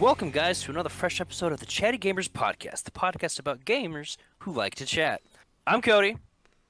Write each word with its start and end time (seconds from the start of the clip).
Welcome, 0.00 0.30
guys, 0.30 0.62
to 0.62 0.70
another 0.70 0.90
fresh 0.90 1.20
episode 1.20 1.50
of 1.50 1.58
the 1.58 1.66
Chatty 1.66 1.98
Gamers 1.98 2.28
Podcast, 2.28 2.84
the 2.84 2.92
podcast 2.92 3.40
about 3.40 3.64
gamers 3.64 4.16
who 4.38 4.52
like 4.52 4.76
to 4.76 4.86
chat. 4.86 5.22
I'm 5.66 5.82
Codie, 5.82 6.16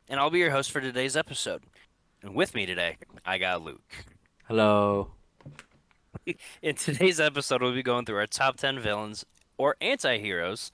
and 0.09 0.19
I'll 0.19 0.31
be 0.31 0.39
your 0.39 0.51
host 0.51 0.71
for 0.71 0.81
today's 0.81 1.15
episode. 1.15 1.63
And 2.23 2.35
with 2.35 2.55
me 2.55 2.65
today, 2.65 2.97
I 3.27 3.37
got 3.37 3.61
Luke. 3.61 4.07
Hello. 4.47 5.11
In 6.63 6.75
today's 6.77 7.21
episode, 7.21 7.61
we'll 7.61 7.75
be 7.75 7.83
going 7.83 8.07
through 8.07 8.17
our 8.17 8.27
top 8.27 8.57
10 8.57 8.81
villains 8.81 9.27
or 9.59 9.77
anti 9.83 10.17
heroes, 10.17 10.73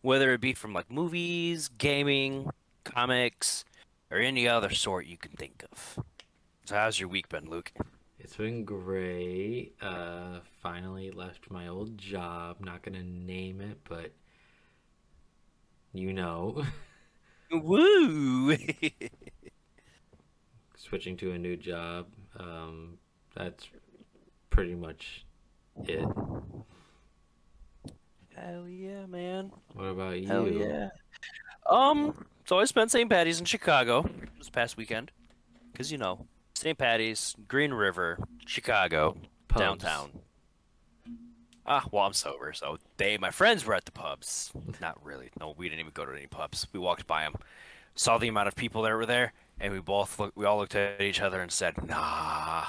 whether 0.00 0.32
it 0.32 0.40
be 0.40 0.54
from 0.54 0.72
like 0.72 0.90
movies, 0.90 1.68
gaming, 1.68 2.50
comics, 2.82 3.64
or 4.10 4.18
any 4.18 4.48
other 4.48 4.70
sort 4.70 5.06
you 5.06 5.16
can 5.16 5.30
think 5.36 5.64
of. 5.70 6.00
So, 6.64 6.74
how's 6.74 6.98
your 6.98 7.08
week 7.08 7.28
been, 7.28 7.48
Luke? 7.48 7.70
It's 8.22 8.36
been 8.36 8.64
great. 8.64 9.72
Uh, 9.82 10.38
finally 10.62 11.10
left 11.10 11.50
my 11.50 11.66
old 11.66 11.98
job. 11.98 12.58
Not 12.60 12.82
gonna 12.82 13.02
name 13.02 13.60
it, 13.60 13.80
but 13.88 14.12
you 15.92 16.12
know, 16.12 16.62
Woo! 17.50 18.56
switching 20.76 21.16
to 21.16 21.32
a 21.32 21.38
new 21.38 21.56
job. 21.56 22.06
Um, 22.38 22.98
that's 23.34 23.68
pretty 24.50 24.76
much 24.76 25.26
it. 25.84 26.06
Hell 28.36 28.68
yeah, 28.68 29.04
man. 29.06 29.50
What 29.74 29.86
about 29.86 30.20
you? 30.20 30.28
Hell 30.28 30.48
yeah. 30.48 30.90
Um, 31.66 32.24
so 32.46 32.60
I 32.60 32.66
spent 32.66 32.92
St. 32.92 33.10
Patty's 33.10 33.40
in 33.40 33.46
Chicago 33.46 34.08
this 34.38 34.48
past 34.48 34.76
weekend. 34.76 35.10
Because, 35.72 35.90
you 35.90 35.98
know, 35.98 36.26
St. 36.62 36.78
Patty's, 36.78 37.34
Green 37.48 37.74
River, 37.74 38.20
Chicago, 38.46 39.16
Pubs. 39.48 39.60
downtown. 39.60 40.10
Ah, 41.66 41.84
well, 41.90 42.04
I'm 42.04 42.12
sober, 42.12 42.52
so 42.52 42.78
they, 42.98 43.18
my 43.18 43.32
friends, 43.32 43.66
were 43.66 43.74
at 43.74 43.84
the 43.84 43.90
pubs. 43.90 44.52
Not 44.80 45.04
really. 45.04 45.30
No, 45.40 45.54
we 45.56 45.68
didn't 45.68 45.80
even 45.80 45.90
go 45.92 46.04
to 46.06 46.12
any 46.12 46.28
pubs. 46.28 46.68
We 46.72 46.78
walked 46.78 47.08
by 47.08 47.24
them, 47.24 47.34
saw 47.96 48.16
the 48.16 48.28
amount 48.28 48.46
of 48.46 48.54
people 48.54 48.82
that 48.82 48.92
were 48.92 49.06
there, 49.06 49.32
and 49.58 49.72
we 49.72 49.80
both 49.80 50.20
look, 50.20 50.34
we 50.36 50.44
all 50.44 50.58
looked 50.58 50.76
at 50.76 51.00
each 51.00 51.20
other 51.20 51.40
and 51.40 51.50
said, 51.50 51.84
"Nah, 51.84 52.66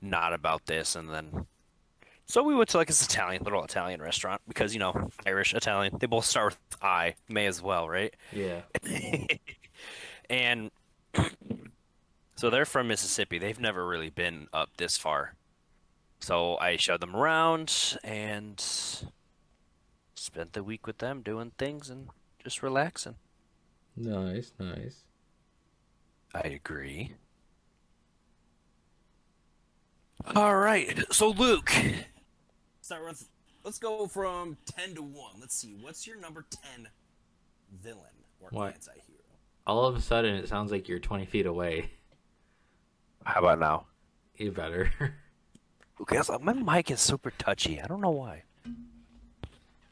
not 0.00 0.32
about 0.32 0.66
this." 0.66 0.94
And 0.94 1.10
then, 1.10 1.46
so 2.26 2.44
we 2.44 2.54
went 2.54 2.68
to 2.70 2.76
like 2.76 2.86
this 2.86 3.04
Italian, 3.04 3.42
little 3.42 3.64
Italian 3.64 4.00
restaurant 4.00 4.40
because 4.46 4.72
you 4.72 4.78
know, 4.78 5.10
Irish, 5.26 5.52
Italian, 5.52 5.96
they 5.98 6.06
both 6.06 6.26
start 6.26 6.52
with 6.52 6.80
I. 6.80 7.16
May 7.28 7.46
as 7.46 7.60
well, 7.60 7.88
right? 7.88 8.14
Yeah. 8.32 8.60
and 10.30 10.70
so 12.42 12.50
they're 12.50 12.64
from 12.64 12.88
Mississippi. 12.88 13.38
They've 13.38 13.60
never 13.60 13.86
really 13.86 14.10
been 14.10 14.48
up 14.52 14.70
this 14.76 14.98
far. 14.98 15.36
So 16.18 16.58
I 16.58 16.74
showed 16.76 17.00
them 17.00 17.14
around 17.14 17.96
and 18.02 18.60
spent 20.16 20.52
the 20.52 20.64
week 20.64 20.84
with 20.84 20.98
them 20.98 21.22
doing 21.22 21.52
things 21.56 21.88
and 21.88 22.08
just 22.42 22.60
relaxing. 22.60 23.14
Nice, 23.96 24.50
nice. 24.58 25.04
I 26.34 26.40
agree. 26.40 27.12
All 30.34 30.56
right. 30.56 30.98
So 31.12 31.28
Luke, 31.28 31.70
start 32.80 33.04
with 33.06 33.28
let's 33.62 33.78
go 33.78 34.08
from 34.08 34.56
10 34.66 34.96
to 34.96 35.02
1. 35.02 35.14
Let's 35.38 35.54
see. 35.54 35.76
What's 35.80 36.08
your 36.08 36.16
number 36.16 36.44
10 36.74 36.88
villain 37.80 38.00
or 38.40 38.48
What? 38.50 38.74
anti-hero? 38.74 39.20
All 39.64 39.84
of 39.84 39.94
a 39.94 40.00
sudden, 40.00 40.34
it 40.34 40.48
sounds 40.48 40.72
like 40.72 40.88
you're 40.88 40.98
20 40.98 41.26
feet 41.26 41.46
away. 41.46 41.88
How 43.24 43.40
about 43.40 43.58
now? 43.60 43.86
You 44.36 44.52
better. 44.52 44.90
Okay, 46.00 46.20
so 46.22 46.36
my 46.40 46.52
mic 46.52 46.90
is 46.90 47.00
super 47.00 47.30
touchy. 47.30 47.80
I 47.80 47.86
don't 47.86 48.00
know 48.00 48.10
why. 48.10 48.42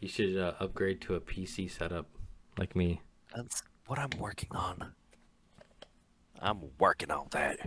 you 0.00 0.08
should 0.08 0.36
uh, 0.36 0.54
upgrade 0.58 1.00
to 1.02 1.14
a 1.14 1.20
PC 1.20 1.70
setup, 1.70 2.06
like 2.58 2.74
me. 2.74 3.00
That's 3.36 3.62
what 3.86 4.00
I'm 4.00 4.10
working 4.18 4.48
on. 4.52 4.92
I'm 6.40 6.62
working 6.80 7.12
on 7.12 7.28
that. 7.30 7.58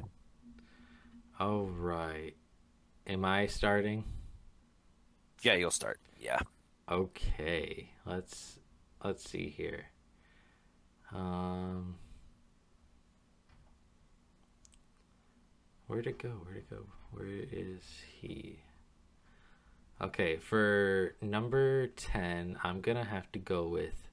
All 1.39 1.63
right. 1.67 2.33
Am 3.07 3.23
I 3.23 3.45
starting? 3.45 4.03
Yeah, 5.41 5.53
you'll 5.53 5.71
start. 5.71 6.01
Yeah. 6.19 6.39
Okay, 6.91 7.91
let's 8.05 8.59
let's 9.05 9.23
see 9.29 9.47
here. 9.47 9.85
Um, 11.13 11.95
where'd 15.87 16.07
it 16.07 16.17
go? 16.19 16.29
Where'd 16.29 16.57
it 16.57 16.69
go? 16.69 16.85
Where 17.11 17.27
is 17.27 17.81
he? 18.19 18.59
Okay, 20.01 20.37
for 20.37 21.15
number 21.21 21.87
ten, 21.87 22.57
I'm 22.63 22.81
gonna 22.81 23.03
have 23.05 23.31
to 23.33 23.39
go 23.39 23.67
with 23.67 24.09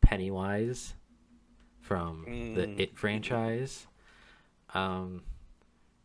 Pennywise 0.00 0.94
from 1.80 2.24
the 2.24 2.66
Mm. 2.66 2.80
It 2.80 2.98
franchise. 2.98 3.86
Um, 4.72 5.22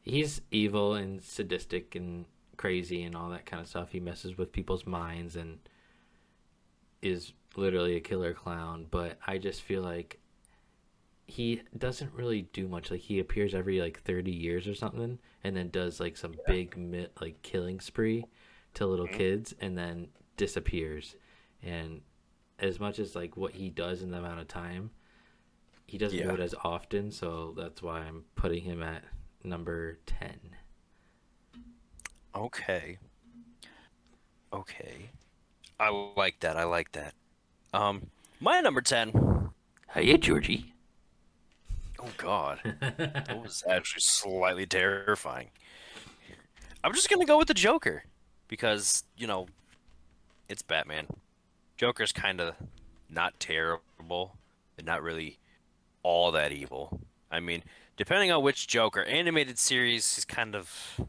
he's 0.01 0.41
evil 0.51 0.93
and 0.93 1.21
sadistic 1.23 1.95
and 1.95 2.25
crazy 2.57 3.03
and 3.03 3.15
all 3.15 3.29
that 3.29 3.45
kind 3.45 3.61
of 3.61 3.67
stuff. 3.67 3.91
He 3.91 3.99
messes 3.99 4.37
with 4.37 4.51
people's 4.51 4.85
minds 4.85 5.35
and 5.35 5.59
is 7.01 7.31
literally 7.55 7.95
a 7.95 8.01
killer 8.01 8.33
clown, 8.33 8.85
but 8.91 9.17
I 9.25 9.37
just 9.37 9.61
feel 9.61 9.81
like 9.81 10.19
he 11.29 11.61
doesn't 11.77 12.13
really 12.13 12.43
do 12.53 12.67
much. 12.67 12.89
Like 12.91 13.01
he 13.01 13.19
appears 13.19 13.53
every 13.53 13.79
like 13.79 14.01
30 14.01 14.31
years 14.31 14.67
or 14.67 14.73
something 14.75 15.19
and 15.43 15.55
then 15.55 15.69
does 15.69 15.99
like 15.99 16.17
some 16.17 16.33
big 16.47 16.75
mi- 16.77 17.07
like 17.21 17.41
killing 17.43 17.79
spree 17.79 18.25
to 18.73 18.85
little 18.85 19.07
kids 19.07 19.53
and 19.61 19.77
then 19.77 20.07
disappears. 20.37 21.15
And 21.61 22.01
as 22.59 22.79
much 22.79 22.99
as 22.99 23.15
like 23.15 23.37
what 23.37 23.53
he 23.53 23.69
does 23.69 24.01
in 24.01 24.11
the 24.11 24.17
amount 24.17 24.39
of 24.39 24.47
time, 24.47 24.91
he 25.85 25.97
doesn't 25.97 26.17
do 26.27 26.33
it 26.35 26.39
as 26.39 26.53
often, 26.63 27.11
so 27.11 27.53
that's 27.57 27.81
why 27.81 27.99
I'm 27.99 28.25
putting 28.35 28.61
him 28.63 28.83
at 28.83 29.03
number 29.43 29.97
10. 30.05 30.29
Okay. 32.35 32.97
Okay. 34.53 35.09
I 35.79 35.89
like 36.15 36.39
that. 36.41 36.57
I 36.57 36.63
like 36.63 36.91
that. 36.93 37.13
Um, 37.73 38.07
my 38.39 38.59
number 38.61 38.81
ten. 38.81 39.49
Hey, 39.89 40.17
Georgie. 40.17 40.73
Oh 41.99 42.07
God, 42.17 42.59
that 42.79 43.39
was 43.41 43.63
actually 43.69 44.01
slightly 44.01 44.65
terrifying. 44.65 45.49
I'm 46.83 46.93
just 46.93 47.09
gonna 47.09 47.25
go 47.25 47.37
with 47.37 47.49
the 47.49 47.53
Joker 47.53 48.03
because 48.47 49.03
you 49.17 49.27
know 49.27 49.47
it's 50.47 50.61
Batman. 50.61 51.07
Joker's 51.77 52.11
kind 52.11 52.39
of 52.39 52.55
not 53.09 53.39
terrible, 53.39 54.37
and 54.77 54.85
not 54.85 55.03
really 55.03 55.39
all 56.03 56.31
that 56.31 56.51
evil. 56.51 57.01
I 57.31 57.39
mean, 57.39 57.63
depending 57.97 58.31
on 58.31 58.43
which 58.43 58.67
Joker 58.67 59.03
animated 59.03 59.59
series, 59.59 60.15
he's 60.15 60.25
kind 60.25 60.55
of 60.55 60.99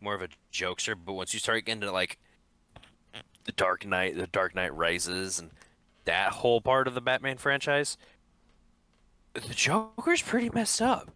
more 0.00 0.14
of 0.14 0.22
a 0.22 0.28
jokester. 0.52 0.96
But 1.02 1.14
once 1.14 1.32
you 1.32 1.40
start 1.40 1.64
getting 1.64 1.80
to 1.82 1.92
like 1.92 2.18
the 3.44 3.52
Dark 3.52 3.86
Knight, 3.86 4.16
the 4.16 4.26
Dark 4.26 4.54
Knight 4.54 4.74
Rises, 4.74 5.38
and 5.38 5.50
that 6.04 6.32
whole 6.32 6.60
part 6.60 6.88
of 6.88 6.94
the 6.94 7.00
Batman 7.00 7.38
franchise, 7.38 7.96
the 9.34 9.54
Joker's 9.54 10.22
pretty 10.22 10.50
messed 10.50 10.82
up. 10.82 11.10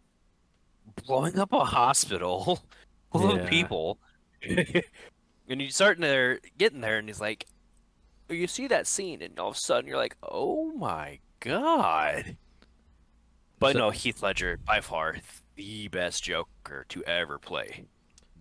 Blowing 1.06 1.38
up 1.38 1.53
a 1.53 1.65
hospital 1.65 2.60
full 3.12 3.37
Yeah. 3.37 3.43
of 3.43 3.49
people. 3.49 3.99
and 4.43 5.60
you 5.62 5.71
start 5.71 5.99
there 6.00 6.41
getting 6.59 6.81
there 6.81 6.99
and 6.99 7.09
he's 7.09 7.21
like 7.21 7.47
you 8.28 8.47
see 8.47 8.66
that 8.66 8.87
scene 8.87 9.22
and 9.22 9.38
all 9.38 9.50
of 9.50 9.56
a 9.56 9.59
sudden 9.59 9.88
you're 9.88 9.97
like, 9.99 10.16
Oh 10.22 10.72
my 10.72 11.18
god. 11.41 12.36
But 13.59 13.72
So- 13.74 13.78
no, 13.78 13.91
Heath 13.91 14.22
Ledger 14.22 14.59
by 14.65 14.80
far 14.80 15.16
the 15.57 15.89
best 15.89 16.22
Joker 16.24 16.84
to 16.89 17.04
ever 17.04 17.39
play 17.39 17.84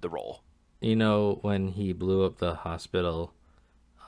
the 0.02 0.10
role. 0.10 0.42
You 0.82 0.96
know 0.96 1.40
when 1.42 1.70
he 1.70 1.94
blew 1.94 2.26
up 2.26 2.38
the 2.38 2.54
hospital, 2.56 3.34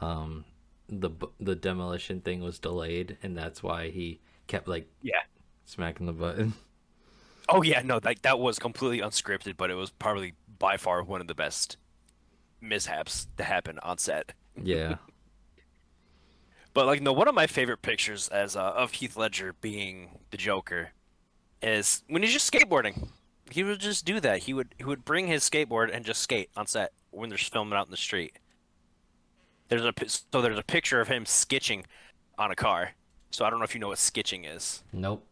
um, 0.01 0.45
the 0.89 1.09
the 1.39 1.55
demolition 1.55 2.21
thing 2.21 2.41
was 2.41 2.59
delayed, 2.59 3.17
and 3.23 3.35
that's 3.37 3.63
why 3.63 3.89
he 3.89 4.19
kept 4.47 4.67
like 4.67 4.87
Yeah. 5.01 5.21
Smacking 5.67 6.07
the 6.07 6.13
button. 6.13 6.53
Oh 7.49 7.61
yeah, 7.61 7.81
no, 7.81 8.01
like 8.03 8.23
that 8.23 8.39
was 8.39 8.59
completely 8.59 8.99
unscripted, 8.99 9.55
but 9.55 9.71
it 9.71 9.75
was 9.75 9.89
probably 9.89 10.33
by 10.59 10.75
far 10.75 11.01
one 11.01 11.21
of 11.21 11.27
the 11.27 11.33
best 11.33 11.77
mishaps 12.59 13.27
to 13.37 13.45
happen 13.45 13.79
on 13.83 13.97
set. 13.99 14.33
Yeah, 14.61 14.97
But 16.73 16.85
like, 16.85 17.01
no, 17.01 17.11
one 17.13 17.27
of 17.27 17.33
my 17.33 17.47
favorite 17.47 17.81
pictures 17.81 18.27
as 18.27 18.55
uh, 18.55 18.61
of 18.61 18.91
Heath 18.91 19.15
Ledger 19.17 19.53
being 19.61 20.19
the 20.29 20.37
Joker 20.37 20.89
is 21.61 22.03
when 22.07 22.21
he's 22.21 22.33
just 22.33 22.51
skateboarding. 22.51 23.07
He 23.49 23.63
would 23.63 23.79
just 23.79 24.03
do 24.05 24.19
that. 24.19 24.39
He 24.39 24.53
would 24.53 24.75
he 24.77 24.83
would 24.83 25.05
bring 25.05 25.27
his 25.27 25.49
skateboard 25.49 25.89
and 25.91 26.05
just 26.05 26.21
skate 26.21 26.49
on 26.55 26.67
set 26.67 26.91
when 27.11 27.29
they're 27.29 27.37
filming 27.37 27.77
out 27.77 27.87
in 27.87 27.91
the 27.91 27.97
street. 27.97 28.37
There's 29.69 29.85
a 29.85 29.93
so 30.07 30.41
there's 30.41 30.59
a 30.59 30.63
picture 30.63 31.01
of 31.01 31.07
him 31.07 31.25
sketching 31.25 31.85
on 32.37 32.51
a 32.51 32.55
car. 32.55 32.91
So 33.31 33.45
I 33.45 33.49
don't 33.49 33.59
know 33.59 33.65
if 33.65 33.73
you 33.73 33.79
know 33.79 33.87
what 33.87 33.99
sketching 33.99 34.45
is. 34.45 34.83
nope. 34.93 35.26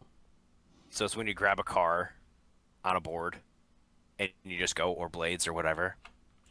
So 0.90 1.04
it's 1.04 1.16
when 1.16 1.26
you 1.26 1.34
grab 1.34 1.58
a 1.60 1.62
car 1.64 2.12
on 2.84 2.96
a 2.96 3.00
board 3.00 3.36
and 4.18 4.30
you 4.44 4.58
just 4.58 4.74
go 4.76 4.92
or 4.92 5.08
blades 5.08 5.46
or 5.46 5.52
whatever. 5.52 5.96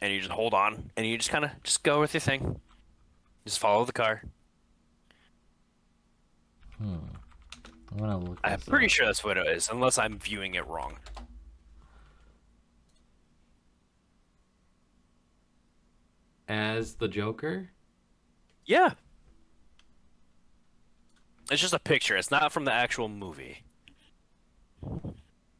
and 0.00 0.12
you 0.12 0.20
just 0.20 0.30
hold 0.30 0.54
on, 0.54 0.90
and 0.96 1.06
you 1.06 1.16
just 1.16 1.30
kind 1.30 1.44
of 1.44 1.50
just 1.62 1.82
go 1.82 2.00
with 2.00 2.12
your 2.14 2.20
thing. 2.20 2.60
Just 3.46 3.58
follow 3.58 3.84
the 3.84 3.92
car. 3.92 4.22
Hmm. 6.78 6.96
I'm 7.92 7.98
gonna 7.98 8.18
look. 8.18 8.38
I'm 8.44 8.60
pretty 8.60 8.86
up. 8.86 8.90
sure 8.90 9.06
that's 9.06 9.24
what 9.24 9.38
it 9.38 9.46
is, 9.46 9.68
unless 9.72 9.96
I'm 9.98 10.18
viewing 10.18 10.54
it 10.54 10.66
wrong. 10.66 10.98
As 16.48 16.94
the 16.94 17.08
Joker. 17.08 17.70
Yeah. 18.66 18.92
It's 21.50 21.60
just 21.60 21.74
a 21.74 21.78
picture. 21.78 22.16
It's 22.16 22.30
not 22.30 22.52
from 22.52 22.64
the 22.64 22.72
actual 22.72 23.08
movie. 23.08 23.62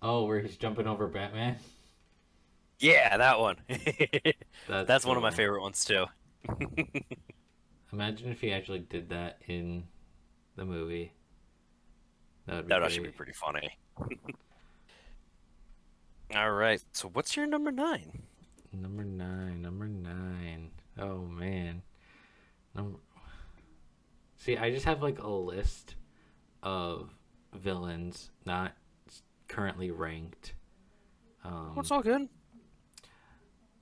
Oh, 0.03 0.25
where 0.25 0.41
he's 0.41 0.57
jumping 0.57 0.87
over 0.87 1.07
Batman. 1.09 1.57
Yeah, 2.79 3.17
that 3.17 3.41
one. 3.41 3.57
That's, 4.69 4.87
That's 4.87 5.07
one 5.07 5.17
of 5.17 5.23
my 5.23 5.31
favorite 5.31 5.63
ones 5.63 5.85
too. 5.85 6.07
Imagine 7.93 8.31
if 8.31 8.41
he 8.41 8.53
actually 8.53 8.81
did 8.81 9.09
that 9.11 9.41
in 9.47 9.85
the 10.57 10.65
movie. 10.65 11.13
That 12.47 12.57
would 12.57 12.67
be 12.67 12.69
That 12.69 12.81
would 12.81 12.87
actually 12.87 13.09
be 13.09 13.13
pretty 13.13 13.33
funny. 13.33 13.79
All 16.35 16.53
right. 16.53 16.83
So 16.93 17.09
what's 17.09 17.37
your 17.37 17.47
number 17.47 17.73
nine? 17.73 18.23
Number 18.73 19.05
nine. 19.05 19.63
Number 19.63 19.87
nine. 19.87 20.71
Oh 20.99 21.21
man. 21.23 21.83
Number. 22.75 22.99
See, 24.37 24.57
I 24.57 24.71
just 24.71 24.85
have 24.85 25.03
like 25.03 25.19
a 25.21 25.29
list 25.29 25.95
of 26.63 27.15
villains 27.55 28.31
not 28.45 28.77
currently 29.49 29.91
ranked. 29.91 30.55
Um, 31.45 31.75
What's 31.75 31.91
all 31.91 32.03
good? 32.03 32.29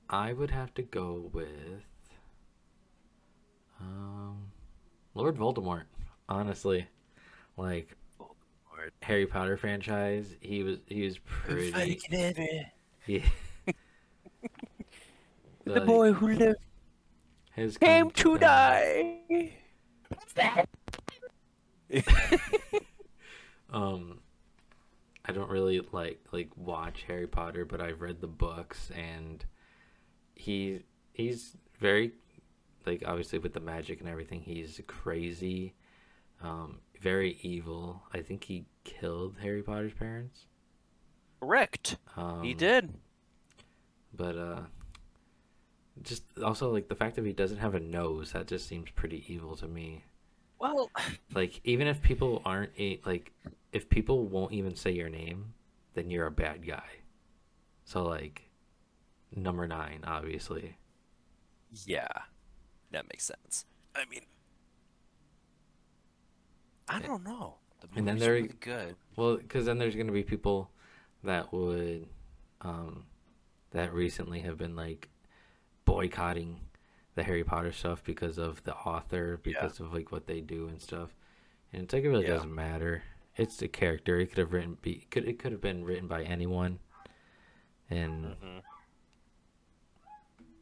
I 0.09 0.33
would 0.33 0.51
have 0.51 0.75
to 0.75 0.83
go 0.83 1.31
with 1.33 1.83
um, 3.81 4.53
Lord 5.15 5.37
Voldemort. 5.37 5.85
Honestly, 6.29 6.87
like 7.57 7.97
Harry 9.03 9.27
Potter 9.27 9.57
franchise, 9.57 10.35
he 10.41 10.63
was 10.63 10.79
he 10.87 11.05
was 11.05 11.19
pretty. 11.19 12.01
Yeah. 13.07 13.21
The 15.65 15.81
boy 15.81 16.13
who 16.13 16.29
lived 16.29 16.59
his 17.55 17.79
came 17.79 18.11
to 18.11 18.35
uh, 18.35 18.39
die. 18.39 19.53
What's 20.09 20.33
that? 20.35 20.69
Um, 23.73 24.21
I 24.21 24.24
don't 25.35 25.51
really 25.51 25.81
like 25.93 26.21
like 26.33 26.49
watch 26.57 27.05
Harry 27.07 27.27
Potter, 27.27 27.65
but 27.65 27.81
I've 27.81 28.01
read 28.01 28.21
the 28.21 28.27
books, 28.27 28.91
and 28.97 29.45
he 30.35 30.81
he's 31.13 31.57
very 31.79 32.13
like 32.87 33.03
obviously 33.07 33.39
with 33.39 33.53
the 33.53 33.61
magic 33.61 34.01
and 34.01 34.09
everything, 34.09 34.41
he's 34.41 34.81
crazy, 34.87 35.75
um, 36.43 36.79
very 37.01 37.39
evil. 37.43 38.03
I 38.13 38.21
think 38.21 38.45
he 38.45 38.67
killed 38.85 39.37
Harry 39.43 39.63
Potter's 39.63 39.93
parents. 39.95 40.47
Correct. 41.41 41.97
Um, 42.17 42.43
He 42.43 42.55
did. 42.55 42.95
but 44.17 44.37
uh, 44.39 44.61
just 46.03 46.25
also 46.43 46.73
like 46.73 46.89
the 46.89 46.95
fact 46.95 47.17
that 47.17 47.25
he 47.27 47.33
doesn't 47.33 47.59
have 47.59 47.75
a 47.75 47.81
nose 47.81 48.33
that 48.33 48.47
just 48.47 48.67
seems 48.69 48.91
pretty 48.91 49.25
evil 49.29 49.55
to 49.57 49.69
me. 49.69 50.05
Well, 50.65 50.91
like 51.35 51.61
even 51.65 51.87
if 51.87 52.01
people 52.03 52.41
aren't 52.45 52.73
a, 52.79 53.01
like 53.05 53.33
if 53.73 53.89
people 53.89 54.27
won't 54.27 54.53
even 54.53 54.75
say 54.77 54.91
your 54.93 55.09
name 55.11 55.53
then 55.95 56.11
you're 56.11 56.27
a 56.27 56.31
bad 56.33 56.67
guy 56.67 56.83
so 57.85 58.03
like 58.05 58.43
number 59.35 59.67
nine 59.69 60.01
obviously 60.07 60.77
yeah, 61.87 62.07
that 62.93 63.05
makes 63.13 63.25
sense. 63.25 63.65
I 63.97 64.05
mean, 64.09 64.21
I 66.89 67.01
don't 67.01 67.25
know. 67.25 67.57
The 67.81 67.89
And 67.97 68.07
then 68.07 68.15
movie's 68.15 68.21
there- 68.23 68.33
really 68.35 68.49
good. 68.61 68.97
well 69.17 69.37
because 69.37 69.67
then 69.67 69.79
there's 69.79 69.97
gonna 69.97 70.13
be 70.13 70.23
people 70.23 70.71
that 71.25 71.53
would 71.53 72.07
um 72.61 73.05
that 73.73 73.93
recently 73.93 74.41
have 74.41 74.57
been 74.57 74.77
like 74.77 75.09
boycotting 75.85 76.61
the 77.15 77.23
harry 77.23 77.45
potter 77.45 77.73
stuff 77.73 78.03
because 78.05 78.39
of 78.39 78.63
the 78.65 78.75
author 78.75 79.39
because 79.43 79.79
of 79.81 79.93
like 79.95 80.11
what 80.13 80.27
they 80.27 80.41
do 80.41 80.69
and 80.69 80.81
stuff 80.81 81.15
and 81.73 81.83
it's 81.85 81.93
like 81.93 82.05
it 82.05 82.09
really 82.09 82.25
Yeah. 82.25 82.35
doesn't 82.35 82.55
matter 82.55 83.03
it's 83.37 83.57
the 83.57 83.69
character 83.69 84.19
it 84.21 84.27
could 84.29 84.39
have 84.39 84.53
written 84.53 84.77
be 84.83 85.07
could 85.11 85.27
it 85.29 85.39
could 85.39 85.53
have 85.53 85.61
been 85.61 85.85
written 85.85 86.07
by 86.09 86.23
anyone 86.25 86.79
and 87.91 88.25
Mhm. 88.25 88.63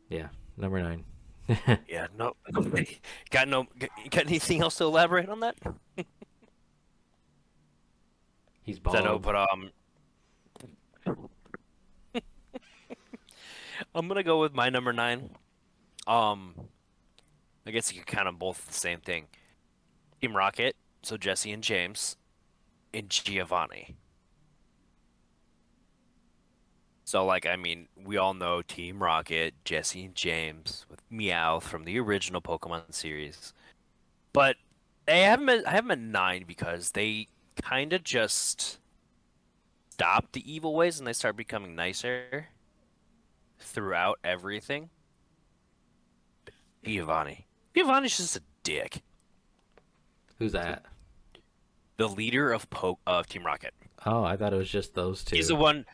Yeah, 0.08 0.28
number 0.58 0.78
nine. 0.82 1.04
Yeah, 1.88 2.06
no. 2.18 2.34
got 3.30 3.48
no. 3.48 3.66
Got 4.10 4.26
anything 4.26 4.60
else 4.60 4.76
to 4.76 4.84
elaborate 4.84 5.28
on 5.30 5.40
that? 5.40 5.56
He's 8.62 8.78
I 8.86 9.00
know, 9.02 9.18
but 9.18 9.34
um, 9.36 9.70
I'm 13.94 14.06
gonna 14.08 14.22
go 14.22 14.38
with 14.40 14.54
my 14.54 14.68
number 14.68 14.92
nine. 14.92 15.30
Um, 16.06 16.54
I 17.66 17.70
guess 17.70 17.92
you 17.92 18.00
could 18.00 18.06
count 18.06 18.26
them 18.26 18.36
both 18.36 18.66
the 18.66 18.74
same 18.74 19.00
thing. 19.00 19.26
Team 20.20 20.36
Rocket, 20.36 20.76
so 21.02 21.16
Jessie 21.16 21.52
and 21.52 21.62
James, 21.62 22.16
and 22.92 23.08
Giovanni. 23.08 23.96
So, 27.04 27.24
like, 27.26 27.46
I 27.46 27.56
mean, 27.56 27.88
we 28.02 28.16
all 28.16 28.32
know 28.32 28.62
Team 28.62 29.02
Rocket, 29.02 29.54
Jessie 29.64 30.06
and 30.06 30.14
James, 30.14 30.86
with 30.88 31.00
Meowth 31.10 31.64
from 31.64 31.84
the 31.84 31.98
original 31.98 32.40
Pokemon 32.40 32.94
series. 32.94 33.52
But 34.32 34.56
I 35.06 35.16
have 35.16 35.40
them 35.40 35.48
at, 35.50 35.68
I 35.68 35.72
have 35.72 35.84
them 35.84 35.90
at 35.90 35.98
nine 35.98 36.44
because 36.46 36.92
they 36.92 37.28
kind 37.60 37.92
of 37.92 38.02
just 38.02 38.78
stop 39.90 40.32
the 40.32 40.50
evil 40.50 40.74
ways 40.74 40.98
and 40.98 41.06
they 41.06 41.12
start 41.12 41.36
becoming 41.36 41.74
nicer 41.74 42.48
throughout 43.58 44.18
everything. 44.24 44.88
Giovanni. 46.84 47.46
Giovanni's 47.74 48.16
just 48.16 48.36
a 48.36 48.42
dick. 48.62 49.02
Who's 50.38 50.52
that? 50.52 50.84
The 51.96 52.08
leader 52.08 52.52
of 52.52 52.68
po- 52.70 52.98
of 53.06 53.26
Team 53.26 53.44
Rocket. 53.46 53.74
Oh, 54.04 54.24
I 54.24 54.36
thought 54.36 54.52
it 54.52 54.56
was 54.56 54.70
just 54.70 54.94
those 54.94 55.24
two. 55.24 55.36
He's 55.36 55.48
the 55.48 55.54
one. 55.54 55.86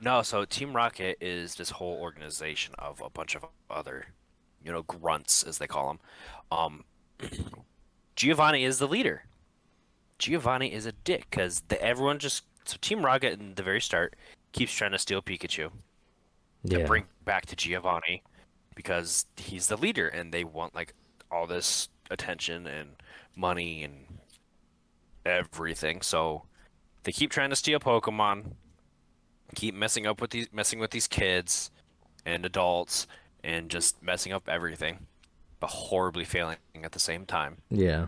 No, 0.00 0.22
so 0.22 0.44
Team 0.44 0.76
Rocket 0.76 1.16
is 1.20 1.54
this 1.54 1.70
whole 1.70 1.98
organization 2.00 2.74
of 2.78 3.00
a 3.00 3.08
bunch 3.08 3.34
of 3.34 3.46
other, 3.70 4.08
you 4.62 4.70
know, 4.70 4.82
grunts 4.82 5.42
as 5.42 5.56
they 5.56 5.66
call 5.66 5.88
them. 5.88 5.98
Um, 6.50 6.84
Giovanni 8.16 8.64
is 8.64 8.78
the 8.78 8.86
leader. 8.86 9.24
Giovanni 10.18 10.72
is 10.72 10.84
a 10.84 10.92
dick 10.92 11.26
because 11.30 11.62
everyone 11.80 12.18
just 12.18 12.44
so 12.64 12.76
Team 12.80 13.04
Rocket 13.04 13.40
in 13.40 13.54
the 13.54 13.62
very 13.62 13.80
start 13.80 14.14
keeps 14.52 14.72
trying 14.72 14.92
to 14.92 14.98
steal 14.98 15.22
Pikachu 15.22 15.70
to 15.70 15.70
yeah. 16.64 16.86
bring 16.86 17.04
back 17.24 17.46
to 17.46 17.56
Giovanni 17.56 18.22
because 18.76 19.26
he's 19.36 19.66
the 19.66 19.76
leader 19.76 20.06
and 20.06 20.32
they 20.32 20.44
want 20.44 20.72
like 20.72 20.94
all 21.32 21.48
this 21.48 21.88
attention 22.08 22.68
and 22.68 22.90
money 23.34 23.82
and 23.82 24.06
everything. 25.24 26.02
So 26.02 26.44
they 27.02 27.10
keep 27.10 27.32
trying 27.32 27.50
to 27.50 27.56
steal 27.56 27.80
Pokemon, 27.80 28.52
keep 29.56 29.74
messing 29.74 30.06
up 30.06 30.20
with 30.20 30.30
these 30.30 30.46
messing 30.52 30.78
with 30.78 30.92
these 30.92 31.08
kids 31.08 31.72
and 32.24 32.46
adults 32.46 33.08
and 33.42 33.68
just 33.68 34.00
messing 34.02 34.32
up 34.32 34.48
everything, 34.48 35.06
but 35.58 35.68
horribly 35.68 36.24
failing 36.24 36.58
at 36.84 36.92
the 36.92 37.00
same 37.00 37.26
time. 37.26 37.56
Yeah. 37.70 38.06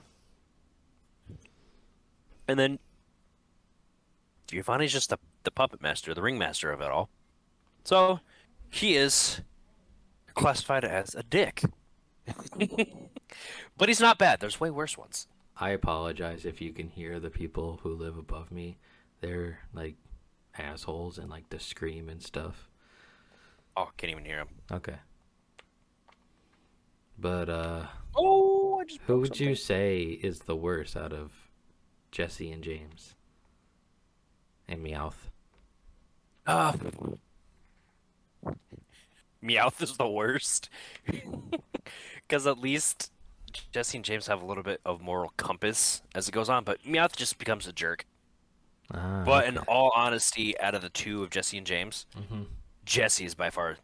And 2.46 2.58
then 2.58 2.78
Giovanni's 4.48 4.92
just 4.92 5.10
the, 5.10 5.18
the 5.44 5.50
puppet 5.50 5.82
master, 5.82 6.14
the 6.14 6.22
ringmaster 6.22 6.72
of 6.72 6.80
it 6.80 6.90
all. 6.90 7.10
So 7.84 8.20
he 8.70 8.96
is 8.96 9.42
classified 10.38 10.84
as 10.84 11.14
a 11.14 11.22
dick. 11.22 11.62
but 13.76 13.88
he's 13.88 14.00
not 14.00 14.18
bad. 14.18 14.40
There's 14.40 14.60
way 14.60 14.70
worse 14.70 14.96
ones. 14.96 15.26
I 15.56 15.70
apologize 15.70 16.44
if 16.44 16.60
you 16.60 16.72
can 16.72 16.88
hear 16.88 17.18
the 17.18 17.30
people 17.30 17.80
who 17.82 17.94
live 17.94 18.16
above 18.16 18.50
me. 18.52 18.78
They're 19.20 19.58
like 19.72 19.96
assholes 20.56 21.18
and 21.18 21.28
like 21.28 21.48
to 21.50 21.58
scream 21.58 22.08
and 22.08 22.22
stuff. 22.22 22.68
Oh, 23.76 23.90
can't 23.96 24.12
even 24.12 24.24
hear 24.24 24.38
them. 24.38 24.48
Okay. 24.72 24.96
But 27.18 27.48
uh 27.48 27.86
Oh, 28.16 28.78
I 28.80 28.84
just 28.84 29.00
who 29.06 29.20
would 29.20 29.40
you 29.40 29.54
say 29.54 30.02
is 30.02 30.40
the 30.40 30.56
worst 30.56 30.96
out 30.96 31.12
of 31.12 31.32
Jessie 32.12 32.52
and 32.52 32.62
James? 32.62 33.14
And 34.68 34.84
Meowth. 34.84 35.30
Ah. 36.46 36.74
Meowth 39.42 39.82
is 39.82 39.96
the 39.96 40.08
worst. 40.08 40.68
Because 42.28 42.46
at 42.46 42.58
least 42.58 43.10
Jessie 43.72 43.96
and 43.96 44.04
James 44.04 44.26
have 44.26 44.42
a 44.42 44.44
little 44.44 44.62
bit 44.62 44.82
of 44.84 45.00
moral 45.00 45.32
compass 45.38 46.02
as 46.14 46.28
it 46.28 46.32
goes 46.32 46.50
on, 46.50 46.62
but 46.62 46.82
Meowth 46.82 47.16
just 47.16 47.38
becomes 47.38 47.66
a 47.66 47.72
jerk. 47.72 48.04
Ah, 48.92 49.22
But 49.24 49.44
okay. 49.46 49.48
in 49.56 49.58
all 49.66 49.90
honesty, 49.96 50.58
out 50.60 50.74
of 50.74 50.82
the 50.82 50.90
two 50.90 51.22
of 51.22 51.30
Jessie 51.30 51.56
and 51.56 51.66
James, 51.66 52.04
Mhm. 52.14 52.46
Jessie 52.84 53.24
is 53.24 53.34
by 53.34 53.48
far 53.48 53.78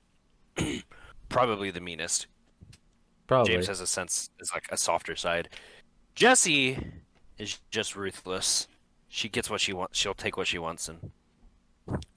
probably 1.31 1.71
the 1.71 1.81
meanest. 1.81 2.27
Probably. 3.27 3.55
James 3.55 3.69
has 3.69 3.81
a 3.81 3.87
sense 3.87 4.29
is 4.41 4.51
like 4.53 4.67
a 4.71 4.77
softer 4.77 5.17
side. 5.17 5.49
Jessie 6.15 6.79
is 7.39 7.59
just 7.71 7.97
ruthless. 7.97 8.69
She 9.09 9.31
gets 9.31 9.49
what 9.49 9.63
she 9.63 9.73
wants. 9.73 9.99
She'll 9.99 10.13
take 10.13 10.37
what 10.37 10.49
she 10.49 10.59
wants, 10.59 10.89
and 10.91 11.11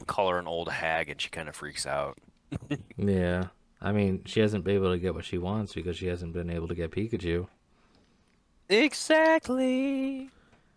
call 0.08 0.27
her 0.29 0.39
an 0.39 0.48
old 0.48 0.70
hag, 0.70 1.10
and 1.10 1.22
she 1.22 1.29
kind 1.29 1.48
of 1.48 1.56
freaks 1.56 1.86
out. 1.86 2.17
Yeah. 2.98 3.48
I 3.82 3.92
mean, 3.92 4.24
she 4.25 4.39
hasn't 4.39 4.63
been 4.63 4.75
able 4.75 4.92
to 4.92 4.98
get 5.00 5.13
what 5.13 5.25
she 5.25 5.38
wants 5.38 5.74
because 5.74 5.98
she 5.98 6.08
hasn't 6.08 6.34
been 6.34 6.50
able 6.50 6.68
to 6.68 6.75
get 6.75 6.92
Pikachu. 6.92 7.48
Exactly. 8.70 10.30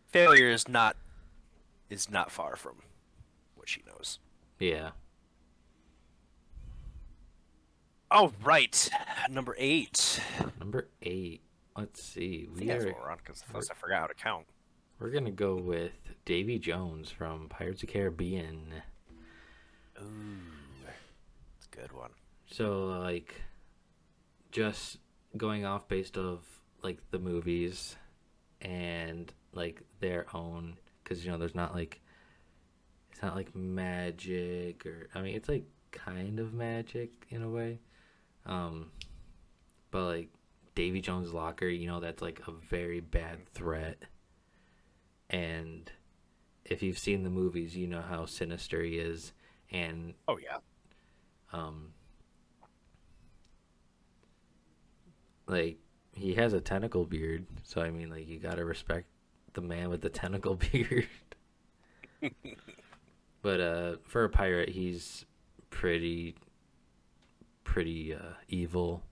Failure 0.07 0.51
is 0.51 0.69
not 0.69 0.97
is 1.89 2.11
not 2.11 2.31
far 2.31 2.57
from 2.57 2.77
what 3.55 3.69
she 3.69 3.83
knows. 3.87 4.19
Yeah. 4.59 4.91
All 8.11 8.33
right, 8.43 8.91
number 9.31 9.55
eight. 9.59 10.21
Number 10.59 10.89
eight. 11.03 11.43
Let's 11.77 12.03
see. 12.03 12.49
We 12.53 12.67
that's 12.67 12.85
are 12.85 12.89
what 12.89 13.01
we're 13.03 13.11
on 13.13 13.19
because 13.25 13.71
I 13.71 13.75
forgot 13.75 14.01
how 14.01 14.07
to 14.09 14.15
count. 14.15 14.47
we're 14.99 15.11
gonna 15.11 15.31
go 15.31 15.55
with 15.57 15.93
Davy 16.25 16.59
Jones 16.59 17.11
from 17.11 17.49
Pirates 17.49 17.83
of 17.85 17.89
Caribbean. 17.89 18.83
Ooh, 20.01 20.05
good 21.81 21.93
one. 21.93 22.11
So 22.47 22.87
like, 22.87 23.35
just 24.51 24.99
going 25.37 25.65
off 25.65 25.89
based 25.89 26.17
of 26.17 26.41
like 26.83 26.99
the 27.11 27.19
movies 27.19 27.97
and 28.61 29.33
like 29.53 29.83
their 30.01 30.27
own, 30.35 30.77
because 31.03 31.25
you 31.25 31.31
know 31.31 31.39
there's 31.39 31.55
not 31.55 31.75
like 31.75 32.01
it's 33.13 33.23
not 33.23 33.37
like 33.37 33.55
magic 33.55 34.85
or 34.87 35.09
I 35.15 35.23
mean 35.23 35.35
it's 35.35 35.49
like 35.49 35.65
kind 35.93 36.39
of 36.39 36.53
magic 36.53 37.11
in 37.31 37.43
a 37.43 37.49
way, 37.49 37.81
um, 38.47 38.91
but 39.91 40.05
like 40.05 40.29
Davy 40.75 41.01
Jones' 41.01 41.33
locker, 41.33 41.69
you 41.69 41.87
know 41.87 42.01
that's 42.01 42.23
like 42.23 42.41
a 42.47 42.53
very 42.53 43.01
bad 43.01 43.49
threat, 43.49 44.03
and 45.29 45.91
if 46.65 46.83
you've 46.83 46.99
seen 46.99 47.23
the 47.23 47.31
movies, 47.31 47.77
you 47.77 47.87
know 47.87 48.03
how 48.03 48.27
sinister 48.27 48.83
he 48.83 48.99
is, 48.99 49.33
and 49.71 50.15
Oh 50.29 50.39
yeah. 50.39 50.59
Um 51.53 51.93
like 55.47 55.79
he 56.13 56.35
has 56.35 56.53
a 56.53 56.61
tentacle 56.61 57.05
beard 57.05 57.47
so 57.63 57.81
i 57.81 57.91
mean 57.91 58.11
like 58.11 58.29
you 58.29 58.39
gotta 58.39 58.65
respect 58.65 59.07
the 59.55 59.61
man 59.61 59.89
with 59.89 60.01
the 60.01 60.09
tentacle 60.09 60.55
beard. 60.73 61.09
But 63.43 63.61
uh 63.61 63.97
for 64.03 64.25
a 64.25 64.29
pirate 64.29 64.69
he's 64.69 65.25
pretty 65.71 66.37
pretty 67.65 68.15
uh 68.15 68.35
evil. 68.49 69.03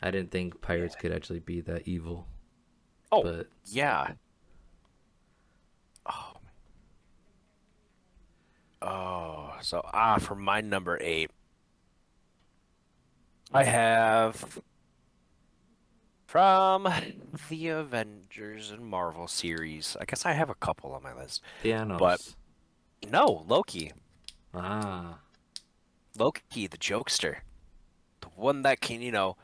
I 0.00 0.10
didn't 0.10 0.30
think 0.30 0.60
pirates 0.60 0.96
could 0.96 1.12
actually 1.12 1.40
be 1.40 1.60
that 1.62 1.86
evil. 1.86 2.26
Oh 3.12 3.22
but 3.22 3.48
yeah. 3.66 4.12
Oh. 6.06 6.32
Oh, 8.86 9.54
so 9.62 9.80
ah, 9.94 10.18
for 10.18 10.34
my 10.34 10.60
number 10.60 10.98
eight, 11.00 11.30
I 13.52 13.64
have 13.64 14.60
from 16.26 16.88
the 17.48 17.68
Avengers 17.68 18.70
and 18.70 18.84
Marvel 18.84 19.26
series. 19.28 19.96
I 20.00 20.04
guess 20.04 20.26
I 20.26 20.32
have 20.32 20.50
a 20.50 20.54
couple 20.54 20.92
on 20.92 21.02
my 21.02 21.14
list. 21.14 21.42
Thanos. 21.62 21.98
But- 21.98 22.34
No, 23.10 23.44
Loki. 23.46 23.92
ah 24.54 25.18
Loki, 26.18 26.66
the 26.66 26.78
jokester. 26.78 27.38
The 28.20 28.28
one 28.36 28.62
that 28.62 28.80
can, 28.80 29.00
you 29.02 29.10
know, 29.12 29.36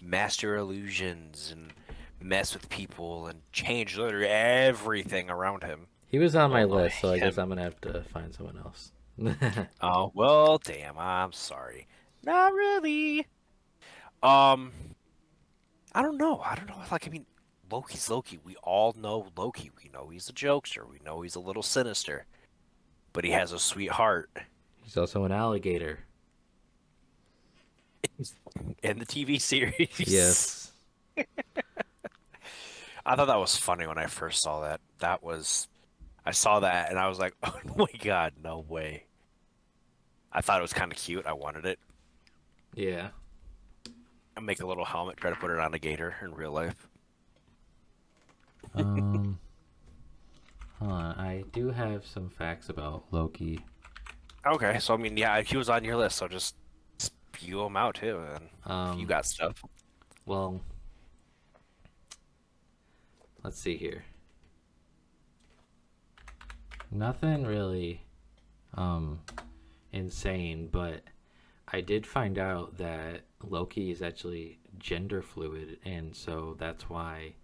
master 0.00 0.56
illusions 0.56 1.50
and 1.52 1.72
mess 2.20 2.54
with 2.54 2.68
people 2.68 3.26
and 3.26 3.40
change 3.52 3.96
literally 3.98 4.26
everything 4.28 5.28
around 5.30 5.62
him. 5.64 5.86
He 6.08 6.18
was 6.18 6.34
on 6.36 6.50
my 6.50 6.62
Oh, 6.62 6.66
list 6.66 7.00
so 7.00 7.10
i 7.10 7.18
guess 7.18 7.38
i'm 7.38 7.48
gonna 7.48 7.62
have 7.62 7.80
to 7.82 8.02
find 8.12 8.34
someone 8.34 8.58
else 8.58 8.92
Oh, 9.80 10.12
well, 10.14 10.58
damn, 10.58 10.98
I'm 10.98 11.32
sorry. 11.32 11.86
Not 12.22 12.52
really. 12.52 13.26
Um, 14.22 14.72
I 15.94 16.02
don't 16.02 16.18
know. 16.18 16.38
I 16.44 16.54
don't 16.54 16.68
know. 16.68 16.76
Like, 16.92 17.06
I 17.06 17.10
mean, 17.10 17.24
Loki's 17.72 18.10
Loki. 18.10 18.38
We 18.44 18.56
all 18.56 18.94
know 19.00 19.28
Loki. 19.34 19.70
We 19.82 19.88
know 19.90 20.10
he's 20.10 20.28
a 20.28 20.34
jokester. 20.34 20.86
We 20.86 20.98
know 21.02 21.22
he's 21.22 21.34
a 21.34 21.40
little 21.40 21.62
sinister. 21.62 22.26
But 23.14 23.24
he 23.24 23.30
has 23.30 23.52
a 23.52 23.58
sweet 23.58 23.92
heart. 23.92 24.28
he's 24.82 24.98
also 24.98 25.24
an 25.24 25.32
alligator 25.32 26.00
In 28.82 28.98
the 28.98 29.06
TV 29.06 29.40
series. 29.40 29.98
yes 29.98 30.72
I 33.06 33.16
thought 33.16 33.28
that 33.28 33.38
was 33.38 33.56
funny 33.56 33.86
when 33.86 33.96
I 33.96 34.08
first 34.08 34.42
saw 34.42 34.60
that. 34.60 34.82
That 34.98 35.22
was, 35.22 35.68
I 36.26 36.32
saw 36.32 36.60
that 36.60 36.90
and 36.90 36.98
I 36.98 37.08
was 37.08 37.18
like, 37.18 37.34
oh 37.44 37.58
my 37.76 37.86
god, 38.02 38.34
no 38.42 38.58
way. 38.68 39.04
I 40.32 40.40
thought 40.42 40.58
it 40.58 40.62
was 40.62 40.72
kind 40.72 40.92
of 40.92 40.98
cute. 40.98 41.24
I 41.24 41.32
wanted 41.32 41.64
it. 41.64 41.78
yeah 42.74 43.08
I 44.36 44.40
make 44.40 44.60
a 44.60 44.66
little 44.66 44.84
helmet, 44.84 45.16
try 45.16 45.30
to 45.30 45.36
put 45.36 45.50
it 45.50 45.58
on 45.58 45.72
a 45.72 45.78
gator 45.78 46.14
in 46.20 46.34
real 46.34 46.52
life. 46.52 46.88
Um, 48.74 49.38
hold 50.78 50.92
on. 50.92 51.14
I 51.18 51.44
do 51.52 51.70
have 51.70 52.04
some 52.04 52.28
facts 52.28 52.68
about 52.68 53.04
Loki. 53.12 53.60
Okay, 54.44 54.78
so 54.78 54.92
I 54.92 54.98
mean, 54.98 55.16
yeah, 55.16 55.40
he 55.40 55.56
was 55.56 55.70
on 55.70 55.84
your 55.84 55.96
list, 55.96 56.16
so 56.16 56.28
just 56.28 56.54
spew 56.98 57.62
him 57.64 57.76
out 57.78 57.94
too. 57.94 58.20
And 58.34 58.48
Um, 58.66 58.98
you 58.98 59.06
got 59.06 59.24
stuff. 59.24 59.62
well, 60.26 60.60
let's 63.42 63.58
see 63.58 63.76
here. 63.76 64.04
Nothing 66.90 67.44
really, 67.44 68.02
um, 68.74 69.20
insane, 69.92 70.68
but 70.70 71.02
I 71.68 71.80
did 71.80 72.06
find 72.06 72.38
out 72.38 72.78
that 72.78 73.22
Loki 73.42 73.90
is 73.90 74.02
actually 74.02 74.58
gender 74.78 75.22
fluid, 75.22 75.78
and 75.84 76.14
so 76.14 76.56
that's 76.58 76.88
why, 76.88 77.34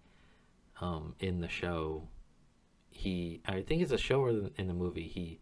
um, 0.81 1.15
in 1.19 1.41
the 1.41 1.49
show, 1.49 2.07
he 2.89 3.41
I 3.45 3.61
think 3.61 3.81
it's 3.81 3.91
a 3.91 3.97
show 3.97 4.21
or 4.21 4.29
in 4.29 4.67
the 4.67 4.73
movie 4.73 5.07
he 5.07 5.39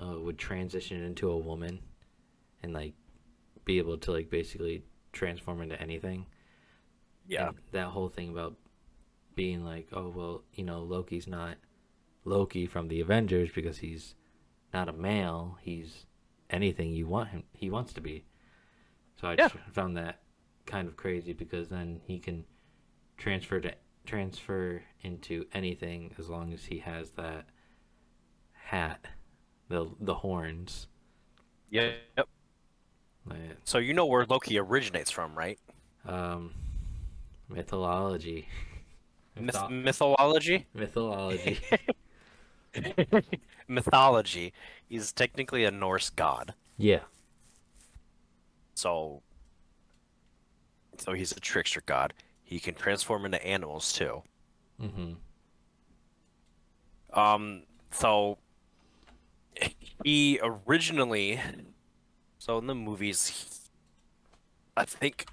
uh, 0.00 0.18
would 0.20 0.38
transition 0.38 1.02
into 1.02 1.30
a 1.30 1.36
woman, 1.36 1.80
and 2.62 2.72
like 2.72 2.94
be 3.64 3.78
able 3.78 3.98
to 3.98 4.12
like 4.12 4.30
basically 4.30 4.84
transform 5.12 5.60
into 5.60 5.80
anything. 5.80 6.26
Yeah, 7.26 7.48
And 7.48 7.58
that 7.72 7.88
whole 7.88 8.08
thing 8.08 8.30
about 8.30 8.54
being 9.34 9.64
like, 9.64 9.88
oh 9.92 10.12
well, 10.14 10.42
you 10.54 10.64
know, 10.64 10.82
Loki's 10.82 11.26
not 11.26 11.56
Loki 12.24 12.66
from 12.66 12.88
the 12.88 13.00
Avengers 13.00 13.50
because 13.54 13.78
he's 13.78 14.14
not 14.72 14.88
a 14.88 14.92
male. 14.92 15.58
He's 15.62 16.06
anything 16.50 16.92
you 16.92 17.06
want 17.06 17.30
him. 17.30 17.44
He 17.52 17.70
wants 17.70 17.92
to 17.94 18.00
be. 18.00 18.24
So 19.16 19.28
I 19.28 19.32
Yeah. 19.32 19.48
just 19.48 19.56
found 19.72 19.96
that 19.96 20.20
kind 20.66 20.88
of 20.88 20.96
crazy 20.96 21.32
because 21.32 21.68
then 21.68 22.00
he 22.04 22.18
can 22.18 22.44
transfer 23.16 23.60
to 23.60 23.74
transfer 24.06 24.82
into 25.02 25.46
anything 25.52 26.14
as 26.18 26.28
long 26.28 26.52
as 26.52 26.64
he 26.66 26.78
has 26.80 27.10
that 27.12 27.46
hat, 28.52 29.06
the 29.68 29.88
the 30.00 30.14
horns. 30.14 30.88
yeah, 31.70 31.92
yep. 32.16 32.28
Like, 33.26 33.38
So 33.64 33.78
you 33.78 33.94
know 33.94 34.06
where 34.06 34.24
Loki 34.26 34.58
originates 34.58 35.10
from, 35.10 35.34
right? 35.36 35.58
Um, 36.06 36.54
mythology. 37.48 38.48
Myth- 39.36 39.68
mythology. 39.70 40.66
mythology. 40.74 41.60
mythology. 43.68 44.52
He's 44.88 45.12
technically 45.12 45.64
a 45.64 45.70
Norse 45.70 46.10
god. 46.10 46.54
yeah. 46.76 47.00
So, 48.76 49.22
so 50.98 51.12
he's 51.12 51.30
a 51.32 51.38
trickster 51.40 51.82
god. 51.86 52.12
He 52.42 52.58
can 52.58 52.74
transform 52.74 53.24
into 53.24 53.44
animals 53.46 53.92
too. 53.92 54.22
Mm-hmm. 54.82 55.12
Um, 57.18 57.62
so 57.92 58.38
he 60.02 60.40
originally, 60.42 61.40
so 62.38 62.58
in 62.58 62.66
the 62.66 62.74
movies, 62.74 63.28
he- 63.28 63.46
I 64.76 64.84
think, 64.84 65.26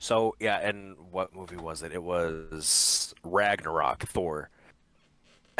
so 0.00 0.34
yeah. 0.40 0.58
And 0.58 0.96
what 1.12 1.32
movie 1.34 1.56
was 1.56 1.84
it? 1.84 1.92
It 1.92 2.02
was 2.02 3.14
Ragnarok. 3.22 4.02
Thor. 4.02 4.50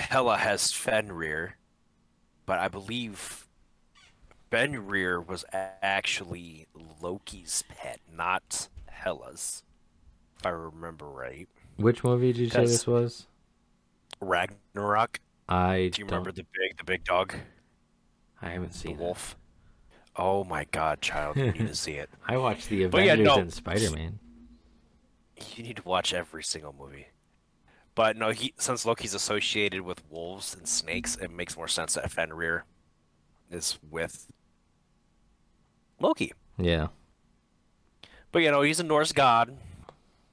Hela 0.01 0.37
has 0.39 0.73
Fenrir, 0.73 1.57
but 2.47 2.59
I 2.59 2.69
believe 2.69 3.47
Fenrir 4.51 5.21
was 5.21 5.45
actually 5.53 6.67
Loki's 7.01 7.63
pet, 7.69 8.01
not 8.13 8.69
Hela's. 8.91 9.63
If 10.39 10.47
I 10.47 10.51
remember 10.51 11.07
right. 11.07 11.49
Which 11.77 12.03
movie 12.03 12.33
did 12.33 12.41
you 12.41 12.51
say 12.51 12.65
this 12.67 12.87
was? 12.87 13.27
Ragnarok. 14.21 15.21
I 15.49 15.77
Do 15.77 15.83
you 15.83 15.91
don't- 15.91 16.07
remember 16.07 16.33
the 16.33 16.45
big, 16.59 16.77
the 16.79 16.85
big 16.85 17.05
dog? 17.05 17.35
I 18.43 18.51
haven't 18.51 18.73
the 18.73 18.79
seen 18.79 18.93
it. 18.93 18.99
wolf. 18.99 19.37
Oh 20.17 20.45
my 20.45 20.65
god, 20.65 21.01
child, 21.01 21.37
you 21.37 21.53
need 21.53 21.69
to 21.69 21.75
see 21.75 21.93
it. 21.93 22.11
I 22.27 22.37
watched 22.37 22.69
the 22.69 22.87
But 22.87 23.05
yeah, 23.05 23.13
Avengers 23.15 23.37
no. 23.37 23.43
and 23.43 23.53
Spider 23.53 23.91
Man. 23.91 24.19
You 25.57 25.63
need 25.63 25.77
to 25.77 25.83
watch 25.83 26.13
every 26.13 26.43
single 26.43 26.75
movie. 26.79 27.07
But 28.01 28.17
no, 28.17 28.31
he 28.31 28.55
since 28.57 28.87
Loki's 28.87 29.13
associated 29.13 29.83
with 29.83 30.03
wolves 30.09 30.55
and 30.55 30.67
snakes, 30.67 31.17
it 31.17 31.31
makes 31.31 31.55
more 31.55 31.69
sense 31.69 31.93
that 31.97 32.11
Fenrir 32.11 32.65
is 33.51 33.79
with 33.91 34.27
Loki. 36.01 36.33
Yeah. 36.57 36.87
But 38.33 38.39
you 38.39 38.51
know, 38.51 38.63
he's 38.63 38.81
a 38.81 38.85
Norse 38.85 39.13
god. 39.13 39.55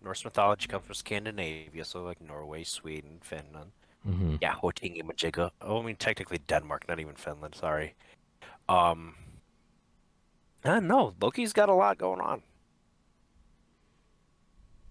Norse 0.01 0.23
mythology 0.23 0.69
comes 0.69 0.85
from 0.85 0.95
Scandinavia, 0.95 1.83
so 1.83 2.03
like 2.03 2.21
Norway, 2.21 2.63
Sweden, 2.63 3.19
Finland. 3.21 3.71
hmm 4.01 4.37
Yeah, 4.41 4.55
Hotingi 4.55 5.03
Majiga. 5.03 5.51
Oh, 5.59 5.81
I 5.81 5.85
mean 5.85 5.97
technically 5.97 6.37
Denmark, 6.37 6.87
not 6.87 7.01
even 7.01 7.15
Finland. 7.15 7.55
Sorry. 7.55 7.95
Um. 8.69 9.15
I 10.63 10.69
don't 10.75 10.87
know. 10.87 11.15
Loki's 11.21 11.51
got 11.51 11.67
a 11.67 11.73
lot 11.73 11.97
going 11.97 12.21
on. 12.21 12.43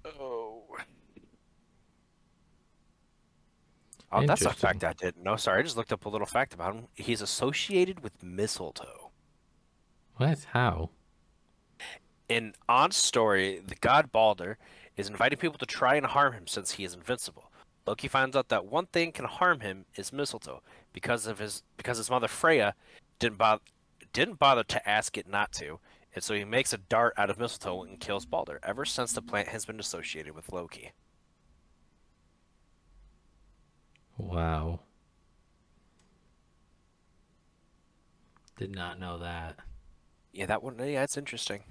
Oh. 0.05 0.46
Oh, 4.13 4.25
that's 4.25 4.45
a 4.45 4.51
fact 4.51 4.85
I 4.85 4.93
didn't 4.93 5.23
know. 5.23 5.37
Sorry, 5.37 5.59
I 5.59 5.63
just 5.63 5.77
looked 5.77 5.93
up 5.93 6.07
a 6.07 6.09
little 6.09 6.27
fact 6.27 6.55
about 6.55 6.75
him. 6.75 6.87
He's 6.95 7.21
associated 7.21 8.01
with 8.01 8.23
mistletoe. 8.23 9.11
What? 10.17 10.47
How? 10.53 10.91
In 12.29 12.55
On's 12.69 12.97
story, 12.97 13.61
the 13.65 13.75
god 13.77 14.11
Balder 14.13 14.59
is 14.97 15.09
inviting 15.09 15.39
people 15.39 15.59
to 15.59 15.67
try 15.67 15.97
and 15.97 16.07
harm 16.07 16.33
him 16.33 16.47
since 16.47 16.73
he 16.73 16.85
is 16.85 16.95
invincible. 16.95 17.51
Loki 17.87 18.09
finds 18.09 18.37
out 18.37 18.49
that 18.49 18.67
one 18.67 18.87
thing 18.87 19.13
can 19.13 19.27
harm 19.27 19.61
him 19.61 19.85
is 19.95 20.13
mistletoe 20.13 20.63
because 20.93 21.27
of 21.27 21.39
his 21.39 21.63
because 21.77 21.99
his 21.99 22.11
mother 22.11 22.29
Freya 22.29 22.75
didn't 23.19 23.39
bother 23.39 23.63
didn't 24.13 24.39
bother 24.39 24.65
to 24.65 24.89
ask 24.89 25.17
it 25.19 25.29
not 25.29 25.53
to, 25.53 25.79
and 26.15 26.25
so 26.25 26.35
he 26.35 26.45
makes 26.45 26.73
a 26.73 26.79
dart 26.79 27.15
out 27.17 27.31
of 27.31 27.39
mistletoe 27.39 27.83
and 27.83 28.01
kills 28.01 28.27
Balder. 28.27 28.59
Ever 28.63 28.85
since 28.85 29.13
the 29.13 29.23
plant 29.23 29.49
has 29.49 29.65
been 29.65 29.79
associated 29.79 30.35
with 30.35 30.53
Loki. 30.53 30.93
Wow. 34.17 34.81
Did 38.57 38.75
not 38.75 38.99
know 38.99 39.19
that. 39.19 39.57
Yeah, 40.33 40.47
that 40.47 40.63
one. 40.63 40.79
Yeah, 40.79 41.03
it's 41.03 41.17
interesting. 41.17 41.63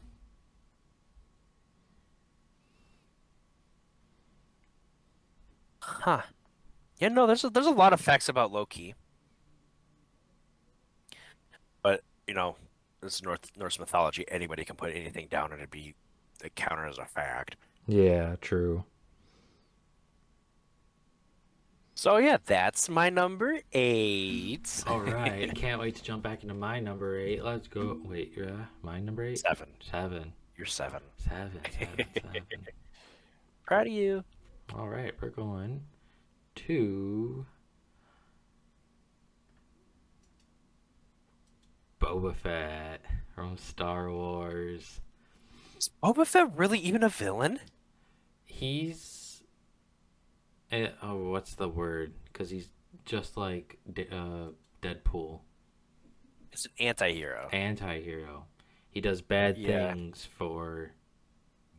Huh. 5.81 6.21
Yeah, 6.99 7.09
no, 7.09 7.27
there's 7.27 7.43
a, 7.43 7.49
there's 7.49 7.65
a 7.65 7.71
lot 7.71 7.93
of 7.93 8.01
facts 8.01 8.29
about 8.29 8.51
Loki. 8.51 8.95
But, 11.83 12.01
you 12.27 12.33
know, 12.33 12.55
this 13.01 13.15
is 13.15 13.23
North 13.23 13.51
Norse 13.57 13.79
mythology. 13.79 14.25
Anybody 14.29 14.65
can 14.65 14.75
put 14.75 14.95
anything 14.95 15.27
down 15.29 15.51
and 15.51 15.61
it'd 15.61 15.71
be 15.71 15.93
counted 16.55 16.89
as 16.89 16.97
a 16.97 17.05
fact. 17.05 17.55
Yeah, 17.87 18.35
true. 18.41 18.83
So 21.97 22.17
yeah, 22.17 22.37
that's 22.45 22.89
my 22.89 23.09
number 23.09 23.61
eight. 23.71 24.83
All 24.85 24.99
right. 24.99 25.55
Can't 25.55 25.79
wait 25.79 25.95
to 25.95 26.03
jump 26.03 26.23
back 26.23 26.43
into 26.43 26.53
my 26.53 26.81
number 26.81 27.17
eight. 27.17 27.41
Let's 27.41 27.69
go. 27.69 27.97
Wait, 28.03 28.33
yeah, 28.35 28.47
uh, 28.47 28.65
my 28.83 28.99
number 28.99 29.23
eight? 29.23 29.39
Seven. 29.39 29.69
Seven. 29.79 30.33
You're 30.57 30.67
seven. 30.67 30.99
Seven. 31.17 31.61
Seven. 31.71 32.05
seven. 32.13 32.67
Proud 33.65 33.87
of 33.87 33.93
you. 33.93 34.25
All 34.75 34.89
right, 34.89 35.13
we're 35.21 35.29
going 35.29 35.83
to 36.55 37.45
Boba 42.01 42.35
Fett 42.35 42.99
from 43.33 43.57
Star 43.57 44.11
Wars. 44.11 44.99
Is 45.77 45.89
Boba 46.03 46.27
Fett 46.27 46.57
really 46.57 46.79
even 46.79 47.03
a 47.03 47.09
villain? 47.09 47.59
He's 48.43 48.99
oh, 50.71 51.29
what's 51.29 51.55
the 51.55 51.69
word? 51.69 52.13
Because 52.25 52.49
he's 52.49 52.69
just 53.05 53.37
like 53.37 53.77
D- 53.91 54.07
uh, 54.11 54.49
Deadpool, 54.81 55.41
It's 56.51 56.65
an 56.65 56.71
anti-hero. 56.79 57.49
anti-hero. 57.51 58.45
He 58.89 59.01
does 59.01 59.21
bad 59.21 59.57
Yeah. 59.57 59.93
things 59.93 60.25
for 60.25 60.91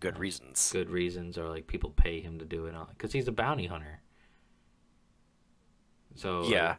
Good 0.01 0.19
reasons. 0.19 0.71
good 0.73 0.91
reasons, 0.91 1.39
or 1.39 1.49
like 1.49 1.67
people 1.67 1.91
pay 1.91 2.21
him 2.21 2.39
to 2.39 2.45
do 2.45 2.67
it. 2.67 2.75
Because 2.91 3.13
he's 3.13 3.29
a 3.29 3.33
bounty 3.33 3.67
hunter. 3.67 4.01
So 6.15 6.45
Yeah. 6.45 6.69
like, 6.71 6.79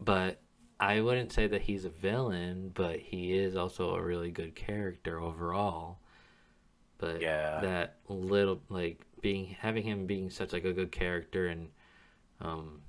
but 0.00 0.42
I 0.80 1.00
wouldn't 1.00 1.32
say 1.32 1.46
that 1.46 1.62
he's 1.62 1.84
a 1.84 1.90
villain, 1.90 2.70
but 2.74 2.98
he 2.98 3.32
is 3.34 3.54
also 3.56 3.94
a 3.94 4.02
really 4.02 4.30
good 4.30 4.54
character 4.54 5.20
overall. 5.20 6.00
But 6.98 7.20
Yeah. 7.20 7.60
that 7.60 7.98
little 8.08 8.62
like 8.68 9.06
being 9.22 9.56
having 9.60 9.82
him 9.84 10.06
being 10.06 10.28
such 10.28 10.52
like 10.52 10.64
a 10.64 10.72
good 10.72 10.92
character 10.92 11.46
and 11.46 11.70
um 12.40 12.82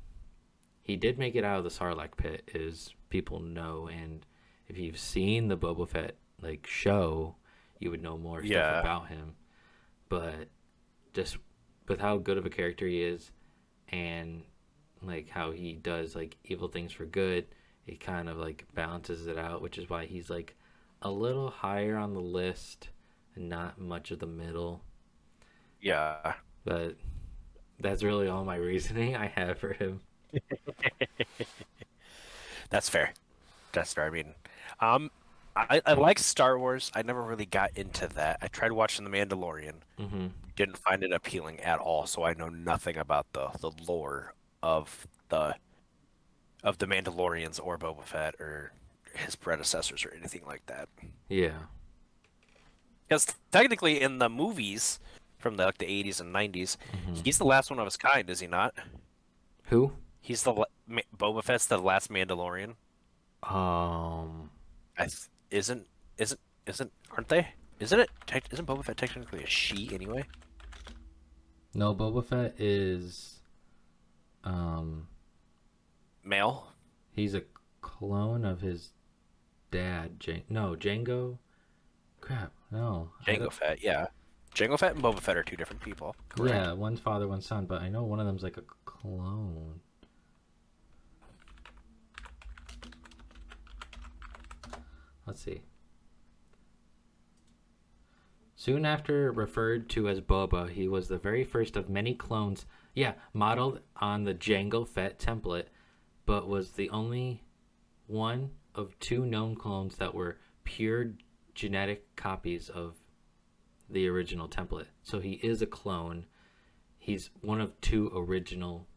he 0.81 0.97
did 0.97 1.17
make 1.17 1.35
it 1.35 1.45
out 1.45 1.59
of 1.59 1.63
the 1.63 1.69
Sarlacc 1.69 2.17
pit 2.17 2.51
is 2.53 2.93
people 3.09 3.39
know 3.39 3.87
and 3.87 4.25
if 4.67 4.77
you've 4.77 4.99
seen 4.99 5.47
the 5.47 5.55
Boba 5.57 5.87
Fett 5.87 6.15
like 6.41 6.67
show, 6.67 7.35
you 7.79 7.89
would 7.91 8.01
know 8.03 8.17
more 8.17 8.41
Yeah. 8.43 8.69
stuff 8.69 8.83
about 8.83 9.07
him. 9.07 9.35
But 10.09 10.49
just 11.13 11.37
with 11.87 11.99
how 12.01 12.17
good 12.17 12.37
of 12.37 12.45
a 12.45 12.49
character 12.49 12.85
he 12.87 13.01
is 13.01 13.31
and 13.89 14.43
like 15.01 15.29
how 15.29 15.51
he 15.51 15.73
does 15.73 16.15
like 16.15 16.35
evil 16.43 16.67
things 16.67 16.91
for 16.91 17.05
good, 17.05 17.45
it 17.85 17.99
kind 18.01 18.27
of 18.27 18.37
like 18.37 18.65
balances 18.73 19.27
it 19.27 19.37
out, 19.37 19.61
which 19.61 19.77
is 19.77 19.89
why 19.89 20.05
he's 20.05 20.29
like 20.29 20.55
a 21.01 21.11
little 21.11 21.49
higher 21.49 21.95
on 21.95 22.13
the 22.13 22.21
list 22.21 22.89
and 23.35 23.47
not 23.47 23.79
much 23.79 24.11
of 24.11 24.19
the 24.19 24.25
middle. 24.27 24.83
Yeah. 25.83 26.33
But 26.65 26.95
that's 27.79 28.03
really 28.03 28.27
all 28.27 28.45
my 28.45 28.55
reasoning 28.55 29.15
I 29.15 29.27
have 29.27 29.59
for 29.59 29.73
him. 29.73 30.01
That's 32.69 32.89
fair. 32.89 33.13
That's 33.71 33.93
fair. 33.93 34.05
I 34.05 34.09
mean, 34.09 34.33
um, 34.79 35.11
I, 35.55 35.81
I 35.85 35.93
like 35.93 36.17
Star 36.19 36.57
Wars. 36.57 36.91
I 36.95 37.03
never 37.03 37.21
really 37.21 37.45
got 37.45 37.71
into 37.75 38.07
that. 38.09 38.39
I 38.41 38.47
tried 38.47 38.71
watching 38.71 39.05
The 39.05 39.11
Mandalorian. 39.11 39.75
hmm 39.99 40.27
Didn't 40.55 40.77
find 40.77 41.03
it 41.03 41.11
appealing 41.11 41.59
at 41.59 41.79
all. 41.79 42.07
So 42.07 42.23
I 42.23 42.33
know 42.33 42.49
nothing 42.49 42.97
about 42.97 43.27
the 43.33 43.49
the 43.59 43.71
lore 43.87 44.33
of 44.63 45.07
the 45.29 45.55
of 46.63 46.77
the 46.79 46.87
Mandalorians 46.87 47.59
or 47.63 47.77
Boba 47.77 48.03
Fett 48.03 48.35
or 48.39 48.73
his 49.15 49.35
predecessors 49.35 50.05
or 50.05 50.13
anything 50.17 50.43
like 50.47 50.65
that. 50.67 50.89
Yeah. 51.29 51.67
Because 53.07 53.27
technically, 53.51 54.01
in 54.01 54.17
the 54.19 54.29
movies 54.29 54.99
from 55.43 55.57
the 55.57 55.65
like 55.65 55.77
the 55.77 55.85
80s 55.85 56.19
and 56.19 56.33
90s, 56.33 56.77
Mhm. 57.05 57.23
he's 57.23 57.37
the 57.37 57.45
last 57.45 57.69
one 57.69 57.77
of 57.79 57.85
his 57.85 57.97
kind, 57.97 58.27
is 58.29 58.39
he 58.39 58.47
not? 58.47 58.73
Who? 59.65 59.93
He's 60.21 60.41
the 60.43 60.53
Ma- 60.87 61.01
Boba 61.15 61.43
Fett's 61.43 61.67
the 61.67 61.77
last 61.77 62.09
Mandalorian. 62.09 62.75
Um. 63.43 64.49
I 64.97 65.03
th- 65.07 65.27
isn't 65.51 65.87
isn't 66.17 66.39
isn't 66.65 66.91
aren't 67.11 67.27
they? 67.27 67.49
Isn't 67.79 67.99
it? 67.99 68.09
Tec- 68.25 68.51
isn't 68.53 68.65
Boba 68.65 68.85
Fett 68.85 68.95
technically 68.97 69.43
a 69.43 69.47
she 69.47 69.93
anyway? 69.93 70.25
No, 71.73 71.93
Boba 71.93 72.23
Fett 72.23 72.55
is. 72.59 73.41
Um. 74.45 75.07
Male. 76.23 76.71
He's 77.11 77.33
a 77.33 77.43
clone 77.81 78.45
of 78.45 78.61
his 78.61 78.91
dad. 79.71 80.19
Jan- 80.19 80.43
no, 80.49 80.75
Django. 80.75 81.37
Crap. 82.21 82.53
No. 82.71 83.11
I 83.27 83.31
Jango 83.35 83.51
Fett. 83.51 83.83
Yeah. 83.83 84.07
Jango 84.53 84.77
Fett 84.77 84.93
and 84.93 85.03
Boba 85.03 85.19
Fett 85.19 85.35
are 85.35 85.43
two 85.43 85.55
different 85.55 85.81
people. 85.81 86.15
Correct. 86.29 86.55
Yeah, 86.55 86.73
one's 86.73 86.99
father, 86.99 87.27
one's 87.27 87.45
son, 87.45 87.65
but 87.65 87.81
I 87.81 87.89
know 87.89 88.03
one 88.03 88.19
of 88.19 88.27
them's 88.27 88.43
like 88.43 88.57
a 88.57 88.63
clone. 88.85 89.79
Let's 95.25 95.41
see. 95.41 95.61
Soon 98.55 98.85
after 98.85 99.31
referred 99.31 99.89
to 99.89 100.07
as 100.07 100.21
Boba, 100.21 100.69
he 100.69 100.87
was 100.87 101.07
the 101.07 101.17
very 101.17 101.43
first 101.43 101.75
of 101.75 101.89
many 101.89 102.13
clones, 102.13 102.65
yeah, 102.93 103.13
modeled 103.33 103.79
on 103.97 104.23
the 104.23 104.33
Jango 104.33 104.87
Fett 104.87 105.19
template, 105.19 105.65
but 106.25 106.47
was 106.47 106.71
the 106.71 106.89
only 106.89 107.43
one 108.07 108.51
of 108.75 108.97
two 108.99 109.25
known 109.25 109.55
clones 109.55 109.95
that 109.95 110.13
were 110.13 110.37
pure 110.63 111.13
genetic 111.55 112.15
copies 112.15 112.69
of 112.69 112.95
the 113.93 114.07
original 114.07 114.47
template. 114.49 114.87
So 115.03 115.19
he 115.19 115.33
is 115.33 115.61
a 115.61 115.65
clone. 115.65 116.25
He's 116.97 117.29
one 117.41 117.61
of 117.61 117.79
two 117.81 118.11
original. 118.15 118.87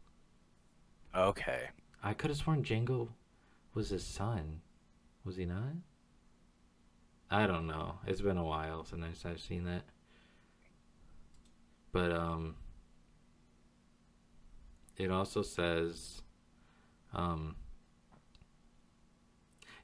Okay. 1.15 1.69
I 2.03 2.13
could 2.13 2.29
have 2.29 2.37
sworn 2.37 2.63
Jango 2.63 3.09
was 3.73 3.89
his 3.89 4.03
son. 4.05 4.61
Was 5.23 5.35
he 5.37 5.45
not? 5.45 5.73
I 7.29 7.45
don't 7.47 7.67
know. 7.67 7.99
It's 8.05 8.21
been 8.21 8.37
a 8.37 8.43
while 8.43 8.85
since 8.85 9.25
I've 9.25 9.41
seen 9.41 9.65
that. 9.65 9.83
But 11.91 12.11
um 12.11 12.55
it 14.97 15.11
also 15.11 15.41
says 15.41 16.21
um 17.13 17.55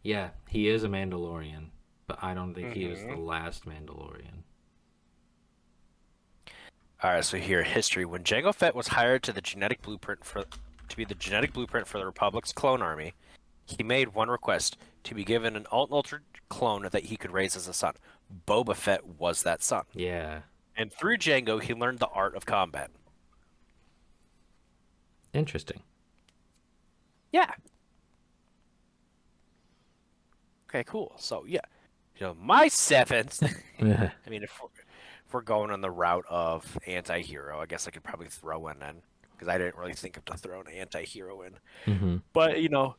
yeah, 0.02 0.32
he 0.50 0.68
is 0.68 0.84
a 0.84 0.90
Mandalorian. 0.90 1.68
but 2.06 2.22
I 2.22 2.34
don't 2.34 2.54
think 2.54 2.74
he 2.74 2.88
was 2.88 3.00
the 3.00 3.08
Mhm. 3.14 3.26
last 3.26 3.66
Mandalorian. 3.66 4.44
All 7.04 7.12
right, 7.12 7.26
so 7.26 7.38
here 7.38 7.64
history. 7.64 8.06
When 8.06 8.24
Jango 8.24 8.56
Fett 8.56 8.76
was 8.76 8.88
hired 8.90 9.24
to 9.24 9.34
the 9.34 9.42
genetic 9.42 9.82
blueprint 9.82 10.24
for 10.24 10.46
to 10.88 10.98
be 10.98 11.04
the 11.04 11.16
genetic 11.16 11.52
blueprint 11.54 11.86
for 11.88 11.98
the 11.98 12.06
Republic's 12.06 12.54
clone 12.54 12.82
army, 12.82 13.14
he 13.66 13.84
made 13.84 14.14
one 14.14 14.30
request 14.30 14.78
to 15.04 15.14
be 15.14 15.24
given 15.26 15.56
an 15.58 15.66
unaltered 15.72 16.24
clone 16.50 16.88
that 16.92 17.06
he 17.06 17.18
could 17.18 17.32
raise 17.32 17.56
as 17.58 17.68
a 17.68 17.74
son. 17.74 17.96
Boba 18.48 18.76
Fett 18.76 19.06
was 19.06 19.44
that 19.44 19.62
son, 19.62 19.84
Yeah, 19.94 20.42
and 20.78 20.92
through 20.94 21.18
Jango, 21.18 21.62
he 21.62 21.74
learned 21.74 22.00
the 22.00 22.08
art 22.08 22.36
of 22.36 22.46
combat. 22.46 22.90
interesting. 25.34 25.82
Yeah. 27.32 27.50
Okay, 30.70 30.84
cool. 30.84 31.14
So 31.18 31.44
yeah, 31.48 31.60
you 32.18 32.28
know, 32.28 32.36
my 32.40 32.68
seventh. 32.68 33.42
yeah, 33.80 34.12
I 34.26 34.30
mean, 34.30 34.44
if 34.44 34.58
we're, 34.62 34.70
if 34.70 34.73
we're 35.34 35.42
going 35.42 35.72
on 35.72 35.82
the 35.82 35.92
route 35.92 36.26
of 36.30 36.78
anti-hero, 36.88 37.60
I 37.62 37.66
guess 37.66 37.88
I 37.88 37.92
could 37.92 38.04
probably 38.04 38.28
throw 38.28 38.60
one 38.60 38.82
in 38.82 39.02
because 39.34 39.48
I 39.48 39.58
didn't 39.58 39.78
really 39.78 39.94
think 39.94 40.18
of 40.18 40.26
to 40.26 40.38
throw 40.38 40.62
an 40.62 40.68
anti-hero 40.68 41.42
in. 41.42 41.54
hmm 41.94 42.18
But 42.34 42.62
you 42.62 42.70
know, 42.70 42.96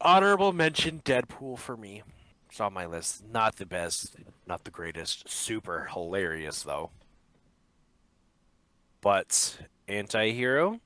honorable 0.00 0.52
mention 0.52 1.00
Deadpool 1.04 1.58
for 1.58 1.76
me. 1.76 2.02
It's 2.50 2.60
on 2.60 2.72
my 2.72 2.86
list. 2.86 3.24
Not 3.30 3.56
the 3.56 3.66
best, 3.66 4.16
not 4.46 4.64
the 4.64 4.70
greatest. 4.70 5.28
Super 5.28 5.88
hilarious 5.92 6.62
though. 6.62 6.90
But 9.00 9.58
anti-hero. 9.88 10.80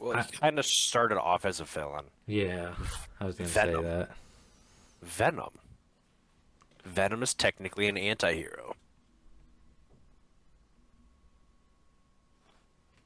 Well, 0.00 0.22
he 0.22 0.36
kind 0.36 0.58
of 0.58 0.66
started 0.66 1.18
off 1.18 1.44
as 1.44 1.60
a 1.60 1.64
villain. 1.64 2.06
yeah. 2.26 2.74
I 3.20 3.24
was 3.26 3.36
gonna 3.36 3.48
Venom. 3.48 3.76
say 3.76 3.82
that. 3.82 4.10
Venom. 5.02 5.50
Venom 6.84 7.22
is 7.22 7.34
technically 7.34 7.88
an 7.88 7.96
anti-hero. 7.96 8.76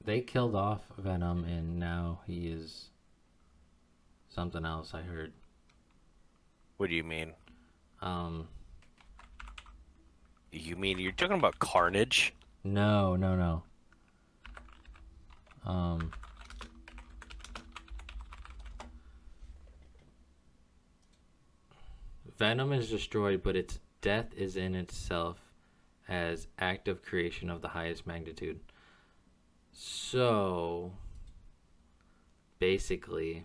They 0.04 0.20
killed 0.20 0.54
off 0.54 0.80
Venom, 0.96 1.44
and 1.44 1.78
now 1.78 2.20
he 2.26 2.48
is 2.48 2.86
something 4.30 4.64
else. 4.64 4.94
I 4.94 5.02
heard. 5.02 5.32
What 6.78 6.88
do 6.88 6.96
you 6.96 7.04
mean? 7.04 7.32
Um, 8.00 8.48
You 10.50 10.76
mean 10.76 10.98
you're 10.98 11.12
talking 11.12 11.36
about 11.36 11.58
Carnage? 11.58 12.32
no, 12.64 13.16
no, 13.16 13.36
no. 13.36 13.62
Um, 15.70 16.12
Venom 22.38 22.72
is 22.72 22.88
destroyed, 22.88 23.42
but 23.42 23.56
its 23.56 23.80
death 24.00 24.32
is 24.36 24.56
in 24.56 24.74
itself 24.74 25.38
as 26.08 26.46
act 26.58 26.88
of 26.88 27.02
creation 27.02 27.50
of 27.50 27.60
the 27.60 27.68
highest 27.68 28.06
magnitude. 28.06 28.60
So, 29.72 30.92
basically, 32.60 33.44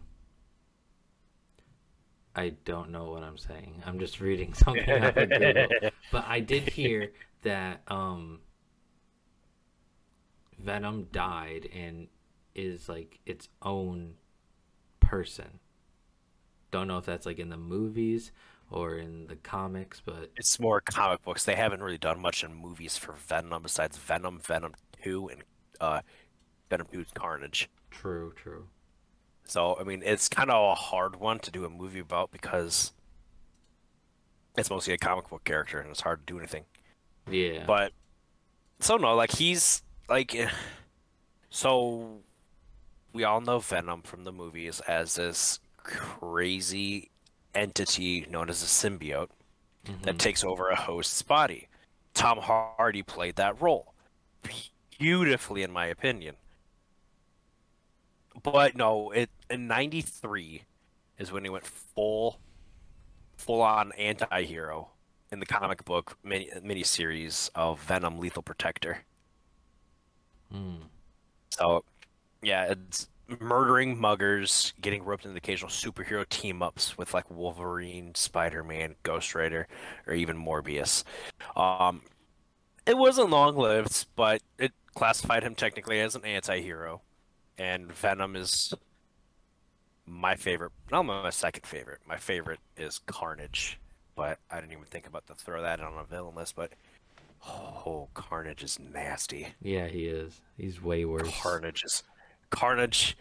I 2.35 2.49
don't 2.65 2.91
know 2.91 3.11
what 3.11 3.23
I'm 3.23 3.37
saying. 3.37 3.81
I'm 3.85 3.99
just 3.99 4.21
reading 4.21 4.53
something 4.53 4.89
off 4.89 5.17
of 5.17 5.29
Google. 5.29 5.67
But 6.11 6.25
I 6.27 6.41
did 6.41 6.69
hear 6.69 7.11
that 7.41 7.81
um, 7.87 8.39
Venom 10.59 11.07
died 11.11 11.67
and 11.73 12.07
is 12.53 12.87
like 12.87 13.19
its 13.25 13.49
own 13.63 14.13
person. 14.99 15.59
Don't 16.69 16.87
know 16.87 16.99
if 16.99 17.05
that's 17.05 17.25
like 17.25 17.39
in 17.39 17.49
the 17.49 17.57
movies 17.57 18.31
or 18.73 18.97
in 18.97 19.27
the 19.27 19.35
comics, 19.35 20.01
but 20.03 20.31
It's 20.35 20.59
more 20.59 20.81
comic 20.81 21.23
books. 21.23 21.45
They 21.45 21.55
haven't 21.55 21.83
really 21.83 21.99
done 21.99 22.19
much 22.19 22.43
in 22.43 22.55
movies 22.55 22.97
for 22.97 23.13
Venom 23.13 23.61
besides 23.61 23.97
Venom, 23.97 24.39
Venom 24.39 24.73
2, 25.03 25.29
and 25.29 25.43
uh, 25.79 26.01
Venom 26.69 26.87
2's 26.91 27.11
Carnage. 27.13 27.69
true, 27.91 28.33
true. 28.35 28.65
So, 29.45 29.77
I 29.79 29.83
mean, 29.83 30.01
it's 30.03 30.27
kind 30.27 30.49
of 30.49 30.71
a 30.71 30.75
hard 30.75 31.17
one 31.17 31.37
to 31.39 31.51
do 31.51 31.65
a 31.65 31.69
movie 31.69 31.99
about 31.99 32.31
because 32.31 32.93
it's 34.57 34.69
mostly 34.69 34.93
a 34.93 34.97
comic 34.97 35.29
book 35.29 35.43
character 35.43 35.79
and 35.79 35.89
it's 35.91 36.01
hard 36.01 36.25
to 36.25 36.33
do 36.33 36.39
anything. 36.39 36.63
Yeah. 37.29 37.65
But, 37.67 37.91
so 38.79 38.97
no, 38.97 39.13
like, 39.13 39.33
he's, 39.33 39.83
like, 40.09 40.35
so 41.51 42.21
we 43.13 43.23
all 43.23 43.41
know 43.41 43.59
Venom 43.59 44.01
from 44.01 44.23
the 44.23 44.31
movies 44.31 44.79
as 44.87 45.15
this 45.15 45.59
crazy 45.77 47.11
entity 47.55 48.25
known 48.29 48.49
as 48.49 48.63
a 48.63 48.65
symbiote 48.65 49.29
that 50.03 50.15
Mhm. 50.15 50.19
takes 50.19 50.43
over 50.43 50.69
a 50.69 50.75
host's 50.75 51.21
body. 51.21 51.67
Tom 52.13 52.39
Hardy 52.39 53.03
played 53.03 53.35
that 53.35 53.59
role 53.61 53.93
beautifully, 54.99 55.63
in 55.63 55.71
my 55.71 55.85
opinion. 55.87 56.37
But 58.41 58.75
no, 58.75 59.11
it 59.11 59.29
in 59.49 59.67
'93 59.67 60.63
is 61.17 61.31
when 61.31 61.43
he 61.43 61.49
went 61.49 61.65
full, 61.65 62.39
full 63.37 63.61
on 63.61 63.91
anti-hero 63.93 64.91
in 65.31 65.39
the 65.39 65.45
comic 65.45 65.85
book 65.85 66.17
mini 66.23 66.49
miniseries 66.61 67.49
of 67.55 67.79
Venom: 67.81 68.17
Lethal 68.19 68.43
Protector. 68.43 69.05
Mm. 70.51 70.89
So, 71.51 71.85
yeah, 72.41 72.65
it's 72.71 73.07
murdering 73.39 73.99
muggers, 73.99 74.73
getting 74.81 75.03
roped 75.03 75.25
into 75.25 75.37
occasional 75.37 75.69
superhero 75.69 76.27
team 76.27 76.61
ups 76.61 76.97
with 76.97 77.13
like 77.13 77.29
Wolverine, 77.29 78.13
Spider 78.15 78.63
Man, 78.63 78.95
Ghost 79.03 79.33
Rider, 79.35 79.67
or 80.07 80.13
even 80.13 80.37
Morbius. 80.37 81.03
Um, 81.55 82.01
it 82.85 82.97
wasn't 82.97 83.29
long 83.29 83.55
lived, 83.55 84.07
but 84.15 84.41
it 84.57 84.71
classified 84.93 85.43
him 85.43 85.55
technically 85.55 85.99
as 85.99 86.15
an 86.15 86.25
anti 86.25 86.61
hero. 86.61 87.01
And 87.57 87.91
Venom 87.91 88.35
is 88.35 88.73
my 90.05 90.35
favorite, 90.35 90.71
not 90.91 91.03
my 91.03 91.29
second 91.29 91.65
favorite. 91.65 91.99
My 92.07 92.17
favorite 92.17 92.59
is 92.77 92.99
Carnage, 93.05 93.79
but 94.15 94.39
I 94.51 94.59
didn't 94.59 94.73
even 94.73 94.85
think 94.85 95.07
about 95.07 95.27
to 95.27 95.35
throw 95.35 95.61
that 95.61 95.79
on 95.79 95.93
a 95.97 96.03
villain 96.03 96.35
list. 96.35 96.55
But 96.55 96.71
oh, 97.47 98.09
Carnage 98.13 98.63
is 98.63 98.79
nasty. 98.79 99.47
Yeah, 99.61 99.87
he 99.87 100.05
is. 100.05 100.41
He's 100.57 100.81
way 100.81 101.05
worse. 101.05 101.29
Carnage 101.41 101.83
is 101.85 102.03
Carnage. 102.53 103.17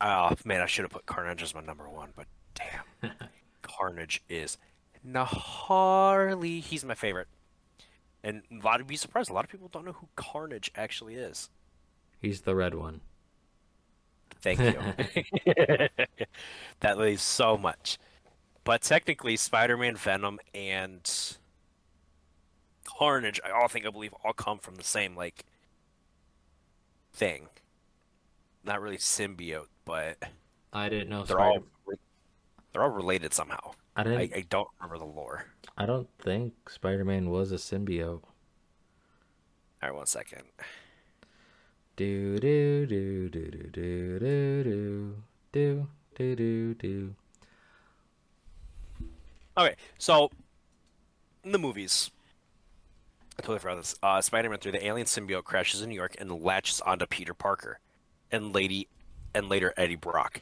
Oh 0.00 0.34
man, 0.44 0.60
I 0.60 0.66
should 0.66 0.84
have 0.84 0.92
put 0.92 1.06
Carnage 1.06 1.42
as 1.42 1.54
my 1.54 1.60
number 1.60 1.88
one, 1.88 2.10
but 2.14 2.26
damn, 2.54 3.12
Carnage 3.62 4.22
is 4.28 4.58
gnarly. 5.02 6.60
He's 6.60 6.84
my 6.84 6.94
favorite, 6.94 7.26
and 8.22 8.42
a 8.50 8.64
lot 8.64 8.80
of 8.80 8.86
be 8.86 8.96
surprised. 8.96 9.28
A 9.28 9.32
lot 9.32 9.44
of 9.44 9.50
people 9.50 9.68
don't 9.68 9.84
know 9.84 9.92
who 9.92 10.08
Carnage 10.14 10.70
actually 10.76 11.16
is. 11.16 11.50
He's 12.20 12.42
the 12.42 12.54
red 12.54 12.74
one. 12.74 13.00
Thank 14.40 14.60
you. 14.60 14.78
that 16.80 16.98
leaves 16.98 17.22
so 17.22 17.58
much. 17.58 17.98
But 18.62 18.82
technically, 18.82 19.36
Spider-Man, 19.36 19.96
Venom, 19.96 20.38
and 20.54 21.36
Carnage, 22.84 23.40
I 23.44 23.50
all 23.50 23.68
think 23.68 23.86
I 23.86 23.90
believe 23.90 24.14
all 24.24 24.32
come 24.32 24.58
from 24.58 24.76
the 24.76 24.84
same 24.84 25.16
like 25.16 25.44
thing. 27.12 27.48
Not 28.66 28.82
really 28.82 28.98
symbiote, 28.98 29.68
but 29.84 30.18
I 30.72 30.88
didn't 30.88 31.08
know. 31.08 31.22
they're 31.22 31.36
Spider- 31.36 31.60
all 31.86 31.94
they're 32.72 32.82
all 32.82 32.90
related 32.90 33.32
somehow. 33.32 33.70
I 33.94 34.02
didn't. 34.02 34.34
I, 34.34 34.38
I 34.38 34.44
don't 34.50 34.68
remember 34.80 34.98
the 34.98 35.10
lore. 35.10 35.46
I 35.78 35.86
don't 35.86 36.08
think 36.18 36.68
Spider-Man 36.68 37.30
was 37.30 37.52
a 37.52 37.56
symbiote. 37.56 38.22
All 38.22 39.90
right, 39.90 39.94
one 39.94 40.06
second. 40.06 40.42
Do 41.94 42.38
do 42.38 42.86
do 42.86 43.28
do 43.28 43.48
do 43.48 43.70
do 43.70 44.18
do 44.18 44.62
do 44.64 45.16
do 45.52 45.86
do 46.16 46.36
do 46.36 46.74
do. 46.74 47.14
Okay, 49.56 49.76
so 49.96 50.30
in 51.44 51.52
the 51.52 51.58
movies, 51.58 52.10
I 53.38 53.42
totally 53.42 53.60
forgot 53.60 53.76
this. 53.76 53.94
Uh, 54.02 54.20
Spider-Man 54.20 54.58
3, 54.58 54.72
the 54.72 54.86
alien 54.86 55.06
symbiote 55.06 55.44
crashes 55.44 55.80
in 55.80 55.88
New 55.88 55.94
York 55.94 56.16
and 56.18 56.30
latches 56.42 56.82
onto 56.82 57.06
Peter 57.06 57.32
Parker 57.32 57.78
and 58.30 58.54
lady 58.54 58.88
and 59.34 59.48
later 59.48 59.72
Eddie 59.76 59.96
Brock. 59.96 60.40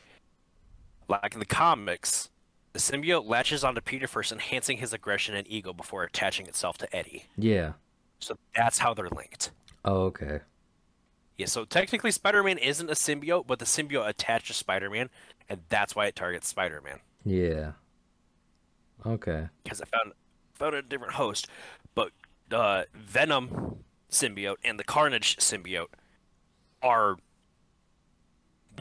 Like 1.08 1.34
in 1.34 1.40
the 1.40 1.46
comics, 1.46 2.30
the 2.72 2.78
symbiote 2.78 3.26
latches 3.28 3.62
onto 3.62 3.80
Peter 3.80 4.06
first, 4.06 4.32
enhancing 4.32 4.78
his 4.78 4.92
aggression 4.92 5.34
and 5.34 5.46
ego 5.48 5.72
before 5.72 6.02
attaching 6.02 6.46
itself 6.46 6.78
to 6.78 6.96
Eddie. 6.96 7.26
Yeah. 7.36 7.72
So 8.20 8.36
that's 8.54 8.78
how 8.78 8.94
they're 8.94 9.08
linked. 9.08 9.50
Oh, 9.84 10.04
okay. 10.04 10.40
Yeah, 11.36 11.46
so 11.46 11.64
technically 11.64 12.10
Spider-Man 12.10 12.58
isn't 12.58 12.88
a 12.88 12.94
symbiote, 12.94 13.46
but 13.46 13.58
the 13.58 13.64
symbiote 13.64 14.08
attaches 14.08 14.48
to 14.48 14.54
Spider-Man, 14.54 15.10
and 15.48 15.60
that's 15.68 15.96
why 15.96 16.06
it 16.06 16.16
targets 16.16 16.48
Spider-Man. 16.48 17.00
Yeah. 17.24 17.72
Okay. 19.06 19.48
because 19.62 19.80
I 19.80 19.84
found 19.84 20.12
found 20.54 20.74
a 20.74 20.82
different 20.82 21.14
host. 21.14 21.48
But 21.94 22.12
uh, 22.50 22.84
Venom 22.94 23.78
symbiote 24.10 24.56
and 24.64 24.78
the 24.78 24.84
Carnage 24.84 25.36
symbiote 25.36 25.88
are 26.82 27.16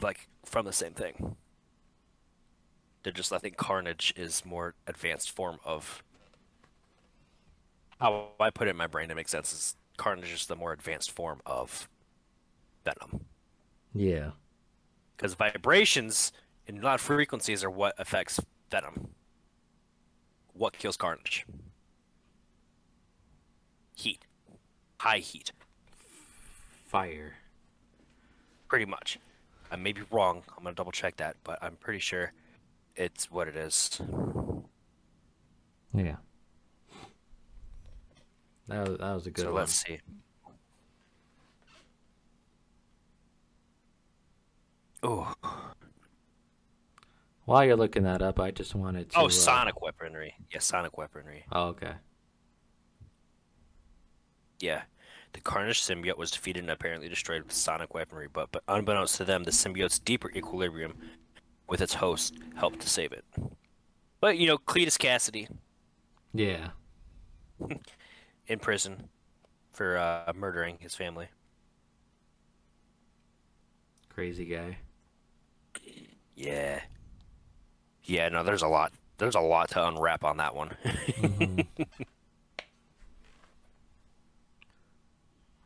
like 0.02 0.28
from 0.44 0.66
the 0.66 0.72
same 0.72 0.92
thing. 0.92 1.36
They're 3.02 3.12
just 3.12 3.32
I 3.32 3.38
think 3.38 3.56
Carnage 3.56 4.14
is 4.16 4.44
more 4.44 4.74
advanced 4.86 5.30
form 5.30 5.58
of 5.64 6.02
how 8.00 8.28
I 8.40 8.50
put 8.50 8.66
it 8.66 8.70
in 8.70 8.76
my 8.76 8.86
brain 8.86 9.08
to 9.08 9.14
make 9.14 9.28
sense 9.28 9.52
is 9.52 9.76
Carnage 9.96 10.32
is 10.32 10.46
the 10.46 10.56
more 10.56 10.72
advanced 10.72 11.10
form 11.10 11.40
of 11.46 11.88
Venom. 12.84 13.26
Yeah. 13.94 14.30
Because 15.16 15.34
vibrations 15.34 16.32
and 16.66 16.80
not 16.80 17.00
frequencies 17.00 17.62
are 17.62 17.70
what 17.70 17.94
affects 17.98 18.40
Venom. 18.70 19.10
What 20.52 20.78
kills 20.78 20.96
Carnage? 20.96 21.46
Heat. 23.94 24.24
High 25.00 25.18
heat. 25.18 25.52
Fire. 26.86 27.34
Pretty 28.68 28.86
much. 28.86 29.18
I 29.74 29.76
may 29.76 29.92
be 29.92 30.02
wrong. 30.12 30.44
I'm 30.56 30.62
gonna 30.62 30.76
double 30.76 30.92
check 30.92 31.16
that, 31.16 31.34
but 31.42 31.58
I'm 31.60 31.74
pretty 31.74 31.98
sure 31.98 32.32
it's 32.94 33.28
what 33.28 33.48
it 33.48 33.56
is. 33.56 34.00
Yeah. 35.92 36.14
That 38.68 38.88
was, 38.88 38.98
that 38.98 39.12
was 39.14 39.26
a 39.26 39.32
good 39.32 39.42
so 39.42 39.48
one. 39.48 39.54
let's 39.56 39.72
see. 39.72 39.98
Oh, 45.02 45.34
While 47.44 47.64
you're 47.64 47.74
looking 47.76 48.04
that 48.04 48.22
up, 48.22 48.38
I 48.38 48.52
just 48.52 48.76
wanted 48.76 49.10
to. 49.10 49.18
oh, 49.18 49.26
uh, 49.26 49.28
sonic 49.28 49.82
weaponry. 49.82 50.36
Yeah, 50.52 50.60
sonic 50.60 50.96
weaponry. 50.96 51.46
Oh, 51.50 51.70
okay. 51.70 51.94
Yeah. 54.60 54.82
The 55.34 55.40
Carnage 55.40 55.82
symbiote 55.82 56.16
was 56.16 56.30
defeated 56.30 56.60
and 56.60 56.70
apparently 56.70 57.08
destroyed 57.08 57.42
with 57.42 57.52
sonic 57.52 57.92
weaponry, 57.92 58.28
but, 58.32 58.50
but 58.52 58.62
unbeknownst 58.68 59.16
to 59.16 59.24
them, 59.24 59.42
the 59.42 59.50
symbiote's 59.50 59.98
deeper 59.98 60.30
equilibrium 60.30 60.94
with 61.68 61.80
its 61.80 61.94
host 61.94 62.36
helped 62.54 62.80
to 62.80 62.88
save 62.88 63.12
it. 63.12 63.24
But, 64.20 64.38
you 64.38 64.46
know, 64.46 64.56
Cletus 64.58 64.96
Kasady 64.96 65.48
Yeah. 66.32 66.70
in 68.46 68.58
prison 68.60 69.08
for 69.72 69.98
uh, 69.98 70.32
murdering 70.36 70.78
his 70.80 70.94
family. 70.94 71.26
Crazy 74.08 74.44
guy. 74.44 74.78
Yeah. 76.36 76.80
Yeah, 78.04 78.28
no, 78.28 78.44
there's 78.44 78.62
a 78.62 78.68
lot. 78.68 78.92
There's 79.18 79.34
a 79.34 79.40
lot 79.40 79.70
to 79.70 79.84
unwrap 79.88 80.22
on 80.22 80.36
that 80.36 80.54
one. 80.54 80.76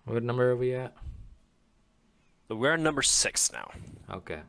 What 0.08 0.22
number 0.22 0.50
are 0.50 0.56
we 0.56 0.74
at? 0.74 0.94
we're 2.48 2.72
on 2.72 2.82
number 2.82 3.02
six 3.02 3.52
now. 3.52 3.70
Okay. 4.10 4.40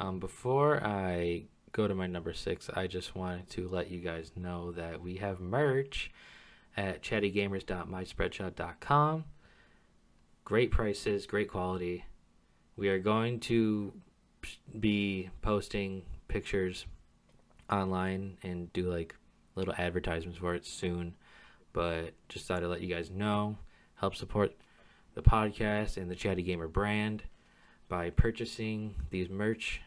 Um, 0.00 0.18
before 0.18 0.82
I 0.82 1.42
go 1.72 1.86
to 1.86 1.94
my 1.94 2.06
number 2.06 2.32
six, 2.32 2.70
I 2.74 2.86
just 2.86 3.14
wanted 3.14 3.50
to 3.50 3.68
let 3.68 3.90
you 3.90 4.00
guys 4.00 4.32
know 4.34 4.72
that 4.72 5.02
we 5.02 5.16
have 5.16 5.40
merch 5.40 6.10
at 6.74 7.02
chattygamers.myspreadshop.com. 7.02 9.24
Great 10.44 10.70
prices, 10.70 11.26
great 11.26 11.50
quality. 11.50 12.06
We 12.76 12.88
are 12.88 12.98
going 12.98 13.40
to 13.40 13.92
be 14.80 15.28
posting 15.42 16.04
pictures 16.28 16.86
online 17.70 18.38
and 18.42 18.72
do 18.72 18.90
like 18.90 19.14
little 19.54 19.74
advertisements 19.76 20.38
for 20.38 20.54
it 20.54 20.64
soon. 20.64 21.14
But 21.74 22.14
just 22.30 22.46
thought 22.46 22.62
I'd 22.62 22.68
let 22.68 22.80
you 22.80 22.88
guys 22.88 23.10
know. 23.10 23.58
Help 23.96 24.16
support 24.16 24.56
the 25.18 25.28
podcast 25.28 25.96
and 25.96 26.08
the 26.08 26.14
Chatty 26.14 26.42
Gamer 26.44 26.68
brand 26.68 27.24
by 27.88 28.08
purchasing 28.08 28.94
these 29.10 29.28
merch 29.28 29.80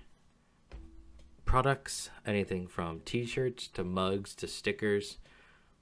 products 1.45 2.09
anything 2.25 2.67
from 2.67 2.99
t-shirts 3.05 3.69
to 3.69 3.81
mugs 3.85 4.35
to 4.35 4.45
stickers 4.45 5.19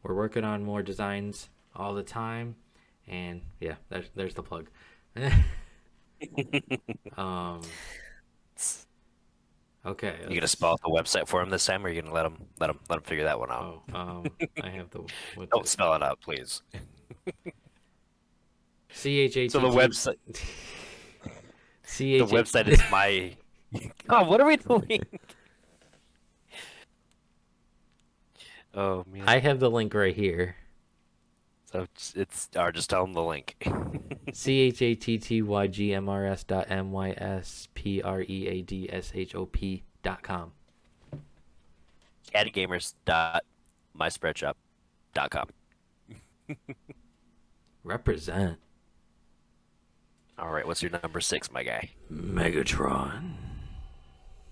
we're 0.04 0.14
working 0.14 0.44
on 0.44 0.64
more 0.64 0.84
designs 0.84 1.50
all 1.76 1.96
the 1.96 2.04
time 2.04 2.58
and 3.08 3.42
yeah 3.60 3.74
there's, 3.90 4.12
there's 4.14 4.36
the 4.36 4.44
plug 4.44 4.70
um 7.18 7.62
okay 9.84 10.16
You 10.28 10.36
gonna 10.36 10.48
spell 10.48 10.74
out 10.74 10.82
the 10.82 10.90
website 10.90 11.28
for 11.28 11.42
him 11.42 11.50
this 11.50 11.66
time, 11.66 11.84
or 11.84 11.90
are 11.90 11.92
you 11.92 12.04
gonna 12.04 12.14
let 12.14 12.28
him 12.28 12.38
let 12.60 12.70
him 12.70 12.78
let 12.88 12.98
him 12.98 13.04
figure 13.04 13.24
that 13.24 13.40
one 13.40 13.52
out? 13.52 13.82
oh 13.92 14.00
um 14.00 14.26
i 14.62 14.70
have 14.70 14.92
the 14.92 15.04
Don't 15.52 15.68
spell 15.68 15.96
it 15.96 16.04
out, 16.04 16.22
please. 16.22 16.62
c-h-a-t-t 18.92 19.50
So 19.50 19.60
the 19.60 19.68
website 19.68 20.16
c 21.84 22.20
the 22.20 22.26
website 22.26 22.68
is 22.68 22.82
my. 22.92 23.36
Oh, 24.10 24.24
what 24.24 24.42
are 24.42 24.48
we 24.48 24.58
doing? 24.58 25.04
oh 28.74 29.06
man. 29.12 29.24
i 29.28 29.38
have 29.38 29.60
the 29.60 29.70
link 29.70 29.94
right 29.94 30.16
here 30.16 30.56
So 31.72 31.82
it's, 31.84 32.14
it's 32.16 32.50
or 32.56 32.72
just 32.72 32.90
tell 32.90 33.04
them 33.06 33.14
the 33.14 33.22
link. 33.24 33.56
C 34.34 34.60
H 34.62 34.82
A 34.82 34.96
T 34.96 35.18
T 35.20 35.42
Y 35.44 35.68
G 35.68 35.94
M 35.94 36.10
R 36.10 36.26
S 36.26 36.44
dot 36.44 36.66
M 36.70 36.92
Y 36.92 37.12
S 37.12 37.68
P 37.76 38.02
R 38.02 38.22
E 38.22 38.48
A 38.48 38.62
D 38.64 38.90
S 38.92 39.12
H 39.14 39.36
O 39.36 39.46
P 39.46 39.84
dot 40.02 40.24
com. 40.24 40.52
Chattygamers 42.34 42.96
dot 43.06 43.44
myspreadshop.com. 43.96 45.48
Represent 47.84 48.58
All 50.42 50.52
right, 50.52 50.66
what's 50.66 50.82
your 50.82 50.92
number 50.92 51.20
six, 51.20 51.52
my 51.52 51.64
guy? 51.64 51.90
Megatron. 52.10 53.34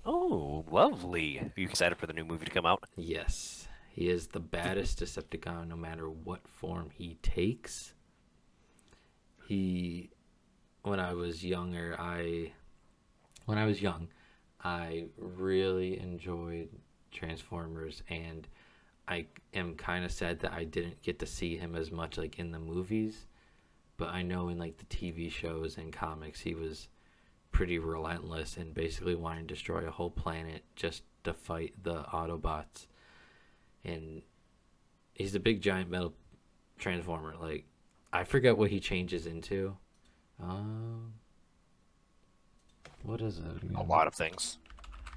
Oh, 0.06 0.65
lovely. 0.69 1.39
Are 1.39 1.52
you 1.56 1.67
excited 1.67 1.97
for 1.97 2.08
the 2.08 2.13
new 2.13 2.26
movie 2.26 2.45
to 2.45 2.52
come 2.52 2.65
out? 2.65 2.84
Yes, 2.97 3.69
he 3.89 4.10
is 4.10 4.28
the 4.28 4.41
baddest 4.41 5.00
Decepticon 5.00 5.69
no 5.69 5.78
matter 5.78 6.10
what 6.10 6.45
form 6.45 6.89
he 6.93 7.15
takes. 7.21 7.93
He, 9.47 10.10
when 10.84 11.00
I 11.00 11.13
was 11.13 11.45
younger, 11.45 11.95
I, 11.97 12.52
when 13.45 13.58
I 13.58 13.65
was 13.65 13.82
young, 13.82 14.10
I 14.62 15.06
really 15.17 16.00
enjoyed 16.00 16.67
Transformers, 17.12 18.04
and 18.10 18.45
I 19.08 19.28
am 19.54 19.76
kind 19.76 20.04
of 20.04 20.12
sad 20.12 20.41
that 20.41 20.52
I 20.52 20.65
didn't 20.65 21.02
get 21.02 21.19
to 21.19 21.26
see 21.26 21.56
him 21.56 21.76
as 21.76 21.91
much 21.91 22.17
like 22.17 22.39
in 22.39 22.52
the 22.52 22.60
movies. 22.60 23.26
But 23.97 24.10
I 24.10 24.21
know 24.21 24.49
in 24.49 24.57
like 24.57 24.77
the 24.77 24.86
TV 24.86 25.31
shows 25.31 25.77
and 25.77 25.91
comics, 25.91 26.39
he 26.41 26.53
was 26.53 26.88
pretty 27.51 27.79
relentless 27.79 28.57
and 28.57 28.73
basically 28.73 29.15
wanting 29.15 29.47
to 29.47 29.53
destroy 29.53 29.88
a 29.88 29.91
whole 29.91 30.12
planet 30.12 30.63
just 30.75 31.03
to 31.23 31.33
fight 31.33 31.73
the 31.83 32.03
Autobots. 32.03 32.86
And 33.83 34.21
he's 35.13 35.33
a 35.33 35.39
big 35.39 35.62
giant 35.62 35.89
metal 35.89 36.13
transformer. 36.77 37.36
Like 37.39 37.65
I 38.13 38.23
forget 38.23 38.57
what 38.57 38.69
he 38.69 38.79
changes 38.79 39.25
into. 39.25 39.75
Um, 40.41 41.13
what 43.03 43.21
is 43.21 43.39
it? 43.39 43.75
A 43.75 43.83
lot 43.83 44.07
of 44.07 44.13
things. 44.13 44.60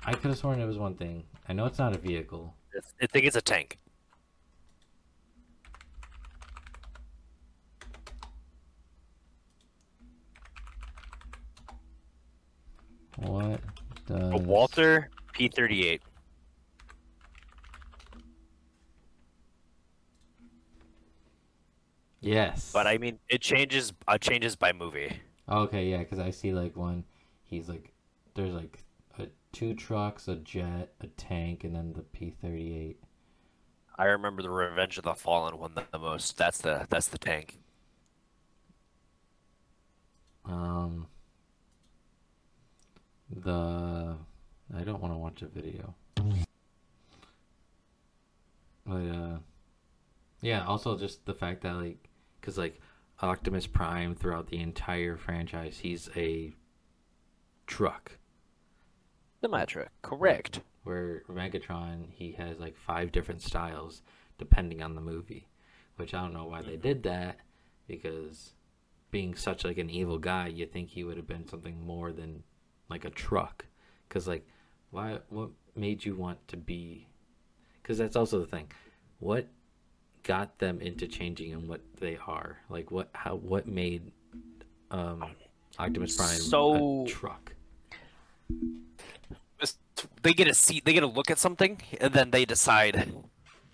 I 0.04 0.12
could 0.14 0.30
have 0.30 0.38
sworn 0.38 0.60
it 0.60 0.66
was 0.66 0.78
one 0.78 0.94
thing. 0.94 1.24
I 1.48 1.52
know 1.52 1.66
it's 1.66 1.78
not 1.78 1.94
a 1.94 1.98
vehicle. 1.98 2.54
I 3.02 3.06
think 3.06 3.26
it's 3.26 3.36
a 3.36 3.42
tank. 3.42 3.78
What 13.16 13.60
does 14.10 14.32
A 14.32 14.36
Walther 14.36 15.10
P38. 15.34 16.00
Yes. 22.20 22.70
But 22.72 22.86
I 22.86 22.98
mean, 22.98 23.18
it 23.28 23.40
changes. 23.40 23.92
Uh, 24.06 24.18
changes 24.18 24.54
by 24.56 24.72
movie. 24.72 25.20
Okay, 25.48 25.86
yeah, 25.86 25.98
because 25.98 26.18
I 26.18 26.30
see 26.30 26.52
like 26.52 26.76
one. 26.76 27.04
He's 27.44 27.68
like, 27.68 27.92
there's 28.34 28.52
like 28.52 28.84
a, 29.18 29.26
two 29.52 29.74
trucks, 29.74 30.28
a 30.28 30.36
jet, 30.36 30.92
a 31.00 31.06
tank, 31.08 31.64
and 31.64 31.74
then 31.74 31.92
the 31.94 32.02
P 32.02 32.30
thirty 32.30 32.76
eight. 32.76 33.00
I 33.96 34.04
remember 34.04 34.42
the 34.42 34.50
Revenge 34.50 34.98
of 34.98 35.04
the 35.04 35.14
Fallen 35.14 35.58
one 35.58 35.74
the, 35.74 35.84
the 35.92 35.98
most. 35.98 36.36
That's 36.36 36.58
the 36.58 36.86
that's 36.90 37.08
the 37.08 37.18
tank. 37.18 37.58
Um. 40.44 41.06
The 43.30 44.16
I 44.76 44.82
don't 44.82 45.00
want 45.00 45.14
to 45.14 45.18
watch 45.18 45.42
a 45.42 45.46
video. 45.46 45.94
But 48.86 48.94
uh, 48.94 49.38
yeah. 50.40 50.64
Also, 50.66 50.96
just 50.96 51.24
the 51.26 51.34
fact 51.34 51.62
that 51.62 51.74
like, 51.74 52.08
cause 52.42 52.58
like 52.58 52.80
Optimus 53.22 53.66
Prime 53.66 54.14
throughout 54.14 54.48
the 54.48 54.58
entire 54.60 55.16
franchise, 55.16 55.78
he's 55.78 56.08
a 56.16 56.54
truck. 57.66 58.18
The 59.40 59.48
truck, 59.66 59.88
correct. 60.02 60.60
where 60.84 61.22
Megatron 61.30 62.06
he 62.10 62.32
has 62.32 62.58
like 62.58 62.76
five 62.76 63.12
different 63.12 63.42
styles 63.42 64.02
depending 64.38 64.82
on 64.82 64.94
the 64.94 65.00
movie, 65.00 65.48
which 65.96 66.14
I 66.14 66.22
don't 66.22 66.34
know 66.34 66.46
why 66.46 66.62
they 66.62 66.76
did 66.76 67.02
that 67.04 67.38
because 67.86 68.52
being 69.10 69.34
such 69.34 69.64
like 69.64 69.78
an 69.78 69.90
evil 69.90 70.18
guy, 70.18 70.48
you 70.48 70.66
think 70.66 70.90
he 70.90 71.04
would 71.04 71.16
have 71.16 71.26
been 71.26 71.48
something 71.48 71.80
more 71.84 72.12
than 72.12 72.42
like 72.90 73.04
a 73.04 73.10
truck, 73.10 73.64
because 74.08 74.26
like 74.28 74.46
Why? 74.90 75.18
What 75.28 75.50
made 75.76 76.04
you 76.04 76.14
want 76.16 76.46
to 76.48 76.56
be? 76.56 77.06
Because 77.82 77.96
that's 77.98 78.16
also 78.16 78.40
the 78.40 78.46
thing. 78.46 78.70
What 79.20 79.46
got 80.22 80.58
them 80.58 80.80
into 80.80 81.06
changing 81.06 81.52
and 81.52 81.68
what 81.68 81.80
they 81.98 82.18
are? 82.26 82.58
Like 82.68 82.90
what? 82.90 83.08
How? 83.14 83.36
What 83.36 83.66
made 83.66 84.10
um, 84.90 85.24
Optimus 85.78 86.16
Prime 86.16 86.38
So- 86.38 87.04
a 87.04 87.08
truck? 87.08 87.54
they 90.22 90.32
get 90.32 90.48
a 90.48 90.54
see 90.54 90.80
they 90.84 90.92
get 90.92 91.02
a 91.02 91.06
look 91.06 91.30
at 91.30 91.38
something 91.38 91.80
and 92.00 92.12
then 92.14 92.30
they 92.30 92.44
decide 92.44 93.12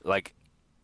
like 0.04 0.34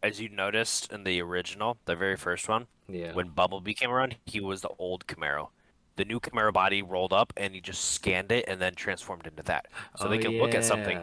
as 0.03 0.21
you 0.21 0.29
noticed 0.29 0.93
in 0.93 1.05
the 1.05 1.21
original 1.21 1.77
the 1.85 1.97
very 1.97 2.17
first 2.17 2.49
one 2.49 2.67
Yeah. 2.89 3.13
when 3.13 3.29
bumblebee 3.29 3.75
came 3.75 3.91
around 3.91 4.17
he 4.27 4.41
was 4.41 4.61
the 4.63 4.71
old 4.79 5.07
camaro 5.07 5.49
the 5.97 6.05
new 6.05 6.19
camaro 6.21 6.53
body 6.53 6.83
rolled 6.83 7.13
up 7.13 7.33
and 7.37 7.55
he 7.55 7.61
just 7.61 7.93
scanned 7.93 8.33
it 8.33 8.45
and 8.49 8.61
then 8.61 8.75
transformed 8.75 9.27
into 9.27 9.43
that 9.45 9.67
so 9.97 10.09
they 10.09 10.17
Oh, 10.17 10.23
can 10.23 10.39
look 10.39 10.55
at 10.55 10.65
something 10.65 10.99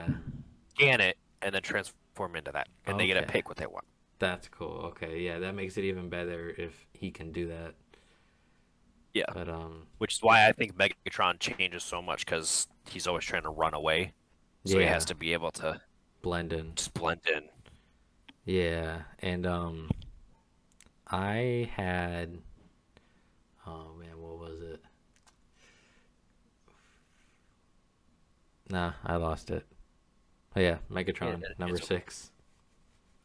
scan 0.75 0.99
it 1.02 1.17
and 1.41 1.54
then 1.54 1.62
transform 1.62 2.36
into 2.36 2.52
that 2.52 2.67
and 2.86 2.99
they 2.99 3.08
get 3.08 3.15
to 3.15 3.23
pick 3.23 3.47
what 3.47 3.58
they 3.58 3.67
want 3.67 3.86
That's 4.19 4.47
cool. 4.49 4.82
Okay, 4.91 5.21
yeah, 5.21 5.39
that 5.39 5.56
makes 5.56 5.78
it 5.78 5.84
even 5.86 6.10
better 6.10 6.49
if 6.58 6.86
he 6.91 7.10
can 7.12 7.32
do 7.32 7.47
that. 7.47 7.75
Yeah. 9.13 9.25
But 9.34 9.47
um, 9.49 9.88
which 9.97 10.13
is 10.15 10.21
why 10.21 10.47
i 10.47 10.52
think 10.52 10.75
megatron 10.78 11.39
changes 11.39 11.84
so 11.84 12.02
much 12.02 12.25
because 12.25 12.67
he's 12.89 13.08
always 13.08 13.25
trying 13.25 13.43
to 13.43 13.49
run 13.49 13.73
away 13.73 14.13
so 14.65 14.78
he 14.78 14.86
has 14.86 15.06
to 15.06 15.15
be 15.15 15.34
able 15.34 15.52
to 15.52 15.80
blend 16.21 16.52
in. 16.54 16.75
just 16.75 16.93
blend 16.93 17.21
in 17.34 17.43
Yeah, 18.45 19.04
and 19.19 19.45
um, 19.47 19.89
I 21.08 21.69
had. 21.75 22.39
Oh 23.65 23.93
man, 23.99 24.19
what 24.19 24.38
was 24.39 24.62
it? 24.62 24.82
Nah, 28.69 28.93
I 29.05 29.15
lost 29.15 29.49
it. 29.49 29.65
Oh 30.55 30.60
yeah, 30.60 30.77
Megatron 30.91 31.41
it- 31.43 31.60
number 31.60 31.77
six. 31.77 32.32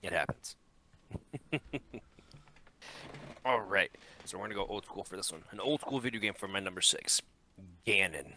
It 0.03 0.13
happens. 0.13 0.57
All 3.45 3.61
right, 3.61 3.91
so 4.25 4.39
we're 4.39 4.45
gonna 4.45 4.55
go 4.55 4.67
old 4.67 4.85
school 4.85 5.05
for 5.05 5.17
this 5.17 5.31
one. 5.33 5.43
An 5.51 5.61
old 5.61 5.81
school 5.81 6.01
video 6.01 6.21
game 6.21 6.35
for 6.35 6.49
my 6.49 6.61
number 6.61 6.81
six, 6.81 7.21
Ganon. 7.87 8.33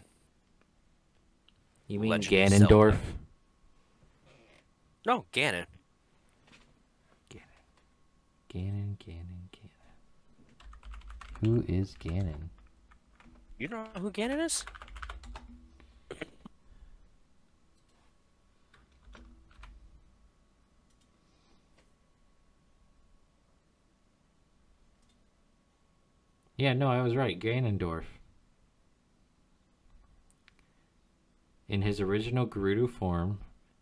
You 1.86 1.98
mean 1.98 2.10
Legend 2.10 2.50
Zelda. 2.50 2.66
Ganondorf? 2.66 2.96
No, 5.06 5.24
Ganon. 5.32 5.66
Ganon, 8.52 8.96
Ganon, 8.98 9.48
Ganon. 9.52 9.78
Who 11.40 11.64
is 11.68 11.94
Ganon? 12.00 12.48
You 13.58 13.68
know 13.68 13.84
who 13.98 14.10
Ganon 14.10 14.44
is? 14.44 14.64
Yeah, 26.58 26.74
no, 26.74 26.90
I 26.90 27.00
was 27.00 27.14
right. 27.16 27.38
Ganondorf. 27.38 28.04
In 31.68 31.82
his 31.82 32.00
original 32.00 32.46
Gerudo 32.46 32.90
form, 32.90 33.40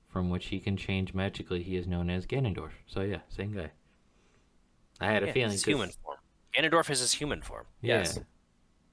from 0.09 0.29
which 0.31 0.47
he 0.47 0.61
can 0.61 0.77
change 0.77 1.15
magically, 1.15 1.63
he 1.63 1.77
is 1.77 1.87
known 1.87 2.11
as 2.11 2.27
Ganondorf. 2.27 2.73
So 2.87 3.01
yeah, 3.01 3.21
same 3.29 3.53
guy. 3.53 3.71
I 5.01 5.07
had 5.07 5.23
a 5.23 5.33
feeling. 5.33 5.53
his 5.53 5.65
human 5.65 5.91
form. 6.05 6.19
Ganondorf 6.55 6.91
is 6.91 7.01
his 7.01 7.13
human 7.13 7.43
form. 7.43 7.65
Yeah. 7.81 7.99
Yes. 7.99 8.21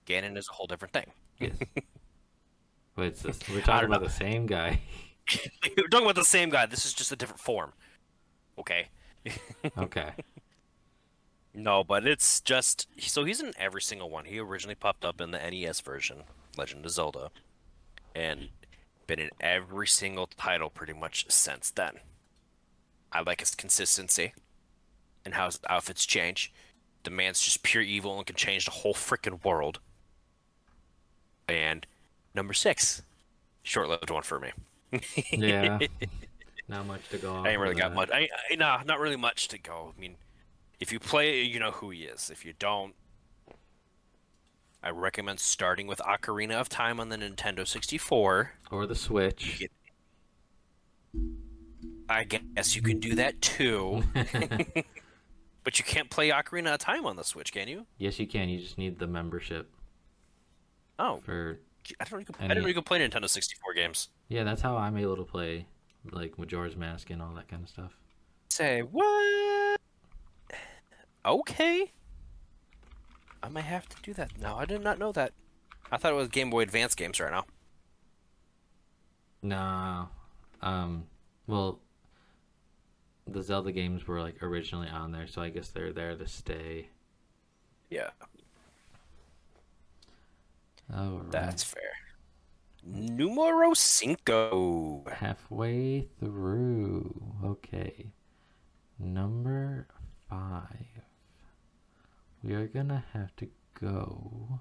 Ganon 0.06 0.38
is 0.38 0.48
a 0.50 0.54
whole 0.54 0.68
different 0.68 0.94
thing. 0.94 1.12
Yes. 1.40 1.54
but 2.96 3.16
the, 3.18 3.36
we're 3.52 3.62
talking 3.62 3.88
about 3.88 4.02
know. 4.02 4.08
the 4.08 4.14
same 4.14 4.46
guy. 4.46 4.82
We're 5.78 5.88
talking 5.88 6.06
about 6.06 6.16
the 6.16 6.26
same 6.26 6.50
guy. 6.50 6.66
This 6.66 6.86
is 6.86 6.94
just 6.94 7.14
a 7.14 7.16
different 7.16 7.40
form. 7.40 7.72
Okay. 8.60 8.90
okay. 9.78 10.12
No, 11.54 11.84
but 11.84 12.08
it's 12.08 12.42
just 12.42 12.88
so 12.98 13.24
he's 13.24 13.42
in 13.42 13.54
every 13.58 13.82
single 13.82 14.10
one. 14.10 14.26
He 14.26 14.40
originally 14.40 14.76
popped 14.76 15.06
up 15.06 15.22
in 15.22 15.32
the 15.32 15.38
NES 15.38 15.82
version, 15.82 16.24
Legend 16.58 16.86
of 16.86 16.92
Zelda, 16.92 17.30
and 18.16 18.50
been 19.06 19.20
in 19.20 19.30
every 19.40 19.88
single 19.88 20.28
title 20.28 20.70
pretty 20.70 20.94
much 20.94 21.26
since 21.30 21.70
then. 21.70 22.00
I 23.12 23.22
like 23.22 23.42
his 23.42 23.54
consistency 23.54 24.34
and 25.24 25.36
how 25.36 25.46
his 25.46 25.60
outfits 25.70 26.06
change. 26.06 26.52
The 27.04 27.12
man's 27.12 27.42
just 27.42 27.64
pure 27.64 27.84
evil 27.84 28.18
and 28.18 28.26
can 28.26 28.36
change 28.36 28.66
the 28.66 28.72
whole 28.72 28.94
freaking 28.94 29.44
world. 29.44 29.80
And 31.48 31.86
number 32.34 32.54
six, 32.54 33.04
short-lived 33.62 34.10
one 34.10 34.24
for 34.24 34.40
me. 34.40 34.52
Yeah. 35.32 35.80
Not 36.68 36.88
much 36.88 37.08
to 37.10 37.18
go. 37.18 37.34
on. 37.34 37.46
I 37.46 37.52
ain't 37.52 37.60
really 37.60 37.76
got 37.76 37.90
that. 37.90 37.96
much. 37.96 38.10
I, 38.12 38.30
I 38.50 38.56
nah, 38.56 38.82
not 38.86 39.00
really 39.00 39.18
much 39.18 39.50
to 39.50 39.58
go. 39.58 39.94
I 39.96 40.00
mean, 40.00 40.16
if 40.84 40.92
you 40.92 41.00
play, 41.00 41.42
it, 41.42 41.52
you 41.52 41.60
know 41.60 41.72
who 41.72 41.90
he 41.90 42.02
is. 42.04 42.30
If 42.30 42.46
you 42.46 42.54
don't, 42.60 42.94
I 44.84 44.90
recommend 44.90 45.40
starting 45.40 45.88
with 45.88 46.00
Ocarina 46.00 46.56
of 46.60 46.68
Time 46.70 47.00
on 47.00 47.08
the 47.10 47.16
Nintendo 47.18 47.66
64. 47.66 48.52
Or 48.70 48.86
the 48.86 48.94
Switch. 48.96 49.60
Get- 49.60 49.72
I 52.10 52.26
guess 52.26 52.76
you 52.76 52.82
can 52.82 53.00
do 53.00 53.16
that 53.16 53.42
too, 53.42 54.04
but 55.64 55.80
you 55.80 55.86
can't 55.86 56.10
play 56.10 56.30
Ocarina 56.30 56.74
of 56.74 56.80
Time 56.80 57.06
on 57.06 57.16
the 57.16 57.24
Switch, 57.24 57.54
can 57.54 57.68
you? 57.68 57.86
yes, 57.98 58.20
you 58.20 58.28
can. 58.28 58.50
You 58.50 58.60
just 58.60 58.78
need 58.78 59.00
the 59.00 59.08
membership 59.08 59.70
Oh, 61.00 61.18
for. 61.24 61.60
I 62.00 62.04
don't. 62.06 62.12
know 62.30 62.36
I 62.40 62.44
Any- 62.44 62.48
didn't 62.50 62.64
know 62.64 62.68
you 62.68 62.74
could 62.76 62.86
play 62.86 63.00
Nintendo 63.00 63.28
64 63.30 63.74
games. 63.74 64.10
Yeah, 64.28 64.44
that's 64.44 64.62
how 64.62 64.78
I'm 64.78 64.98
able 64.98 65.16
to 65.18 65.24
play, 65.24 65.66
like 66.12 66.38
Majora's 66.38 66.76
Mask 66.76 67.10
and 67.10 67.22
all 67.22 67.34
that 67.36 67.48
kind 67.48 67.64
of 67.64 67.70
stuff. 67.70 67.98
Say 68.50 68.82
what? 68.82 69.04
Okay. 71.26 71.92
I 73.42 73.50
might 73.50 73.62
have 73.66 73.88
to 73.90 73.96
do 74.02 74.14
that. 74.14 74.32
No, 74.40 74.56
I 74.56 74.66
did 74.66 74.82
not 74.82 75.00
know 75.00 75.12
that. 75.12 75.34
I 75.92 75.98
thought 75.98 76.12
it 76.14 76.16
was 76.16 76.28
Game 76.30 76.50
Boy 76.50 76.62
Advance 76.62 76.96
games 76.96 77.20
right 77.20 77.32
now. 77.32 77.46
No. 79.42 80.10
Um 80.62 81.06
well 81.48 81.80
the 83.28 83.42
Zelda 83.42 83.72
games 83.72 84.08
were 84.08 84.22
like 84.22 84.42
originally 84.42 84.88
on 84.90 85.12
there, 85.12 85.28
so 85.28 85.42
I 85.42 85.50
guess 85.50 85.70
they're 85.70 85.94
there 85.94 86.16
to 86.16 86.28
stay. 86.28 86.88
Yeah, 87.90 88.10
Oh, 90.94 91.22
that's 91.30 91.64
fair. 91.64 91.82
Numero 92.86 93.74
cinco. 93.74 95.04
halfway 95.12 96.08
through. 96.20 97.14
Okay. 97.44 98.08
Number 99.00 99.88
5. 100.30 100.93
We 102.44 102.56
are 102.56 102.68
going 102.68 102.90
to 102.90 103.04
have 103.14 103.34
to 103.38 103.48
go 103.80 104.60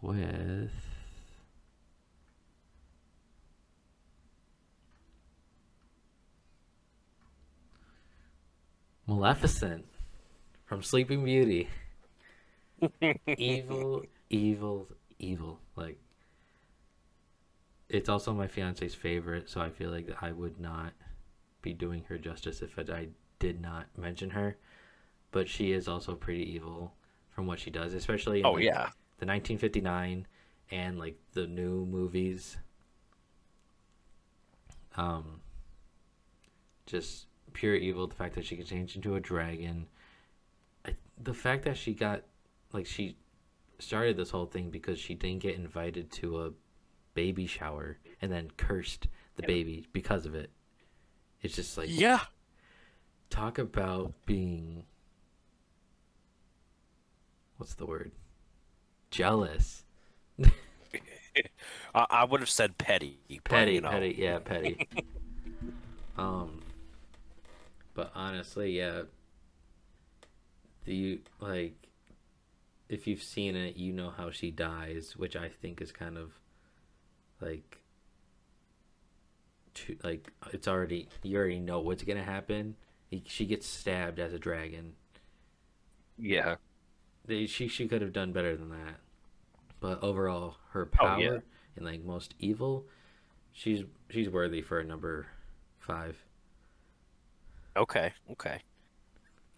with 0.00 0.70
Maleficent 9.06 9.84
from 10.64 10.82
Sleeping 10.82 11.24
Beauty. 11.24 11.68
evil, 13.36 14.04
evil, 14.30 14.88
evil. 15.18 15.60
Like, 15.76 15.98
it's 17.90 18.08
also 18.08 18.32
my 18.32 18.48
fiance's 18.48 18.94
favorite, 18.94 19.50
so 19.50 19.60
I 19.60 19.68
feel 19.68 19.90
like 19.90 20.08
I 20.22 20.32
would 20.32 20.58
not 20.58 20.94
be 21.60 21.74
doing 21.74 22.04
her 22.08 22.16
justice 22.16 22.62
if 22.62 22.78
I 22.78 23.08
did 23.38 23.60
not 23.60 23.86
mention 23.98 24.30
her. 24.30 24.56
But 25.34 25.48
she 25.48 25.72
is 25.72 25.88
also 25.88 26.14
pretty 26.14 26.48
evil 26.54 26.94
from 27.30 27.46
what 27.48 27.58
she 27.58 27.68
does, 27.68 27.92
especially 27.92 28.38
in 28.38 28.46
Oh 28.46 28.52
like, 28.52 28.62
yeah. 28.62 28.90
the 29.18 29.26
1959 29.26 30.28
and 30.70 30.96
like 30.96 31.18
the 31.32 31.48
new 31.48 31.84
movies. 31.84 32.56
Um, 34.96 35.40
just 36.86 37.26
pure 37.52 37.74
evil. 37.74 38.06
The 38.06 38.14
fact 38.14 38.36
that 38.36 38.44
she 38.44 38.54
can 38.56 38.64
change 38.64 38.94
into 38.94 39.16
a 39.16 39.20
dragon. 39.20 39.88
I, 40.86 40.94
the 41.20 41.34
fact 41.34 41.64
that 41.64 41.76
she 41.76 41.94
got, 41.94 42.22
like, 42.72 42.86
she 42.86 43.16
started 43.80 44.16
this 44.16 44.30
whole 44.30 44.46
thing 44.46 44.70
because 44.70 45.00
she 45.00 45.14
didn't 45.16 45.40
get 45.42 45.56
invited 45.56 46.12
to 46.12 46.44
a 46.44 46.50
baby 47.14 47.46
shower 47.46 47.98
and 48.22 48.30
then 48.30 48.52
cursed 48.56 49.08
the 49.34 49.42
baby 49.42 49.84
because 49.92 50.26
of 50.26 50.36
it. 50.36 50.50
It's 51.42 51.56
just 51.56 51.76
like 51.76 51.88
Yeah. 51.90 52.20
talk 53.30 53.58
about 53.58 54.14
being 54.26 54.84
what's 57.56 57.74
the 57.74 57.86
word 57.86 58.12
jealous 59.10 59.84
I, 61.94 62.06
I 62.10 62.24
would 62.24 62.40
have 62.40 62.50
said 62.50 62.78
petty. 62.78 63.18
but, 63.28 63.44
petty 63.44 63.80
know, 63.80 63.90
petty 63.90 64.14
yeah 64.18 64.38
petty 64.38 64.88
um 66.18 66.62
but 67.94 68.10
honestly 68.14 68.76
yeah 68.78 69.02
the 70.84 71.20
like 71.40 71.74
if 72.88 73.06
you've 73.06 73.22
seen 73.22 73.56
it 73.56 73.76
you 73.76 73.92
know 73.92 74.10
how 74.10 74.30
she 74.30 74.50
dies 74.50 75.16
which 75.16 75.36
i 75.36 75.48
think 75.48 75.80
is 75.80 75.92
kind 75.92 76.18
of 76.18 76.32
like 77.40 77.78
too 79.74 79.96
like 80.02 80.32
it's 80.52 80.68
already 80.68 81.08
you 81.22 81.36
already 81.36 81.58
know 81.58 81.80
what's 81.80 82.02
gonna 82.04 82.22
happen. 82.22 82.76
He, 83.10 83.22
she 83.26 83.44
gets 83.44 83.66
stabbed 83.66 84.18
as 84.18 84.32
a 84.32 84.38
dragon. 84.38 84.94
Yeah. 86.16 86.56
They, 87.24 87.46
she 87.46 87.68
she 87.68 87.88
could 87.88 88.02
have 88.02 88.12
done 88.12 88.32
better 88.32 88.56
than 88.56 88.70
that. 88.70 89.00
But 89.80 90.02
overall, 90.02 90.56
her 90.70 90.86
Oh, 91.00 91.06
power 91.06 91.18
yeah. 91.18 91.38
and 91.76 91.84
like 91.84 92.04
most 92.04 92.34
evil, 92.38 92.86
she's 93.52 93.84
she's 94.10 94.30
worthy 94.30 94.62
for 94.62 94.80
a 94.80 94.84
number 94.84 95.28
five. 95.78 96.24
Okay. 97.76 98.12
Okay. 98.32 98.60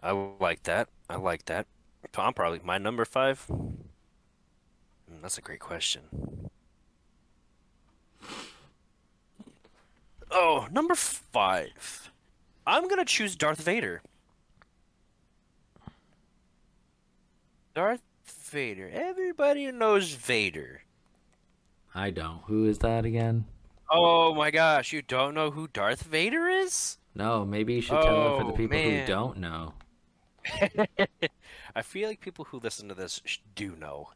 I 0.03 0.13
like 0.13 0.65
that. 0.65 0.89
I 1.11 1.17
like 1.17 1.47
that. 1.47 1.67
Tom, 2.13 2.35
probably 2.35 2.61
my 2.65 2.79
number 2.79 3.05
five. 3.05 3.41
Hmm, 5.09 5.21
That's 5.21 5.39
a 5.39 5.43
great 5.43 5.61
question. 5.61 6.03
Oh, 10.31 10.67
number 10.71 10.95
five. 10.95 12.11
I'm 12.67 12.89
gonna 12.89 13.05
choose 13.05 13.37
Darth 13.37 13.61
Vader. 13.63 14.03
Darth 17.77 18.01
Vader. 18.25 18.89
Everybody 18.91 19.71
knows 19.71 20.15
Vader. 20.15 20.81
I 21.95 22.09
don't. 22.09 22.41
Who 22.47 22.65
is 22.65 22.79
that 22.79 23.05
again? 23.05 23.45
Oh 23.91 24.35
my 24.35 24.51
gosh, 24.51 24.95
you 24.95 25.03
don't 25.03 25.35
know 25.35 25.51
who 25.51 25.69
Darth 25.69 26.03
Vader 26.05 26.49
is? 26.49 26.97
No, 27.15 27.45
maybe 27.45 27.75
you 27.75 27.83
should 27.83 28.01
tell 28.01 28.33
it 28.35 28.39
for 28.39 28.45
the 28.45 28.53
Oh, 28.53 28.57
people 28.57 28.79
man. 28.79 29.01
who 29.03 29.07
don't 29.07 29.37
know. 29.37 29.75
I 31.77 31.83
feel 31.83 32.09
like 32.09 32.23
people 32.23 32.47
who 32.47 32.61
listen 32.61 32.89
to 32.89 32.95
this 32.95 33.21
do 33.55 33.77
know. 33.77 34.09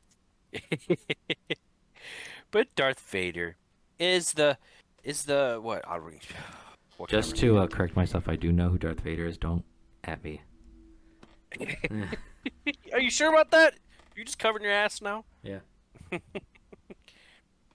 but 2.51 2.75
Darth 2.75 3.01
Vader 3.01 3.57
is 3.99 4.33
the 4.33 4.57
is 5.05 5.27
the 5.27 5.59
what? 5.61 5.87
I'll 5.87 6.01
read. 6.01 6.23
What 6.97 7.11
Just 7.11 7.37
to 7.37 7.59
uh, 7.59 7.67
correct 7.67 7.97
myself, 7.97 8.27
I 8.29 8.37
do 8.37 8.53
know 8.53 8.69
who 8.69 8.77
Darth 8.79 9.01
Vader 9.01 9.27
is. 9.27 9.39
Don't 9.39 9.65
at 10.05 10.23
me. 10.25 10.41
Are 12.93 13.01
you 13.01 13.11
sure 13.11 13.31
about 13.31 13.51
that? 13.51 13.75
You're 14.15 14.25
just 14.25 14.39
covering 14.39 14.65
your 14.65 14.73
ass 14.73 15.01
now. 15.01 15.25
Yeah. 15.43 15.61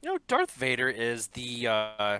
You 0.05 0.11
know, 0.11 0.19
Darth 0.27 0.51
Vader 0.51 0.87
is 0.87 1.29
the 1.29 1.67
uh, 1.67 2.19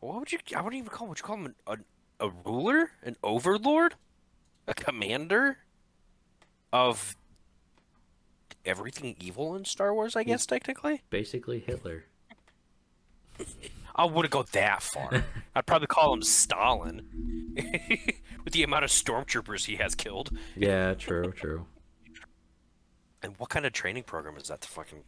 what 0.00 0.18
would 0.18 0.32
you? 0.32 0.38
I 0.54 0.60
wouldn't 0.60 0.78
even 0.82 0.90
call. 0.90 1.08
Would 1.08 1.18
you 1.18 1.24
call 1.24 1.36
him 1.36 1.54
a, 1.66 1.72
a, 1.72 2.26
a 2.26 2.30
ruler, 2.44 2.90
an 3.02 3.16
overlord, 3.22 3.94
a 4.66 4.74
commander 4.74 5.56
of 6.74 7.16
everything 8.66 9.16
evil 9.18 9.56
in 9.56 9.64
Star 9.64 9.94
Wars? 9.94 10.14
I 10.14 10.24
guess 10.24 10.44
technically. 10.44 11.00
Basically 11.08 11.60
Hitler. 11.60 12.04
I 14.00 14.04
wouldn't 14.04 14.32
go 14.32 14.42
that 14.52 14.82
far. 14.82 15.10
I'd 15.54 15.66
probably 15.66 15.86
call 15.86 16.14
him 16.14 16.22
Stalin, 16.22 17.52
with 18.44 18.54
the 18.54 18.62
amount 18.62 18.84
of 18.84 18.90
stormtroopers 18.90 19.66
he 19.66 19.76
has 19.76 19.94
killed. 19.94 20.30
Yeah, 20.56 20.94
true, 20.94 21.32
true. 21.32 21.66
And 23.22 23.34
what 23.36 23.50
kind 23.50 23.66
of 23.66 23.74
training 23.74 24.04
program 24.04 24.38
is 24.38 24.48
that? 24.48 24.62
To 24.62 24.68
fucking 24.68 25.02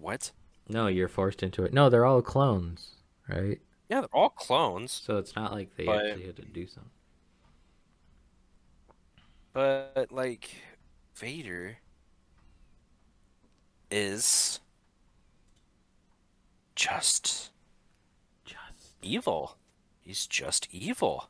what? 0.00 0.30
No, 0.66 0.86
you're 0.86 1.08
forced 1.08 1.42
into 1.42 1.62
it. 1.64 1.74
No, 1.74 1.90
they're 1.90 2.06
all 2.06 2.22
clones, 2.22 2.92
right? 3.28 3.60
Yeah, 3.90 4.00
they're 4.00 4.08
all 4.14 4.30
clones. 4.30 4.92
So 4.92 5.18
it's 5.18 5.36
not 5.36 5.52
like 5.52 5.76
they 5.76 5.84
But- 5.84 6.06
actually 6.06 6.24
had 6.26 6.36
to 6.36 6.42
do 6.46 6.66
something. 6.66 6.90
But 9.52 10.08
like 10.10 10.56
Vader 11.16 11.76
is 13.90 14.60
just 16.74 17.26
Just 17.26 17.51
evil. 19.02 19.56
He's 20.00 20.26
just 20.26 20.68
evil. 20.70 21.28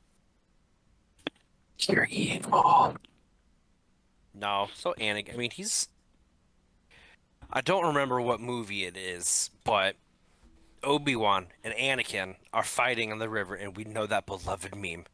You're 1.79 2.09
evil. 2.11 2.97
No, 4.35 4.69
so 4.75 4.95
Anakin. 4.99 5.35
I 5.35 5.37
mean, 5.37 5.51
he's. 5.51 5.89
I 7.51 7.61
don't 7.61 7.85
remember 7.85 8.21
what 8.21 8.41
movie 8.41 8.85
it 8.85 8.97
is, 8.97 9.51
but 9.65 9.97
Obi 10.83 11.15
Wan 11.15 11.49
and 11.63 11.75
Anakin 11.75 12.37
are 12.53 12.63
fighting 12.63 13.11
in 13.11 13.19
the 13.19 13.29
river, 13.29 13.55
and 13.55 13.77
we 13.77 13.85
know 13.85 14.07
that 14.07 14.27
beloved 14.27 14.75
meme. 14.75 15.05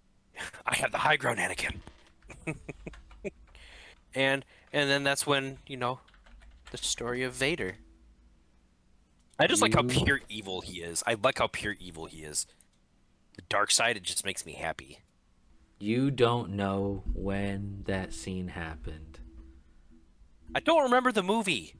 I 0.66 0.76
have 0.76 0.92
the 0.92 0.98
high 0.98 1.16
ground, 1.16 1.38
Anakin. 1.38 1.76
and 4.14 4.44
and 4.72 4.90
then 4.90 5.04
that's 5.04 5.26
when 5.26 5.58
you 5.66 5.76
know 5.76 6.00
the 6.70 6.78
story 6.78 7.22
of 7.22 7.34
Vader. 7.34 7.76
I 9.38 9.46
just 9.46 9.62
like 9.62 9.74
how 9.74 9.82
pure 9.82 10.20
evil 10.28 10.60
he 10.62 10.80
is. 10.82 11.02
I 11.06 11.14
like 11.22 11.38
how 11.38 11.46
pure 11.46 11.76
evil 11.78 12.06
he 12.06 12.18
is. 12.22 12.46
The 13.36 13.42
dark 13.48 13.70
side, 13.70 13.96
it 13.96 14.02
just 14.02 14.24
makes 14.24 14.44
me 14.44 14.52
happy. 14.54 14.98
you 15.80 16.10
don't 16.10 16.50
know 16.50 17.04
when 17.14 17.82
that 17.86 18.12
scene 18.12 18.48
happened. 18.48 19.20
I 20.54 20.60
don't 20.60 20.82
remember 20.82 21.12
the 21.12 21.22
movie. 21.22 21.74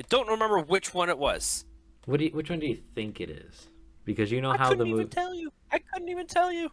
I 0.00 0.04
don't 0.08 0.28
remember 0.28 0.58
which 0.60 0.94
one 0.94 1.10
it 1.10 1.18
was. 1.18 1.64
What 2.06 2.20
do 2.20 2.24
you, 2.26 2.30
which 2.30 2.48
one 2.48 2.60
do 2.60 2.66
you 2.66 2.78
think 2.94 3.20
it 3.20 3.28
is? 3.28 3.68
Because 4.04 4.30
you 4.30 4.40
know 4.40 4.52
I 4.52 4.56
how 4.56 4.72
the 4.72 4.84
movie. 4.86 4.90
I 4.90 4.92
couldn't 4.92 5.00
even 5.00 5.08
tell 5.10 5.34
you. 5.34 5.52
I 5.72 5.78
couldn't 5.78 6.08
even 6.08 6.26
tell 6.26 6.52
you. 6.52 6.70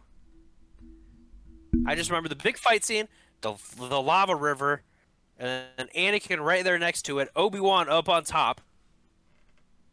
I 1.86 1.94
just 1.94 2.08
remember 2.08 2.28
the 2.28 2.36
big 2.36 2.56
fight 2.56 2.84
scene, 2.84 3.08
the 3.42 3.54
the 3.76 4.00
lava 4.00 4.36
river, 4.36 4.82
and 5.38 5.90
Anakin 5.96 6.40
right 6.40 6.62
there 6.64 6.78
next 6.78 7.02
to 7.02 7.18
it, 7.18 7.28
Obi 7.36 7.60
Wan 7.60 7.88
up 7.88 8.08
on 8.08 8.24
top. 8.24 8.60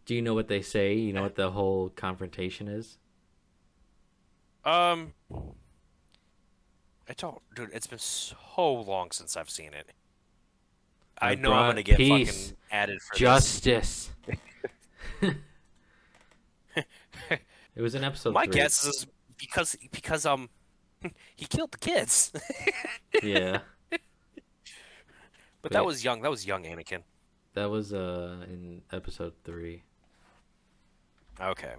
Do 0.06 0.16
you 0.16 0.22
know 0.22 0.34
what 0.34 0.48
they 0.48 0.62
say? 0.62 0.96
You 0.96 1.14
know 1.14 1.24
what 1.24 1.36
the 1.36 1.52
whole 1.52 1.90
confrontation 1.90 2.68
is? 2.68 2.98
Um, 4.66 5.14
I 7.10 7.14
don't, 7.18 7.42
dude. 7.56 7.70
It's 7.74 7.88
been 7.88 8.00
so 8.00 8.36
long 8.58 9.12
since 9.12 9.36
I've 9.38 9.50
seen 9.50 9.74
it. 9.74 9.92
I, 11.20 11.32
I 11.32 11.36
know 11.36 11.54
I'm 11.54 11.70
gonna 11.70 11.84
get 11.84 11.98
peace, 11.98 12.48
fucking 12.48 12.58
added 12.72 13.02
for. 13.02 13.16
Justice. 13.16 14.10
it 17.76 17.82
was 17.82 17.96
an 17.96 18.04
episode 18.04 18.34
My 18.34 18.46
three. 18.46 18.56
guess 18.56 18.86
is 18.86 19.08
because 19.38 19.76
because 19.92 20.26
um 20.26 20.50
he 21.36 21.46
killed 21.46 21.72
the 21.72 21.78
kids. 21.78 22.32
Yeah, 23.22 23.60
but 25.62 25.72
that 25.72 25.86
was 25.86 26.04
young. 26.04 26.22
That 26.22 26.32
was 26.32 26.46
young 26.46 26.64
Anakin. 26.64 27.04
that 27.54 27.70
was 27.70 27.94
uh 27.94 28.46
in 28.50 28.82
episode 28.92 29.34
three. 29.44 29.84
Okay. 31.42 31.74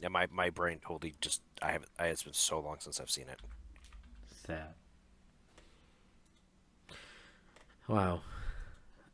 Yeah, 0.00 0.08
my, 0.08 0.26
my 0.30 0.50
brain 0.50 0.80
totally 0.86 1.14
just 1.20 1.40
I 1.62 1.72
haven't. 1.72 1.90
I, 1.98 2.06
it's 2.08 2.22
been 2.22 2.32
so 2.32 2.60
long 2.60 2.76
since 2.80 3.00
I've 3.00 3.10
seen 3.10 3.28
it. 3.28 3.40
Sad. 4.46 4.74
Wow. 7.88 8.20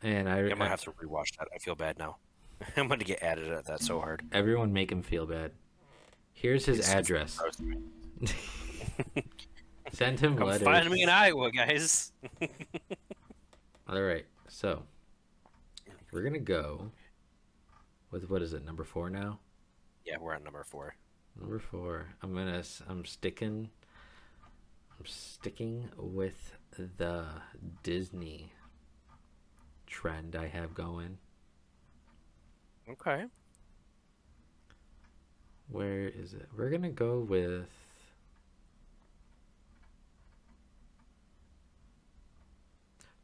And 0.02 0.28
I, 0.28 0.38
I'm 0.38 0.48
gonna 0.50 0.68
have 0.68 0.82
to 0.82 0.92
rewatch 0.92 1.36
that. 1.38 1.48
I 1.54 1.58
feel 1.58 1.74
bad 1.74 1.98
now. 1.98 2.16
I'm 2.76 2.88
gonna 2.88 3.04
get 3.04 3.22
added 3.22 3.50
at 3.52 3.66
that 3.66 3.82
so 3.82 4.00
hard. 4.00 4.22
everyone 4.32 4.72
make 4.72 4.90
him 4.90 5.02
feel 5.02 5.26
bad. 5.26 5.52
Here's 6.32 6.64
his 6.66 6.78
it's 6.78 6.88
address. 6.90 7.38
Send 9.92 10.20
him 10.20 10.36
Come 10.36 10.46
letters. 10.48 10.64
find 10.64 10.88
me 10.90 11.02
in 11.02 11.08
Iowa, 11.08 11.50
guys. 11.50 12.12
All 13.88 14.00
right, 14.00 14.24
so 14.48 14.84
we're 16.12 16.22
gonna 16.22 16.38
go 16.38 16.90
with 18.10 18.30
what 18.30 18.40
is 18.40 18.54
it? 18.54 18.64
Number 18.64 18.84
four 18.84 19.10
now. 19.10 19.38
Yeah, 20.04 20.16
we're 20.20 20.34
on 20.34 20.44
number 20.44 20.64
four. 20.64 20.94
Number 21.38 21.58
four. 21.58 22.08
I'm 22.22 22.34
gonna. 22.34 22.62
I'm 22.88 23.04
sticking. 23.04 23.70
I'm 24.98 25.06
sticking 25.06 25.88
with 25.96 26.52
the 26.76 27.24
Disney 27.82 28.52
trend 29.86 30.36
I 30.36 30.48
have 30.48 30.74
going. 30.74 31.18
Okay. 32.88 33.24
Where 35.68 36.08
is 36.08 36.34
it? 36.34 36.48
We're 36.56 36.70
gonna 36.70 36.90
go 36.90 37.20
with. 37.20 37.68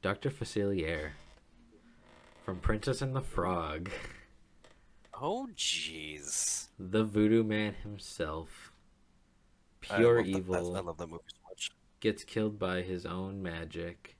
Dr. 0.03 0.31
Facilier 0.31 1.11
from 2.45 2.61
Princess 2.61 3.03
and 3.03 3.17
the 3.17 3.23
Frog. 3.23 3.91
Oh, 5.21 5.49
jeez. 5.57 6.69
The 6.79 7.05
voodoo 7.05 7.43
man 7.43 7.75
himself. 7.83 8.73
Pure 9.81 10.23
that- 10.25 10.29
evil. 10.29 10.55
I 10.57 10.61
love 10.83 10.99
that 10.99 11.07
movie 11.09 11.23
so 11.29 11.41
much. 11.49 11.71
gets 12.01 12.25
killed 12.25 12.59
by 12.59 12.83
his 12.83 13.07
own 13.07 13.43
magic, 13.43 14.17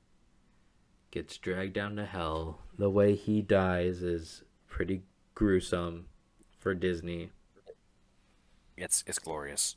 gets 1.11 1.37
dragged 1.37 1.75
down 1.75 1.97
to 1.97 2.07
hell. 2.07 2.63
The 2.79 2.91
way 2.91 3.15
he 3.15 3.43
dies 3.43 4.03
is 4.03 4.43
pretty 4.69 5.03
gruesome 5.35 6.07
for 6.59 6.75
Disney. 6.75 7.31
It's 8.77 9.05
it's 9.07 9.19
glorious. 9.19 9.77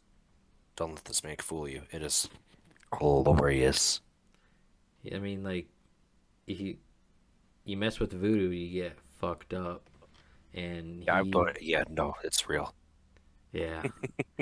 Don't 0.75 0.95
let 0.95 1.05
this 1.05 1.23
make 1.23 1.41
fool 1.41 1.67
you. 1.67 1.83
It 1.91 2.01
is 2.01 2.29
glorious. 2.91 4.01
I 5.13 5.19
mean, 5.19 5.43
like, 5.43 5.67
you, 6.45 6.77
you 7.65 7.77
mess 7.77 7.99
with 7.99 8.11
voodoo, 8.13 8.49
you 8.49 8.81
get 8.81 8.97
fucked 9.19 9.53
up. 9.53 9.89
And 10.53 11.03
Yeah, 11.03 11.23
he, 11.23 11.29
but 11.29 11.61
yeah, 11.61 11.83
no, 11.89 12.15
it's 12.23 12.49
real. 12.49 12.73
Yeah. 13.51 13.83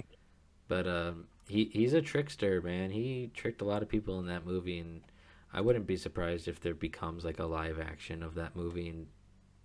but 0.68 0.88
um, 0.88 1.28
he 1.48 1.70
he's 1.74 1.94
a 1.94 2.02
trickster, 2.02 2.62
man. 2.62 2.92
He 2.92 3.32
tricked 3.34 3.62
a 3.62 3.66
lot 3.66 3.82
of 3.82 3.90
people 3.90 4.20
in 4.20 4.28
that 4.28 4.46
movie, 4.46 4.80
and 4.80 5.02
I 5.54 5.62
wouldn't 5.62 5.88
be 5.88 5.98
surprised 5.98 6.48
if 6.48 6.60
there 6.60 6.74
becomes 6.74 7.26
like 7.26 7.40
a 7.40 7.46
live 7.46 7.80
action 7.80 8.24
of 8.24 8.36
that 8.36 8.56
movie, 8.56 8.90
and 8.90 9.08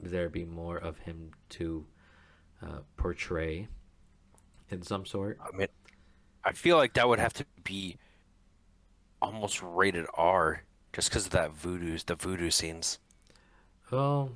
there 0.01 0.29
be 0.29 0.45
more 0.45 0.77
of 0.77 0.99
him 0.99 1.31
to 1.51 1.87
uh, 2.63 2.81
portray 2.97 3.69
in 4.71 4.83
some 4.83 5.07
sort. 5.07 5.39
I 5.41 5.57
mean, 5.57 5.69
I 6.45 6.53
feel 6.53 6.77
like 6.77 6.95
that 6.95 7.09
would 7.09 7.19
have 7.19 7.35
to 7.35 7.47
be 7.65 7.99
almost 9.21 9.63
rated 9.63 10.07
R, 10.15 10.63
just 10.93 11.09
because 11.09 11.27
of 11.27 11.33
that 11.33 11.53
voodoo, 11.53 11.99
the 12.05 12.17
voodoo 12.17 12.51
scenes. 12.51 12.99
Well, 13.91 14.31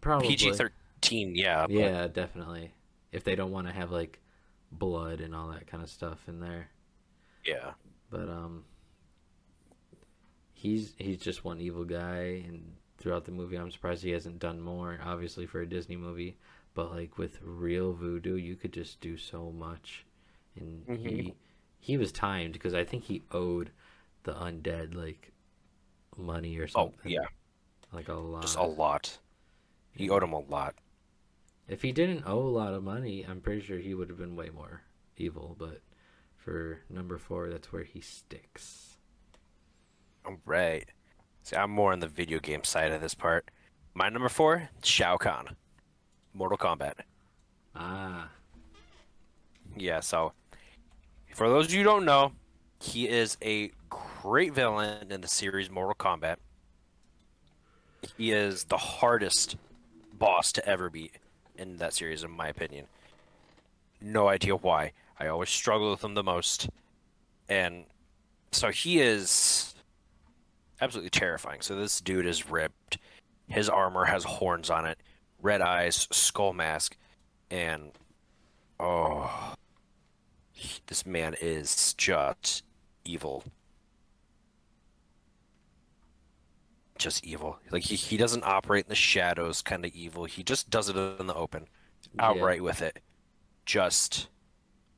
probably 0.00 0.28
PG 0.28 0.52
thirteen, 0.52 0.76
yeah. 1.12 1.62
but- 1.62 1.70
Yeah, 1.70 2.06
definitely. 2.08 2.72
If 3.12 3.24
they 3.24 3.34
don't 3.36 3.52
want 3.52 3.66
to 3.68 3.72
have 3.72 3.90
like 3.90 4.18
blood 4.72 5.20
and 5.20 5.34
all 5.34 5.48
that 5.48 5.66
kind 5.66 5.82
of 5.82 5.88
stuff 5.90 6.26
in 6.28 6.40
there. 6.40 6.68
yeah. 7.44 7.72
But 8.10 8.28
um 8.28 8.64
he's 10.52 10.94
he's 10.98 11.18
just 11.18 11.44
one 11.44 11.60
evil 11.60 11.84
guy 11.84 12.42
and 12.46 12.74
throughout 12.98 13.24
the 13.24 13.32
movie 13.32 13.56
I'm 13.56 13.70
surprised 13.70 14.02
he 14.02 14.10
hasn't 14.12 14.38
done 14.38 14.60
more 14.60 14.98
obviously 15.04 15.46
for 15.46 15.60
a 15.60 15.66
Disney 15.68 15.96
movie, 15.96 16.36
but 16.74 16.90
like 16.92 17.18
with 17.18 17.38
real 17.42 17.92
voodoo 17.92 18.36
you 18.36 18.56
could 18.56 18.72
just 18.72 19.00
do 19.00 19.16
so 19.16 19.50
much. 19.50 20.04
And 20.58 20.86
Mhm. 20.86 21.08
he 21.08 21.34
he 21.80 21.96
was 21.98 22.12
timed 22.12 22.54
because 22.54 22.74
I 22.74 22.84
think 22.84 23.04
he 23.04 23.22
owed 23.30 23.70
the 24.22 24.32
undead 24.34 24.94
like 24.94 25.32
money 26.16 26.56
or 26.58 26.66
something. 26.66 26.92
Oh, 26.92 26.96
something. 26.96 27.12
yeah. 27.12 27.26
Like 27.92 28.08
a 28.08 28.14
lot. 28.14 28.42
Just 28.42 28.56
a 28.56 28.62
lot. 28.62 29.18
He 29.92 30.08
owed 30.10 30.22
him 30.22 30.32
a 30.32 30.40
lot. 30.40 30.74
If 31.68 31.82
he 31.82 31.92
didn't 31.92 32.24
owe 32.26 32.38
a 32.40 32.48
lot 32.48 32.74
of 32.74 32.82
money, 32.84 33.24
I'm 33.28 33.40
pretty 33.40 33.62
sure 33.62 33.78
he 33.78 33.94
would 33.94 34.08
have 34.08 34.18
been 34.18 34.36
way 34.36 34.50
more 34.50 34.82
evil. 35.16 35.56
But 35.58 35.80
for 36.36 36.80
number 36.90 37.16
four, 37.18 37.48
that's 37.48 37.72
where 37.72 37.84
he 37.84 38.00
sticks. 38.00 38.96
All 40.26 40.36
right. 40.44 40.86
See, 41.42 41.56
I'm 41.56 41.70
more 41.70 41.92
on 41.92 42.00
the 42.00 42.08
video 42.08 42.38
game 42.38 42.64
side 42.64 42.92
of 42.92 43.00
this 43.00 43.14
part. 43.14 43.50
My 43.94 44.08
number 44.08 44.28
four, 44.28 44.70
Shao 44.82 45.16
Kahn, 45.16 45.56
Mortal 46.32 46.58
Kombat. 46.58 46.94
Ah, 47.76 48.28
Yeah, 49.76 50.00
so 50.00 50.32
for 51.34 51.48
those 51.48 51.66
of 51.66 51.72
you 51.72 51.78
who 51.78 51.84
don't 51.84 52.04
know, 52.04 52.32
he 52.80 53.08
is 53.08 53.36
a 53.42 53.72
great 53.88 54.52
villain 54.54 55.10
in 55.10 55.20
the 55.20 55.28
series 55.28 55.70
Mortal 55.70 55.94
Kombat. 55.94 56.36
He 58.16 58.32
is 58.32 58.64
the 58.64 58.76
hardest 58.76 59.56
boss 60.12 60.52
to 60.52 60.66
ever 60.68 60.90
beat 60.90 61.16
in 61.56 61.76
that 61.78 61.94
series, 61.94 62.24
in 62.24 62.30
my 62.30 62.48
opinion. 62.48 62.86
No 64.00 64.28
idea 64.28 64.56
why. 64.56 64.92
I 65.18 65.28
always 65.28 65.50
struggle 65.50 65.90
with 65.90 66.02
him 66.02 66.14
the 66.14 66.22
most. 66.22 66.68
And 67.48 67.84
so 68.52 68.70
he 68.70 69.00
is 69.00 69.74
absolutely 70.80 71.10
terrifying. 71.10 71.60
So 71.60 71.76
this 71.76 72.00
dude 72.00 72.26
is 72.26 72.50
ripped. 72.50 72.98
His 73.48 73.68
armor 73.68 74.06
has 74.06 74.24
horns 74.24 74.70
on 74.70 74.86
it, 74.86 74.98
red 75.40 75.60
eyes, 75.60 76.08
skull 76.10 76.52
mask, 76.52 76.96
and 77.50 77.92
oh, 78.80 79.54
this 80.86 81.04
man 81.04 81.34
is 81.40 81.94
just 81.94 82.62
evil. 83.04 83.44
Just 86.98 87.24
evil. 87.24 87.58
Like 87.70 87.82
he, 87.82 87.96
he 87.96 88.16
doesn't 88.16 88.44
operate 88.44 88.84
in 88.84 88.88
the 88.88 88.94
shadows 88.94 89.62
kind 89.62 89.84
of 89.84 89.92
evil. 89.94 90.24
He 90.24 90.42
just 90.42 90.70
does 90.70 90.88
it 90.88 90.96
in 90.96 91.26
the 91.26 91.34
open. 91.34 91.66
Yeah. 92.14 92.26
Outright 92.26 92.62
with 92.62 92.82
it. 92.82 93.00
Just 93.66 94.28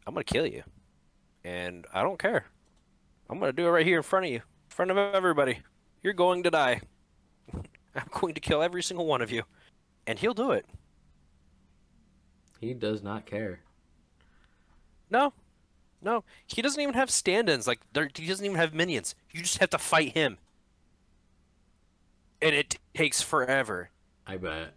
I'm 0.06 0.14
gonna 0.14 0.24
kill 0.24 0.46
you. 0.46 0.62
And 1.44 1.86
I 1.94 2.02
don't 2.02 2.18
care. 2.18 2.46
I'm 3.30 3.38
gonna 3.38 3.52
do 3.52 3.66
it 3.66 3.70
right 3.70 3.86
here 3.86 3.96
in 3.98 4.02
front 4.02 4.26
of 4.26 4.30
you. 4.32 4.38
In 4.38 4.42
front 4.68 4.90
of 4.90 4.98
everybody. 4.98 5.60
You're 6.02 6.12
going 6.12 6.42
to 6.42 6.50
die. 6.50 6.80
I'm 7.94 8.08
going 8.12 8.34
to 8.34 8.40
kill 8.40 8.62
every 8.62 8.82
single 8.82 9.06
one 9.06 9.22
of 9.22 9.30
you. 9.30 9.42
And 10.06 10.18
he'll 10.18 10.34
do 10.34 10.52
it. 10.52 10.66
he 12.60 12.74
does 12.74 13.02
not 13.02 13.26
care. 13.26 13.60
No, 15.10 15.32
no, 16.02 16.24
he 16.46 16.62
doesn't 16.62 16.80
even 16.80 16.94
have 16.94 17.10
stand-ins. 17.10 17.66
Like 17.66 17.80
there, 17.92 18.08
he 18.14 18.26
doesn't 18.26 18.44
even 18.44 18.56
have 18.56 18.74
minions. 18.74 19.14
You 19.32 19.42
just 19.42 19.58
have 19.58 19.70
to 19.70 19.78
fight 19.78 20.12
him, 20.12 20.38
and 22.42 22.54
it 22.54 22.76
takes 22.94 23.22
forever. 23.22 23.90
I 24.26 24.36
bet. 24.36 24.74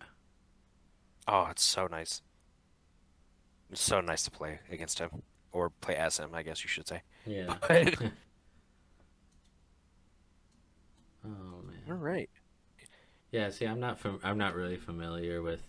Oh, 1.28 1.47
it's 1.49 1.64
so 1.64 1.88
nice. 1.88 2.22
It's 3.72 3.82
so 3.82 4.01
nice 4.01 4.24
to 4.24 4.32
play 4.32 4.60
against 4.72 4.99
him, 4.99 5.22
or 5.51 5.70
play 5.70 5.95
as 5.95 6.18
him. 6.18 6.34
I 6.34 6.43
guess 6.43 6.64
you 6.64 6.70
should 6.70 6.88
say. 6.88 7.01
Yeah. 7.26 7.55
But- 7.68 7.95
oh 11.26 11.62
man. 11.64 11.82
All 11.89 11.95
right. 11.95 12.30
Yeah. 13.32 13.49
See, 13.49 13.66
I'm 13.66 13.80
not 13.80 13.99
fam- 13.99 14.20
I'm 14.24 14.38
not 14.38 14.55
really 14.55 14.78
familiar 14.78 15.41
with 15.41 15.62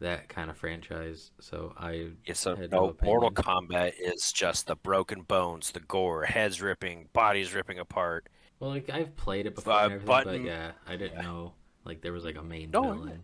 that 0.00 0.28
kind 0.28 0.50
of 0.50 0.56
franchise, 0.58 1.30
so 1.40 1.72
I 1.78 2.10
Yeah. 2.26 2.34
So 2.34 2.54
no, 2.54 2.66
no 2.66 2.96
Mortal. 3.02 3.30
Kombat 3.30 3.92
is 3.98 4.32
just 4.32 4.66
the 4.66 4.76
broken 4.76 5.22
bones, 5.22 5.70
the 5.70 5.80
gore, 5.80 6.24
heads 6.24 6.60
ripping, 6.60 7.08
bodies 7.12 7.54
ripping 7.54 7.78
apart. 7.78 8.28
Well 8.64 8.72
like 8.72 8.88
I've 8.88 9.14
played 9.16 9.44
it 9.46 9.54
before, 9.54 9.74
Uh, 9.74 9.84
and 9.84 9.92
everything, 9.92 10.06
button- 10.06 10.42
but 10.42 10.46
yeah, 10.48 10.72
I 10.86 10.96
didn't 10.96 11.22
know 11.22 11.52
like 11.84 12.00
there 12.00 12.12
was 12.12 12.24
like 12.24 12.36
a 12.36 12.42
main 12.42 12.70
No, 12.70 12.82
villain. 12.82 13.22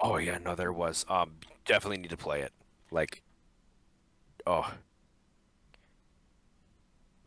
Oh 0.00 0.16
yeah, 0.16 0.38
no, 0.38 0.54
there 0.54 0.72
was. 0.72 1.04
Um, 1.08 1.32
definitely 1.66 1.98
need 1.98 2.10
to 2.10 2.16
play 2.16 2.40
it. 2.40 2.52
Like, 2.90 3.22
oh. 4.46 4.72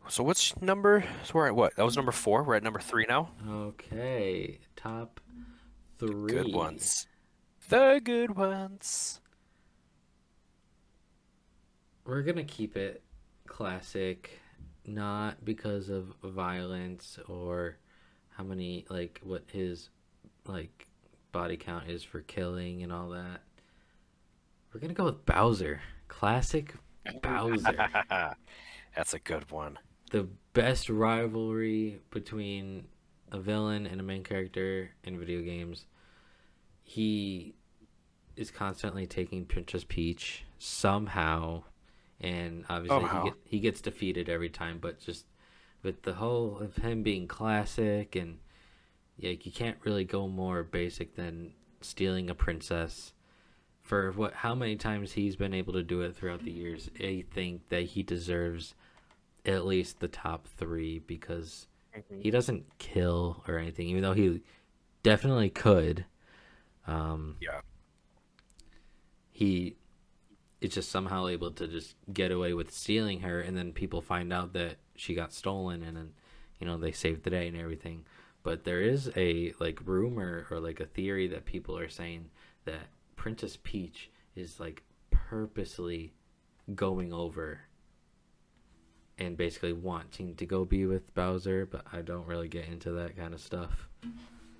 So 0.08 0.24
what's 0.24 0.60
number? 0.60 1.04
So 1.22 1.32
we're 1.34 1.46
at 1.46 1.54
what? 1.54 1.76
That 1.76 1.84
was 1.84 1.94
number 1.96 2.10
four. 2.12 2.42
We're 2.42 2.56
at 2.56 2.64
number 2.64 2.80
three 2.80 3.06
now. 3.08 3.30
Okay, 3.48 4.58
top 4.74 5.20
three. 5.98 6.32
Good 6.32 6.52
ones. 6.52 7.06
The 7.68 8.00
good 8.02 8.34
ones. 8.36 9.20
We're 12.04 12.22
gonna 12.22 12.42
keep 12.42 12.76
it 12.76 13.04
classic, 13.46 14.40
not 14.86 15.44
because 15.44 15.88
of 15.88 16.14
violence 16.24 17.18
or 17.28 17.76
how 18.30 18.44
many 18.44 18.84
like 18.88 19.20
what 19.22 19.44
his 19.52 19.90
like 20.46 20.88
body 21.32 21.56
count 21.56 21.88
is 21.88 22.02
for 22.02 22.20
killing 22.22 22.82
and 22.82 22.92
all 22.92 23.10
that. 23.10 23.42
We're 24.72 24.80
gonna 24.80 24.94
go 24.94 25.04
with 25.04 25.24
Bowser. 25.26 25.80
Classic 26.08 26.74
Bowser. 27.22 27.88
That's 28.96 29.14
a 29.14 29.18
good 29.18 29.50
one. 29.50 29.78
the 30.10 30.28
best 30.52 30.90
rivalry 30.90 31.98
between 32.10 32.84
a 33.30 33.38
villain 33.38 33.86
and 33.86 33.98
a 34.00 34.04
main 34.04 34.22
character 34.22 34.90
in 35.04 35.18
video 35.18 35.40
games. 35.40 35.86
He 36.82 37.54
is 38.36 38.50
constantly 38.50 39.06
taking 39.06 39.46
Princess 39.46 39.84
Peach 39.88 40.44
somehow, 40.58 41.64
and 42.22 42.64
obviously 42.68 43.00
Somehow. 43.00 43.24
he, 43.24 43.30
get, 43.30 43.38
he 43.44 43.60
gets 43.60 43.80
defeated 43.80 44.28
every 44.28 44.48
time. 44.48 44.78
But 44.80 45.00
just 45.00 45.26
with 45.82 46.02
the 46.02 46.14
whole 46.14 46.58
of 46.58 46.76
him 46.76 47.02
being 47.02 47.26
classic, 47.28 48.14
and 48.16 48.38
like 49.22 49.44
you 49.44 49.52
can't 49.52 49.78
really 49.84 50.04
go 50.04 50.28
more 50.28 50.62
basic 50.62 51.16
than 51.16 51.52
stealing 51.80 52.30
a 52.30 52.34
princess. 52.34 53.12
For 53.82 54.12
what? 54.12 54.32
How 54.34 54.54
many 54.54 54.76
times 54.76 55.12
he's 55.12 55.34
been 55.34 55.52
able 55.52 55.72
to 55.72 55.82
do 55.82 56.02
it 56.02 56.14
throughout 56.14 56.44
the 56.44 56.52
years? 56.52 56.88
I 57.00 57.24
think 57.32 57.68
that 57.70 57.82
he 57.82 58.02
deserves 58.04 58.74
at 59.44 59.66
least 59.66 59.98
the 59.98 60.06
top 60.08 60.46
three 60.56 61.00
because 61.00 61.66
he 62.20 62.30
doesn't 62.30 62.78
kill 62.78 63.42
or 63.48 63.58
anything, 63.58 63.88
even 63.88 64.02
though 64.02 64.12
he 64.12 64.40
definitely 65.02 65.50
could. 65.50 66.04
Um, 66.86 67.36
Yeah. 67.40 67.60
he 69.30 69.76
is 70.62 70.72
just 70.74 70.90
somehow 70.90 71.26
able 71.26 71.50
to 71.50 71.66
just 71.66 71.96
get 72.12 72.30
away 72.30 72.54
with 72.54 72.70
stealing 72.72 73.20
her, 73.20 73.40
and 73.40 73.56
then 73.56 73.72
people 73.72 74.00
find 74.00 74.32
out 74.32 74.52
that 74.54 74.76
she 74.94 75.14
got 75.14 75.32
stolen, 75.32 75.82
and 75.82 75.96
then 75.96 76.10
you 76.60 76.66
know 76.66 76.78
they 76.78 76.92
saved 76.92 77.24
the 77.24 77.30
day 77.30 77.48
and 77.48 77.56
everything. 77.56 78.04
But 78.42 78.64
there 78.64 78.80
is 78.80 79.10
a 79.16 79.52
like 79.60 79.80
rumor 79.84 80.46
or 80.50 80.60
like 80.60 80.80
a 80.80 80.86
theory 80.86 81.26
that 81.28 81.44
people 81.44 81.76
are 81.76 81.88
saying 81.88 82.30
that 82.64 82.88
Princess 83.16 83.58
Peach 83.62 84.10
is 84.34 84.58
like 84.60 84.82
purposely 85.10 86.14
going 86.74 87.12
over 87.12 87.60
and 89.18 89.36
basically 89.36 89.72
wanting 89.72 90.34
to 90.36 90.46
go 90.46 90.64
be 90.64 90.86
with 90.86 91.12
Bowser, 91.14 91.66
but 91.66 91.84
I 91.92 92.02
don't 92.02 92.26
really 92.26 92.48
get 92.48 92.66
into 92.68 92.92
that 92.92 93.16
kind 93.16 93.34
of 93.34 93.40
stuff. 93.40 93.88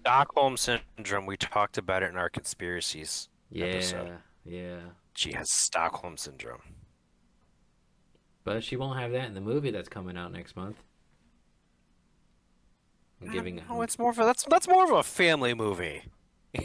Stockholm 0.00 0.57
syndrome. 0.57 1.26
We 1.26 1.36
talked 1.36 1.78
about 1.78 2.03
it 2.03 2.11
in 2.11 2.16
our 2.16 2.28
conspiracies. 2.28 3.28
Yeah, 3.50 3.66
Episode. 3.66 4.18
yeah. 4.44 4.80
She 5.14 5.32
has 5.32 5.50
Stockholm 5.50 6.16
syndrome. 6.16 6.62
But 8.44 8.64
she 8.64 8.76
won't 8.76 8.98
have 8.98 9.12
that 9.12 9.26
in 9.26 9.34
the 9.34 9.40
movie 9.40 9.70
that's 9.70 9.88
coming 9.88 10.16
out 10.16 10.32
next 10.32 10.56
month. 10.56 10.82
I'm 13.20 13.30
giving 13.30 13.62
Oh, 13.70 13.82
it's 13.82 13.98
more 13.98 14.10
of 14.10 14.18
a, 14.18 14.24
that's 14.24 14.44
that's 14.44 14.66
more 14.66 14.84
of 14.84 14.90
a 14.90 15.02
family 15.02 15.54
movie. 15.54 16.02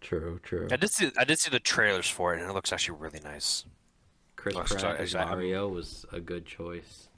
true. 0.00 0.38
True. 0.42 0.68
I 0.70 0.76
did 0.76 0.90
see 0.90 1.10
I 1.18 1.24
did 1.24 1.38
see 1.40 1.50
the 1.50 1.58
trailers 1.58 2.08
for 2.08 2.32
it, 2.34 2.40
and 2.40 2.48
it 2.48 2.54
looks 2.54 2.72
actually 2.72 2.98
really 2.98 3.20
nice. 3.24 3.64
Chris 4.36 4.54
Pratt 4.54 5.00
as. 5.00 5.14
Mario 5.14 5.68
was 5.68 6.06
a 6.12 6.20
good 6.20 6.46
choice. 6.46 7.08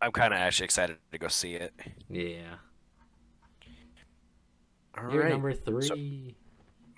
I'm 0.00 0.12
kind 0.12 0.32
of 0.32 0.38
actually 0.38 0.64
excited 0.64 0.96
to 1.10 1.18
go 1.18 1.28
see 1.28 1.54
it. 1.54 1.74
Yeah. 2.08 2.54
All 4.96 5.12
You're 5.12 5.24
right. 5.24 5.32
number 5.32 5.52
three. 5.52 6.36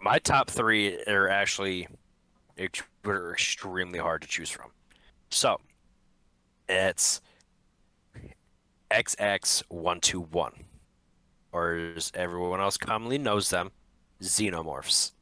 My 0.00 0.18
top 0.18 0.50
three 0.50 1.02
are 1.04 1.28
actually 1.28 1.86
ex- 2.56 2.82
were 3.04 3.32
extremely 3.32 3.98
hard 3.98 4.22
to 4.22 4.28
choose 4.28 4.50
from. 4.50 4.70
So 5.30 5.60
it's 6.68 7.20
XX121, 8.90 10.52
or 11.52 11.74
as 11.96 12.10
everyone 12.14 12.60
else 12.60 12.76
commonly 12.76 13.18
knows 13.18 13.50
them, 13.50 13.70
xenomorphs. 14.20 15.12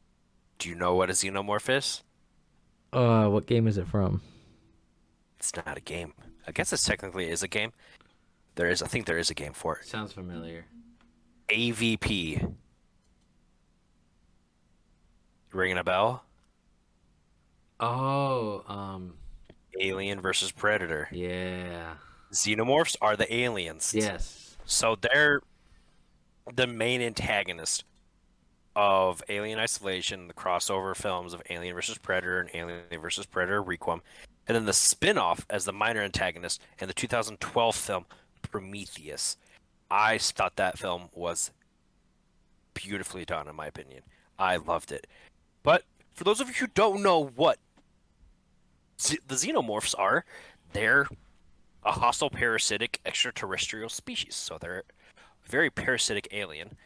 Do 0.59 0.69
you 0.69 0.75
know 0.75 0.95
what 0.95 1.11
a 1.11 1.13
xenomorph 1.13 1.77
is? 1.77 2.03
Uh, 2.93 3.29
what 3.29 3.47
game 3.47 3.67
is 3.67 3.79
it 3.79 3.87
from? 3.87 4.23
It's 5.39 5.55
not 5.55 5.77
a 5.77 5.81
game. 5.81 6.15
I 6.47 6.53
guess 6.53 6.73
it 6.73 6.81
technically 6.81 7.29
is 7.29 7.43
a 7.43 7.49
game. 7.49 7.73
There 8.55 8.69
is, 8.69 8.83
I 8.83 8.87
think 8.87 9.07
there 9.07 9.19
is 9.19 9.31
a 9.31 9.35
game 9.35 9.53
for 9.53 9.77
it. 9.77 9.87
Sounds 9.87 10.13
familiar. 10.13 10.65
AVP. 11.49 12.55
Ringing 15.53 15.79
a 15.79 15.85
bell? 15.85 16.25
Oh, 17.81 18.65
um, 18.67 19.15
Alien 19.81 20.21
versus 20.21 20.51
Predator. 20.51 21.09
yeah. 21.13 21.95
Xenomorphs 22.33 22.95
are 23.01 23.17
the 23.17 23.33
aliens. 23.35 23.95
Yes. 23.95 24.57
So 24.67 24.97
they're 25.01 25.41
the 26.55 26.67
main 26.67 27.01
antagonist 27.01 27.85
of 28.77 29.23
Alien 29.31 29.59
Isolation, 29.59 30.29
the 30.29 30.35
crossover 30.35 30.95
films 30.95 31.33
of 31.33 31.43
Alien 31.49 31.75
versus 31.75 31.97
Predator 31.97 32.41
and 32.41 32.51
Alien 32.53 33.01
versus 33.01 33.25
Predator 33.25 33.63
Requiem, 33.63 34.03
and 34.47 34.55
then 34.55 34.67
the 34.67 34.75
spin-off 34.75 35.47
as 35.49 35.65
the 35.65 35.73
minor 35.73 36.03
antagonist 36.03 36.61
in 36.79 36.87
the 36.87 36.95
2012 36.95 37.75
film 37.75 38.05
Prometheus. 38.43 39.39
I 39.91 40.19
thought 40.19 40.57
that 40.57 40.79
film 40.79 41.09
was 41.15 41.51
beautifully 42.75 43.25
done 43.25 43.49
in 43.49 43.57
my 43.57 43.67
opinion. 43.67 44.03
I 44.39 44.57
loved 44.57 44.93
it. 44.93 45.07
But 45.69 45.85
for 46.15 46.25
those 46.25 46.41
of 46.41 46.49
you 46.49 46.55
who 46.55 46.67
don't 46.69 47.03
know 47.03 47.23
what 47.23 47.59
ze- 48.99 49.19
the 49.27 49.35
xenomorphs 49.35 49.95
are, 49.99 50.25
they're 50.73 51.07
a 51.85 51.93
hostile 51.93 52.31
parasitic 52.31 53.01
extraterrestrial 53.05 53.91
species. 53.91 54.35
So 54.35 54.57
they're 54.59 54.79
a 54.79 54.83
very 55.51 55.69
parasitic 55.69 56.27
alien, 56.33 56.79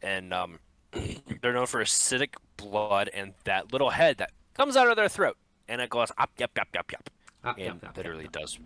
and 0.00 0.32
um, 0.32 0.58
they're 1.42 1.52
known 1.52 1.66
for 1.66 1.84
acidic 1.84 2.36
blood 2.56 3.10
and 3.12 3.34
that 3.44 3.74
little 3.74 3.90
head 3.90 4.16
that 4.16 4.30
comes 4.54 4.74
out 4.74 4.88
of 4.88 4.96
their 4.96 5.10
throat, 5.10 5.36
and 5.68 5.82
it 5.82 5.90
goes 5.90 6.10
up, 6.16 6.30
yep, 6.38 6.52
yep, 6.56 6.68
yep, 6.72 6.90
yep, 6.92 7.10
Ah, 7.44 7.50
and 7.58 7.58
yep, 7.58 7.76
yep, 7.82 7.96
literally 7.98 8.22
yep. 8.22 8.32
does 8.32 8.58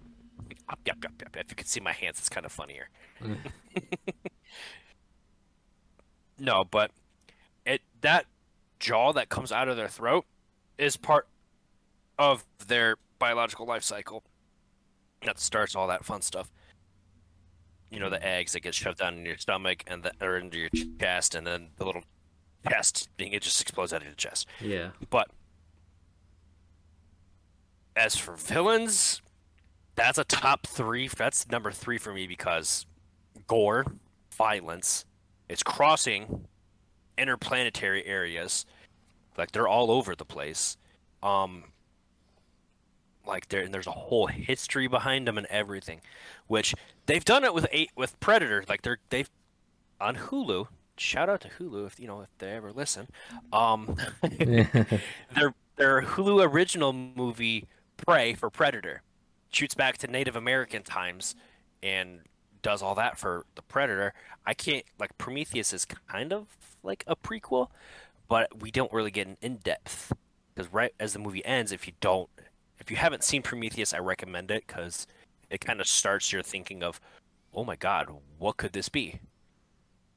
up, 0.69 0.79
yep, 0.87 0.99
yep, 1.03 1.15
yep. 1.21 1.37
If 1.37 1.51
you 1.51 1.57
can 1.57 1.67
see 1.67 1.81
my 1.81 1.91
hands, 1.91 2.21
it's 2.21 2.29
kind 2.29 2.47
of 2.47 2.53
funnier. 2.53 2.91
no, 6.39 6.63
but 6.63 6.93
it 7.67 7.81
that 8.03 8.27
jaw 8.79 9.13
that 9.13 9.29
comes 9.29 9.53
out 9.53 9.69
of 9.69 9.77
their 9.77 9.89
throat 9.89 10.25
is 10.79 10.97
part 10.97 11.29
of 12.19 12.45
their 12.67 12.97
biological 13.19 13.67
life 13.67 13.83
cycle 13.83 14.23
that 15.25 15.39
starts 15.39 15.75
all 15.75 15.87
that 15.89 16.05
fun 16.05 16.23
stuff. 16.23 16.51
You 17.91 18.01
know, 18.01 18.11
the 18.11 18.25
eggs 18.25 18.53
that 18.53 18.61
get 18.61 18.75
shoved 18.75 18.99
down 18.99 19.15
in 19.15 19.25
your 19.25 19.39
stomach 19.39 19.85
and 19.87 20.03
the, 20.03 20.13
or 20.21 20.37
into 20.37 20.59
your 20.59 20.71
chest, 20.99 21.35
and 21.35 21.47
then 21.47 21.69
the 21.77 21.85
little 21.85 22.03
chest 22.69 23.09
thing 23.19 23.33
it 23.33 23.43
just 23.43 23.61
explodes 23.61 23.93
out 23.93 24.01
of 24.01 24.07
your 24.07 24.17
chest. 24.17 24.49
Yeah. 24.61 24.91
But 25.11 25.29
as 27.97 28.17
for 28.17 28.35
villains, 28.35 29.23
that's 29.95 30.19
a 30.19 30.25
top 30.25 30.67
three. 30.67 31.09
That's 31.09 31.49
number 31.49 31.71
three 31.71 31.99
for 31.99 32.13
me 32.13 32.27
because 32.27 32.87
gore, 33.47 33.87
violence, 34.37 35.05
it's 35.49 35.63
crossing 35.63 36.47
interplanetary 37.19 38.05
areas. 38.07 38.67
Like 39.37 39.53
they're 39.53 39.69
all 39.69 39.91
over 39.91 40.15
the 40.15 40.25
place. 40.25 40.77
Um, 41.23 41.65
like 43.27 43.49
there, 43.49 43.63
and 43.63 43.73
there's 43.73 43.87
a 43.87 43.93
whole 43.93 44.27
history 44.27 44.87
behind 44.87 45.27
them 45.27 45.39
and 45.39 45.47
everything, 45.49 46.01
which 46.47 46.75
they've 47.07 47.25
done 47.25 47.45
it 47.45 47.55
with 47.55 47.67
eight 47.73 47.91
with 47.97 48.19
Predator. 48.21 48.65
Like 48.69 48.83
they're 48.83 48.99
they've 49.09 49.31
on 50.01 50.17
Hulu. 50.17 50.69
Shout 50.97 51.29
out 51.29 51.41
to 51.41 51.49
Hulu 51.49 51.87
if 51.87 51.99
you 51.99 52.07
know 52.07 52.21
if 52.21 52.29
they 52.39 52.51
ever 52.53 52.73
listen. 52.73 53.09
Um, 53.53 53.97
their 54.23 55.55
their 55.77 56.03
Hulu 56.03 56.47
original 56.47 56.93
movie 56.93 57.67
Prey 57.97 58.35
for 58.35 58.51
Predator 58.51 59.03
shoots 59.51 59.75
back 59.75 59.99
to 59.99 60.07
Native 60.07 60.37
American 60.37 60.83
times 60.83 61.35
and 61.83 62.21
does 62.63 62.83
all 62.83 62.95
that 62.97 63.19
for 63.19 63.45
the 63.55 63.63
Predator. 63.63 64.13
I 64.47 64.55
can't 64.55 64.85
like 64.99 65.17
Prometheus 65.19 65.73
is 65.73 65.85
kind 65.85 66.33
of 66.33 66.47
like 66.85 67.05
a 67.07 67.17
prequel, 67.17 67.69
but 68.29 68.61
we 68.61 68.71
don't 68.71 68.93
really 68.93 69.11
get 69.11 69.27
an 69.27 69.37
in 69.41 69.57
depth 69.57 70.13
because 70.55 70.73
right 70.73 70.93
as 71.01 71.13
the 71.13 71.19
movie 71.19 71.45
ends, 71.45 71.73
if 71.73 71.87
you 71.87 71.93
don't, 72.01 72.29
if 72.79 72.91
you 72.91 72.97
haven't 72.97 73.25
seen 73.25 73.43
Prometheus, 73.43 73.93
I 73.93 73.99
recommend 73.99 74.51
it 74.51 74.65
because 74.67 75.07
it 75.51 75.61
kind 75.61 75.81
of 75.81 75.87
starts 75.87 76.33
your 76.33 76.43
thinking 76.43 76.83
of, 76.83 77.01
oh 77.53 77.65
my 77.65 77.77
god, 77.77 78.09
what 78.39 78.57
could 78.57 78.73
this 78.73 78.89
be? 78.89 79.21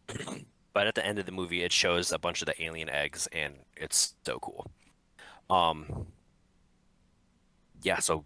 but 0.74 0.88
at 0.88 0.96
the 0.96 1.06
end 1.06 1.20
of 1.20 1.26
the 1.26 1.32
movie, 1.32 1.64
it 1.64 1.72
shows 1.72 2.12
a 2.12 2.20
bunch 2.20 2.42
of 2.42 2.46
the 2.46 2.64
alien 2.64 2.90
eggs, 2.90 3.28
and 3.32 3.56
it's 3.76 4.16
so 4.26 4.40
cool. 4.40 4.70
Um, 5.50 6.08
yeah, 7.82 8.00
so 8.00 8.24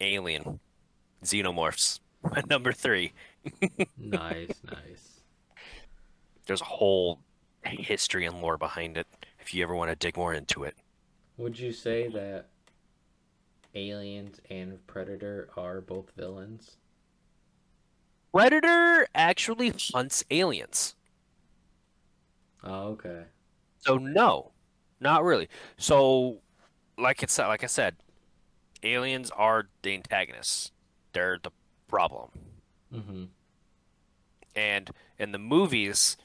alien 0.00 0.60
xenomorphs, 1.24 2.00
number 2.48 2.72
three. 2.72 3.12
nice, 3.98 4.60
nice. 4.64 5.20
There's 6.46 6.60
a 6.60 6.64
whole 6.64 7.20
history 7.66 8.26
and 8.26 8.40
lore 8.40 8.58
behind 8.58 8.96
it. 8.96 9.06
If 9.40 9.54
you 9.54 9.62
ever 9.62 9.74
want 9.74 9.90
to 9.90 9.96
dig 9.96 10.16
more 10.16 10.34
into 10.34 10.64
it, 10.64 10.76
Would 11.38 11.58
you 11.58 11.72
say 11.72 12.08
that 12.08 12.48
aliens 13.74 14.40
and 14.50 14.84
Predator 14.86 15.48
are 15.56 15.80
both 15.80 16.10
villains? 16.16 16.76
Predator 18.32 19.06
actually 19.14 19.72
hunts 19.92 20.24
aliens. 20.30 20.94
Oh, 22.62 22.88
okay. 22.88 23.24
So 23.80 23.96
no, 23.98 24.52
not 25.00 25.24
really. 25.24 25.48
So, 25.76 26.40
like 26.98 27.22
it's 27.22 27.38
like 27.38 27.62
I 27.64 27.66
said, 27.66 27.96
aliens 28.82 29.30
are 29.30 29.68
the 29.82 29.94
antagonists. 29.94 30.72
They're 31.12 31.38
the 31.42 31.50
problem. 31.88 32.30
Mm-hmm. 32.92 33.24
And 34.54 34.90
in 35.18 35.32
the 35.32 35.38
movies, 35.38 36.16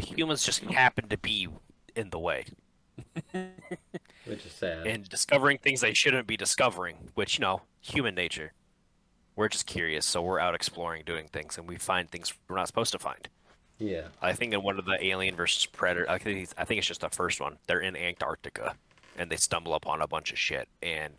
the 0.00 0.06
humans 0.06 0.42
just 0.44 0.60
happen 0.64 1.08
to 1.08 1.18
be 1.18 1.48
in 1.94 2.10
the 2.10 2.18
way 2.18 2.44
Which 3.32 4.44
is 4.46 4.52
sad. 4.52 4.86
and 4.86 5.08
discovering 5.08 5.58
things 5.58 5.80
they 5.80 5.94
shouldn't 5.94 6.26
be 6.26 6.36
discovering. 6.36 7.10
Which 7.14 7.38
you 7.38 7.42
know, 7.42 7.62
human 7.80 8.14
nature. 8.14 8.52
We're 9.36 9.48
just 9.48 9.66
curious, 9.66 10.04
so 10.04 10.20
we're 10.20 10.38
out 10.38 10.54
exploring, 10.54 11.04
doing 11.06 11.26
things, 11.32 11.56
and 11.56 11.66
we 11.66 11.76
find 11.76 12.10
things 12.10 12.32
we're 12.48 12.56
not 12.56 12.66
supposed 12.66 12.92
to 12.92 12.98
find. 12.98 13.28
yeah. 13.78 14.08
I 14.20 14.34
think 14.34 14.52
in 14.52 14.62
one 14.62 14.78
of 14.78 14.84
the 14.84 15.02
Alien 15.02 15.34
versus 15.34 15.64
Predator, 15.64 16.04
I 16.10 16.18
think 16.18 16.42
it's, 16.42 16.54
I 16.58 16.64
think 16.64 16.78
it's 16.78 16.86
just 16.86 17.00
the 17.00 17.08
first 17.08 17.40
one. 17.40 17.56
They're 17.66 17.80
in 17.80 17.96
Antarctica, 17.96 18.74
and 19.16 19.30
they 19.30 19.36
stumble 19.36 19.72
upon 19.74 20.02
a 20.02 20.06
bunch 20.06 20.30
of 20.30 20.38
shit, 20.38 20.68
and 20.82 21.14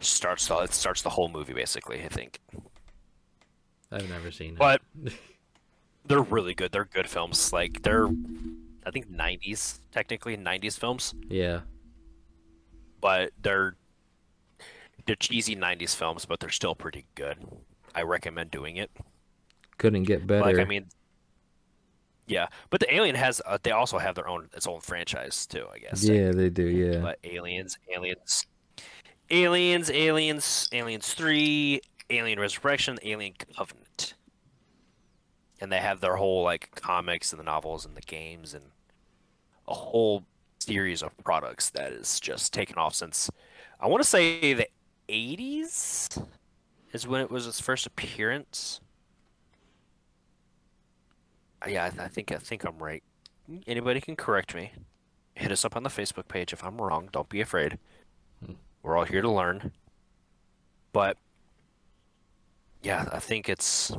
starts 0.00 0.46
the, 0.48 0.58
it 0.58 0.74
starts 0.74 1.00
the 1.00 1.10
whole 1.10 1.28
movie 1.30 1.54
basically. 1.54 2.02
I 2.04 2.08
think, 2.08 2.40
I've 3.90 4.08
never 4.10 4.30
seen 4.30 4.54
it. 4.54 4.58
but 4.58 4.82
they're 6.06 6.22
really 6.22 6.54
good. 6.54 6.72
They're 6.72 6.84
good 6.84 7.08
films. 7.08 7.52
Like 7.52 7.82
they're, 7.82 8.06
I 8.86 8.90
think 8.90 9.10
'90s 9.10 9.78
technically 9.92 10.36
'90s 10.36 10.78
films, 10.78 11.14
yeah. 11.28 11.60
but 13.00 13.32
they're 13.40 13.76
they're 15.06 15.16
cheesy 15.16 15.56
'90s 15.56 15.94
films, 15.94 16.24
but 16.24 16.40
they're 16.40 16.50
still 16.50 16.74
pretty 16.74 17.06
good. 17.14 17.38
I 17.94 18.02
recommend 18.02 18.50
doing 18.50 18.76
it. 18.76 18.90
Couldn't 19.78 20.04
get 20.04 20.26
better. 20.26 20.44
Like 20.44 20.58
I 20.58 20.64
mean, 20.64 20.86
yeah, 22.26 22.48
but 22.70 22.80
the 22.80 22.92
Alien 22.94 23.14
has 23.16 23.40
uh, 23.46 23.58
they 23.62 23.72
also 23.72 23.98
have 23.98 24.14
their 24.14 24.28
own 24.28 24.48
its 24.54 24.66
own 24.66 24.80
franchise 24.80 25.46
too. 25.46 25.66
I 25.72 25.78
guess. 25.78 26.04
yeah, 26.04 26.30
they 26.30 26.50
do. 26.50 26.64
Yeah. 26.64 26.98
But 27.00 27.18
Aliens, 27.24 27.78
Aliens, 27.94 28.46
Aliens, 29.30 29.90
Aliens, 29.90 30.68
Aliens 30.72 31.14
Three, 31.14 31.80
Alien 32.10 32.38
Resurrection, 32.38 32.98
Alien 33.02 33.34
Covenant, 33.56 33.81
and 35.62 35.70
they 35.70 35.78
have 35.78 36.00
their 36.00 36.16
whole 36.16 36.42
like 36.42 36.72
comics 36.74 37.32
and 37.32 37.38
the 37.38 37.44
novels 37.44 37.86
and 37.86 37.96
the 37.96 38.00
games 38.02 38.52
and 38.52 38.64
a 39.68 39.74
whole 39.74 40.24
series 40.58 41.02
of 41.02 41.16
products 41.24 41.70
that 41.70 41.92
is 41.92 42.18
just 42.20 42.52
taken 42.52 42.76
off 42.76 42.94
since 42.94 43.30
I 43.80 43.86
want 43.86 44.02
to 44.02 44.08
say 44.08 44.54
the 44.54 44.68
'80s 45.08 46.20
is 46.92 47.06
when 47.06 47.20
it 47.20 47.30
was 47.30 47.46
its 47.46 47.60
first 47.60 47.86
appearance. 47.86 48.80
Uh, 51.64 51.70
Yeah, 51.70 51.90
I, 51.98 52.04
I 52.04 52.08
think 52.08 52.32
I 52.32 52.36
think 52.38 52.64
I'm 52.64 52.78
right. 52.78 53.02
Anybody 53.66 54.00
can 54.00 54.16
correct 54.16 54.54
me. 54.54 54.72
hit 55.36 55.52
us 55.52 55.64
up 55.64 55.76
on 55.76 55.84
the 55.84 55.90
Facebook 55.90 56.28
page 56.28 56.52
if 56.52 56.64
I'm 56.64 56.80
wrong. 56.80 57.08
Don't 57.12 57.28
be 57.28 57.40
afraid. 57.40 57.78
We're 58.82 58.96
all 58.96 59.04
here 59.04 59.22
to 59.22 59.30
learn. 59.30 59.72
But 60.92 61.16
yeah, 62.82 63.08
I 63.12 63.18
think 63.20 63.48
it's 63.48 63.92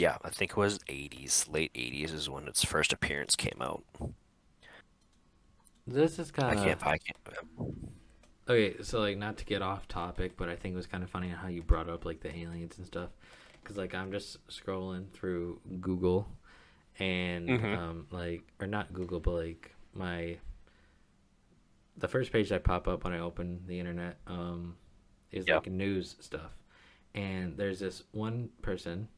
yeah, 0.00 0.16
I 0.24 0.30
think 0.30 0.52
it 0.52 0.56
was 0.56 0.80
80s, 0.88 1.46
late 1.48 1.70
80s 1.74 2.12
is 2.12 2.30
when 2.30 2.48
its 2.48 2.64
first 2.64 2.92
appearance 2.92 3.36
came 3.36 3.58
out. 3.60 3.84
This 5.86 6.18
is 6.18 6.30
kind 6.30 6.58
of 6.58 6.58
I 6.58 6.64
can't 6.64 6.86
I 6.86 6.98
can't 6.98 7.18
Okay, 8.48 8.82
so 8.82 9.00
like 9.00 9.16
not 9.16 9.36
to 9.38 9.44
get 9.44 9.62
off 9.62 9.86
topic, 9.88 10.36
but 10.36 10.48
I 10.48 10.56
think 10.56 10.72
it 10.72 10.76
was 10.76 10.86
kind 10.86 11.04
of 11.04 11.10
funny 11.10 11.28
how 11.28 11.48
you 11.48 11.62
brought 11.62 11.88
up 11.88 12.04
like 12.04 12.20
the 12.20 12.34
aliens 12.36 12.78
and 12.78 12.86
stuff, 12.86 13.10
because 13.62 13.76
like 13.76 13.94
I'm 13.94 14.10
just 14.10 14.44
scrolling 14.48 15.10
through 15.12 15.60
Google, 15.80 16.26
and 16.98 17.54
Mhm. 17.54 17.72
um 17.72 18.06
like 18.10 18.42
or 18.60 18.66
not 18.66 18.92
Google, 18.94 19.20
but 19.20 19.32
like 19.34 19.74
my 19.94 20.38
the 21.96 22.08
first 22.08 22.32
page 22.32 22.48
that 22.48 22.64
pop 22.64 22.88
up 22.88 23.04
when 23.04 23.12
I 23.12 23.20
open 23.20 23.60
the 23.66 23.78
internet 23.78 24.18
um 24.26 24.76
is 25.32 25.46
Yeah. 25.46 25.54
like 25.54 25.66
news 25.66 26.16
stuff, 26.20 26.52
and 27.14 27.56
there's 27.56 27.78
this 27.80 28.04
one 28.12 28.50
person 28.62 29.08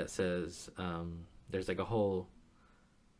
that 0.00 0.10
says 0.10 0.70
um 0.78 1.26
there's 1.50 1.68
like 1.68 1.78
a 1.78 1.84
whole 1.84 2.28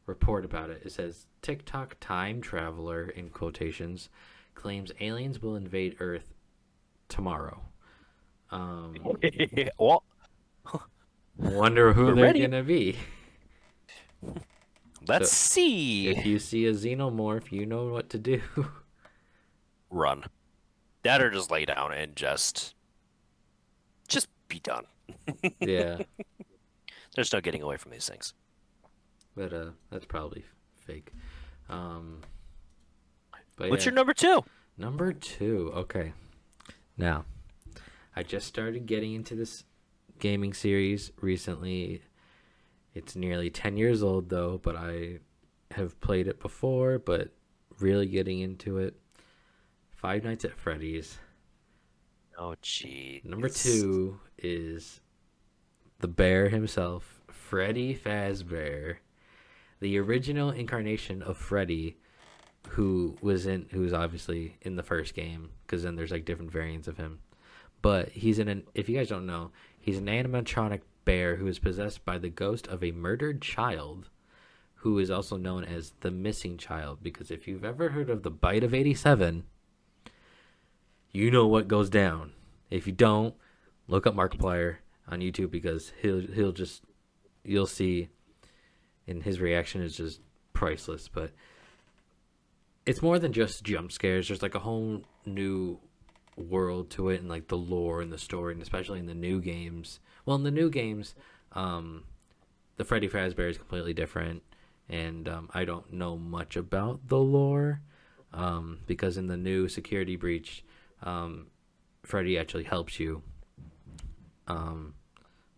report 0.07 0.45
about 0.45 0.71
it. 0.71 0.83
It 0.85 0.93
says 0.93 1.27
TikTok 1.43 1.97
time 2.01 2.41
traveler 2.41 3.09
in 3.09 3.31
quotations 3.31 4.09
claims 4.55 4.93
aliens 5.01 5.41
will 5.41 5.57
invade 5.57 5.97
Earth 6.01 6.35
tomorrow. 7.09 7.63
Um, 8.51 8.95
well, 9.79 10.05
wonder 11.37 11.93
who 11.93 12.07
We're 12.07 12.15
they're 12.15 12.25
ready. 12.25 12.41
gonna 12.41 12.63
be. 12.63 12.97
let's 15.09 15.29
So, 15.29 15.33
see. 15.33 16.09
If 16.09 16.25
you 16.27 16.39
see 16.39 16.67
a 16.67 16.73
xenomorph, 16.73 17.53
you 17.53 17.67
know 17.67 17.89
what 17.89 18.11
to 18.11 18.19
do. 18.19 18.41
Run. 19.91 20.25
That 21.03 21.21
or 21.23 21.31
just 21.31 21.51
lay 21.51 21.65
down 21.65 21.93
and 21.93 22.15
just 22.17 22.75
just 24.09 24.29
be 24.49 24.61
done. 24.61 24.87
yeah, 25.61 26.03
There's 27.21 27.35
no 27.35 27.43
getting 27.43 27.61
away 27.61 27.77
from 27.77 27.91
these 27.91 28.09
things. 28.09 28.33
but 29.37 29.53
uh, 29.53 29.73
that's 29.91 30.07
probably 30.07 30.43
fake. 30.75 31.13
Um, 31.69 32.23
but 33.57 33.69
What's 33.69 33.85
yeah. 33.85 33.91
your 33.91 33.97
number 33.97 34.15
two? 34.15 34.43
Number 34.79 35.13
two. 35.13 35.71
Okay. 35.75 36.15
Now, 36.97 37.27
I 38.17 38.23
just 38.23 38.47
started 38.47 38.87
getting 38.87 39.13
into 39.13 39.35
this 39.35 39.65
gaming 40.19 40.55
series 40.55 41.13
recently. 41.21 42.01
It's 42.95 43.15
nearly 43.15 43.51
10 43.51 43.77
years 43.77 44.03
old, 44.03 44.31
though, 44.31 44.57
but 44.57 44.75
I 44.75 45.19
have 45.73 46.01
played 46.01 46.27
it 46.27 46.41
before, 46.41 46.99
but 46.99 47.35
really 47.81 48.07
getting 48.07 48.41
into 48.41 48.79
it. 48.79 48.99
Five 49.95 50.25
Nights 50.25 50.47
at 50.47 50.59
Freddy's. 50.59 51.19
Oh, 52.39 52.55
gee. 52.63 53.21
Number 53.25 53.51
two 53.51 54.19
is 54.39 55.03
the 56.01 56.09
bear 56.09 56.49
himself, 56.49 57.21
Freddy 57.29 57.95
Fazbear, 57.95 58.97
the 59.81 59.99
original 59.99 60.51
incarnation 60.51 61.23
of 61.23 61.37
Freddy, 61.37 61.97
who 62.71 63.17
was 63.21 63.47
in, 63.47 63.67
who's 63.71 63.93
obviously 63.93 64.57
in 64.63 64.77
the 64.77 64.83
first 64.83 65.15
game, 65.15 65.51
because 65.67 65.83
then 65.83 65.97
there's 65.97 66.11
like 66.11 66.25
different 66.25 66.51
variants 66.51 66.89
of 66.89 66.97
him. 66.97 67.21
But 67.83 68.11
he's 68.11 68.39
in 68.39 68.49
an, 68.49 68.65
if 68.75 68.89
you 68.89 68.97
guys 68.97 69.09
don't 69.09 69.27
know, 69.27 69.53
he's 69.79 69.99
an 69.99 70.07
animatronic 70.07 70.83
bear 71.05 71.37
who 71.37 71.47
is 71.47 71.59
possessed 71.59 72.05
by 72.05 72.19
the 72.19 72.29
ghost 72.29 72.67
of 72.67 72.85
a 72.85 72.93
murdered 72.93 73.41
child, 73.41 74.09
who 74.77 74.99
is 74.99 75.11
also 75.11 75.37
known 75.37 75.65
as 75.65 75.93
the 76.01 76.11
missing 76.11 76.57
child. 76.57 76.99
Because 77.03 77.31
if 77.31 77.49
you've 77.49 77.65
ever 77.65 77.91
heard 77.91 78.11
of 78.11 78.23
the 78.23 78.31
Bite 78.31 78.65
of 78.65 78.75
'87, 78.75 79.45
you 81.11 81.31
know 81.31 81.47
what 81.47 81.69
goes 81.69 81.91
down. 81.91 82.33
If 82.71 82.87
you 82.87 82.93
don't, 82.93 83.35
look 83.89 84.07
up 84.07 84.15
Markiplier 84.15 84.77
on 85.11 85.21
YouTube 85.21 85.51
because 85.51 85.93
he'll 86.01 86.21
he'll 86.21 86.53
just 86.53 86.85
you'll 87.45 87.67
see 87.67 88.09
and 89.07 89.23
his 89.23 89.41
reaction 89.41 89.83
is 89.83 89.97
just 89.97 90.21
priceless, 90.53 91.09
but 91.09 91.33
it's 92.87 93.03
more 93.03 93.19
than 93.19 93.33
just 93.33 93.65
jump 93.65 93.93
scares. 93.93 94.29
There's 94.29 94.43
like 94.43 94.55
a 94.55 94.61
whole 94.61 95.03
new 95.27 95.81
world 96.37 96.91
to 96.91 97.11
it 97.11 97.21
and 97.21 97.29
like 97.29 97.49
the 97.49 97.57
lore 97.57 98.01
and 98.01 98.13
the 98.13 98.19
story 98.19 98.55
and 98.55 98.63
especially 98.63 98.99
in 98.99 99.07
the 99.07 99.15
new 99.15 99.41
games. 99.41 100.01
Well, 100.25 100.37
in 100.37 100.45
the 100.45 100.51
new 100.51 100.71
games, 100.71 101.15
um 101.53 102.05
the 102.77 102.85
Freddy 102.85 103.09
Fazbear 103.09 103.51
is 103.51 103.59
completely 103.59 103.93
different 103.93 104.43
and 104.89 105.29
um, 105.29 105.51
I 105.53 105.65
don't 105.65 105.93
know 105.93 106.17
much 106.17 106.57
about 106.57 107.09
the 107.09 107.19
lore 107.19 107.83
um, 108.33 108.79
because 108.87 109.17
in 109.19 109.27
the 109.27 109.37
new 109.37 109.69
security 109.69 110.17
breach 110.17 110.65
um, 111.03 111.49
Freddy 112.03 112.39
actually 112.39 112.65
helps 112.65 112.99
you. 112.99 113.23
Um, 114.47 114.95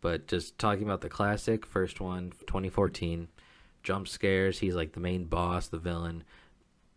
but 0.02 0.26
just 0.26 0.58
talking 0.58 0.82
about 0.82 1.00
the 1.00 1.08
classic 1.08 1.64
first 1.64 2.00
one, 2.00 2.32
2014, 2.46 3.28
jump 3.82 4.08
scares. 4.08 4.58
He's 4.58 4.74
like 4.74 4.92
the 4.92 5.00
main 5.00 5.24
boss, 5.24 5.68
the 5.68 5.78
villain. 5.78 6.24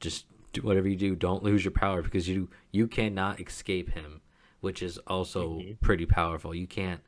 Just 0.01 0.25
do 0.51 0.61
whatever 0.61 0.89
you 0.89 0.97
do, 0.97 1.15
don't 1.15 1.43
lose 1.43 1.63
your 1.63 1.71
power 1.71 2.01
because 2.01 2.27
you 2.27 2.49
you 2.71 2.87
cannot 2.87 3.39
escape 3.39 3.91
him, 3.91 4.21
which 4.59 4.81
is 4.81 4.97
also 5.07 5.59
mm-hmm. 5.59 5.73
pretty 5.85 6.05
powerful. 6.05 6.53
You 6.53 6.67
can't 6.67 7.01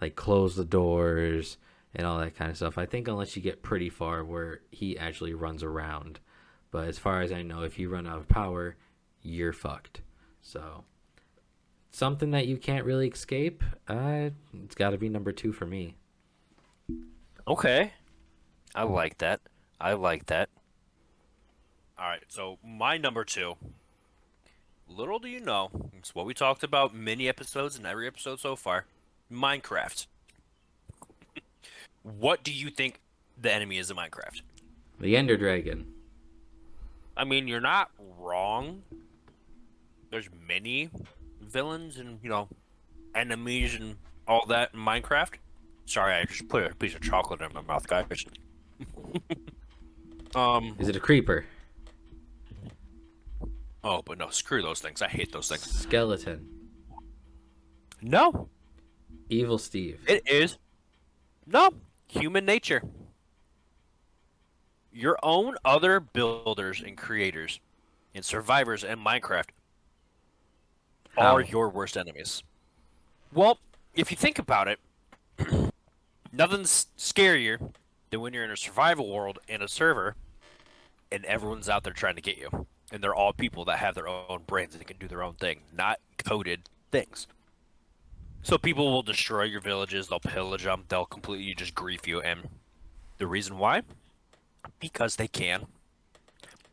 like 0.00 0.14
close 0.14 0.56
the 0.56 0.64
doors 0.64 1.58
and 1.94 2.06
all 2.06 2.18
that 2.20 2.36
kind 2.36 2.50
of 2.50 2.56
stuff. 2.56 2.78
I 2.78 2.86
think 2.86 3.08
unless 3.08 3.36
you 3.36 3.42
get 3.42 3.62
pretty 3.62 3.90
far 3.90 4.24
where 4.24 4.60
he 4.70 4.96
actually 4.96 5.34
runs 5.34 5.62
around. 5.62 6.20
But 6.70 6.86
as 6.86 6.98
far 6.98 7.20
as 7.20 7.32
I 7.32 7.42
know, 7.42 7.62
if 7.62 7.78
you 7.78 7.88
run 7.88 8.06
out 8.06 8.18
of 8.18 8.28
power, 8.28 8.76
you're 9.22 9.52
fucked. 9.52 10.02
So 10.40 10.84
something 11.90 12.30
that 12.30 12.46
you 12.46 12.56
can't 12.56 12.84
really 12.84 13.08
escape, 13.08 13.62
uh, 13.88 14.30
it's 14.64 14.74
got 14.74 14.90
to 14.90 14.98
be 14.98 15.08
number 15.08 15.32
two 15.32 15.52
for 15.52 15.66
me. 15.66 15.96
Okay. 17.46 17.92
I 18.74 18.84
like 18.84 19.18
that. 19.18 19.40
I 19.80 19.94
like 19.94 20.26
that. 20.26 20.48
All 21.98 22.06
right, 22.06 22.22
so 22.28 22.58
my 22.64 22.96
number 22.96 23.24
two. 23.24 23.56
Little 24.88 25.18
do 25.18 25.28
you 25.28 25.40
know, 25.40 25.70
it's 25.96 26.14
what 26.14 26.26
we 26.26 26.34
talked 26.34 26.64
about 26.64 26.94
many 26.94 27.28
episodes 27.28 27.76
and 27.76 27.86
every 27.86 28.06
episode 28.06 28.40
so 28.40 28.56
far. 28.56 28.86
Minecraft. 29.30 30.06
what 32.02 32.42
do 32.42 32.52
you 32.52 32.70
think 32.70 33.00
the 33.40 33.52
enemy 33.52 33.78
is 33.78 33.90
in 33.90 33.96
Minecraft? 33.96 34.42
The 34.98 35.16
Ender 35.16 35.36
Dragon. 35.36 35.92
I 37.16 37.24
mean, 37.24 37.46
you're 37.48 37.60
not 37.60 37.90
wrong. 38.18 38.82
There's 40.10 40.28
many 40.46 40.90
villains 41.50 41.98
and 41.98 42.18
you 42.22 42.30
know 42.30 42.48
enemies 43.14 43.74
and 43.74 43.96
all 44.26 44.46
that 44.46 44.70
in 44.74 44.80
Minecraft. 44.80 45.34
Sorry, 45.86 46.14
I 46.14 46.24
just 46.24 46.48
put 46.48 46.70
a 46.70 46.74
piece 46.74 46.94
of 46.94 47.00
chocolate 47.00 47.40
in 47.40 47.52
my 47.52 47.62
mouth, 47.62 47.86
guys. 47.86 48.24
um. 50.34 50.76
Is 50.78 50.88
it 50.88 50.96
a 50.96 51.00
creeper? 51.00 51.44
Oh, 53.82 54.02
but 54.02 54.18
no, 54.18 54.28
screw 54.28 54.62
those 54.62 54.80
things. 54.80 55.02
I 55.02 55.08
hate 55.08 55.32
those 55.32 55.48
things. 55.48 55.62
Skeleton. 55.62 56.46
No, 58.02 58.48
Evil 59.28 59.58
Steve. 59.58 60.00
it 60.06 60.22
is. 60.28 60.58
No, 61.46 61.70
human 62.08 62.44
nature. 62.44 62.82
Your 64.92 65.18
own 65.22 65.56
other 65.64 66.00
builders 66.00 66.82
and 66.84 66.96
creators 66.96 67.60
and 68.14 68.24
survivors 68.24 68.82
in 68.84 68.98
Minecraft 68.98 69.50
Are 71.16 71.40
um, 71.40 71.46
your 71.48 71.68
worst 71.68 71.96
enemies. 71.96 72.42
Well, 73.32 73.58
if 73.94 74.10
you 74.10 74.16
think 74.16 74.38
about 74.38 74.68
it, 74.68 74.78
nothing's 76.32 76.86
scarier 76.96 77.72
than 78.10 78.20
when 78.20 78.32
you're 78.32 78.44
in 78.44 78.50
a 78.50 78.56
survival 78.56 79.12
world 79.12 79.38
in 79.48 79.62
a 79.62 79.68
server 79.68 80.16
and 81.12 81.24
everyone's 81.24 81.68
out 81.68 81.84
there 81.84 81.92
trying 81.92 82.16
to 82.16 82.22
get 82.22 82.38
you. 82.38 82.66
And 82.92 83.02
they're 83.02 83.14
all 83.14 83.32
people 83.32 83.64
that 83.66 83.78
have 83.78 83.94
their 83.94 84.08
own 84.08 84.42
brains 84.46 84.74
and 84.74 84.86
can 84.86 84.96
do 84.96 85.08
their 85.08 85.22
own 85.22 85.34
thing, 85.34 85.60
not 85.76 86.00
coded 86.18 86.68
things. 86.90 87.26
So 88.42 88.58
people 88.58 88.90
will 88.90 89.02
destroy 89.02 89.44
your 89.44 89.60
villages, 89.60 90.08
they'll 90.08 90.18
pillage 90.18 90.64
them, 90.64 90.84
they'll 90.88 91.04
completely 91.04 91.54
just 91.54 91.74
grief 91.74 92.08
you. 92.08 92.20
And 92.20 92.48
the 93.18 93.26
reason 93.26 93.58
why? 93.58 93.82
Because 94.80 95.16
they 95.16 95.28
can. 95.28 95.66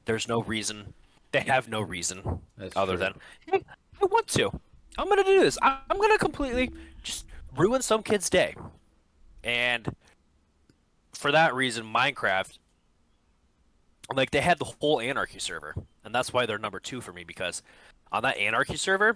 There's 0.06 0.28
no 0.28 0.42
reason. 0.42 0.94
They 1.34 1.42
have 1.42 1.68
no 1.68 1.82
reason 1.82 2.40
That's 2.58 2.76
other 2.76 2.96
true. 2.96 3.10
than 3.52 3.64
I 4.02 4.06
want 4.06 4.28
to. 4.28 4.50
I'm 4.98 5.08
gonna 5.10 5.24
do 5.24 5.40
this. 5.40 5.58
I- 5.62 5.80
I'm 5.90 6.00
gonna 6.00 6.18
completely 6.18 6.72
just 7.04 7.26
ruin 7.56 7.82
some 7.82 8.04
kid's 8.04 8.30
day, 8.30 8.56
and 9.44 9.88
for 11.14 11.32
that 11.32 11.54
reason, 11.56 11.84
Minecraft, 11.86 12.58
like 14.14 14.32
they 14.32 14.42
had 14.42 14.58
the 14.60 14.66
whole 14.66 15.00
Anarchy 15.02 15.40
server, 15.40 15.76
and 16.04 16.14
that's 16.16 16.32
why 16.34 16.46
they're 16.46 16.58
number 16.58 16.80
two 16.80 17.02
for 17.02 17.12
me 17.14 17.24
because 17.24 17.62
on 18.12 18.24
that 18.24 18.38
Anarchy 18.38 18.78
server, 18.78 19.16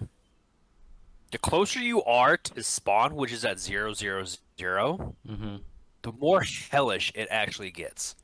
the 1.30 1.38
closer 1.38 1.80
you 1.80 2.02
are 2.04 2.36
to 2.36 2.62
spawn, 2.62 3.14
which 3.16 3.32
is 3.32 3.44
at 3.44 3.58
zero 3.58 3.92
zero 3.94 4.24
zero, 4.58 5.14
Mm-hmm. 5.28 5.56
the 6.02 6.12
more 6.12 6.44
hellish 6.70 7.10
it 7.14 7.28
actually 7.30 7.70
gets. 7.70 8.14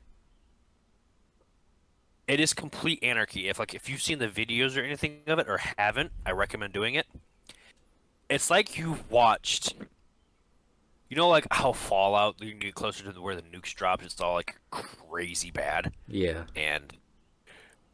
It 2.29 2.39
is 2.39 2.53
complete 2.53 3.03
anarchy. 3.03 3.49
If 3.49 3.57
like 3.59 3.73
if 3.73 3.89
you've 3.89 4.03
seen 4.03 4.19
the 4.19 4.27
videos 4.27 4.77
or 4.77 4.81
anything 4.81 5.17
of 5.27 5.39
it 5.39 5.49
or 5.49 5.59
haven't, 5.77 6.11
I 6.25 6.31
recommend 6.31 6.73
doing 6.73 6.93
it. 6.93 7.07
It's 8.29 8.51
like 8.51 8.77
you've 8.77 9.09
watched 9.09 9.73
you 11.09 11.17
know 11.17 11.27
like 11.27 11.47
how 11.49 11.73
Fallout 11.73 12.35
you 12.39 12.51
can 12.51 12.59
get 12.59 12.75
closer 12.75 13.11
to 13.11 13.19
where 13.19 13.35
the 13.35 13.41
nukes 13.41 13.73
drop, 13.73 14.03
it's 14.03 14.21
all 14.21 14.35
like 14.35 14.55
crazy 14.69 15.49
bad. 15.49 15.91
Yeah. 16.07 16.43
And 16.55 16.93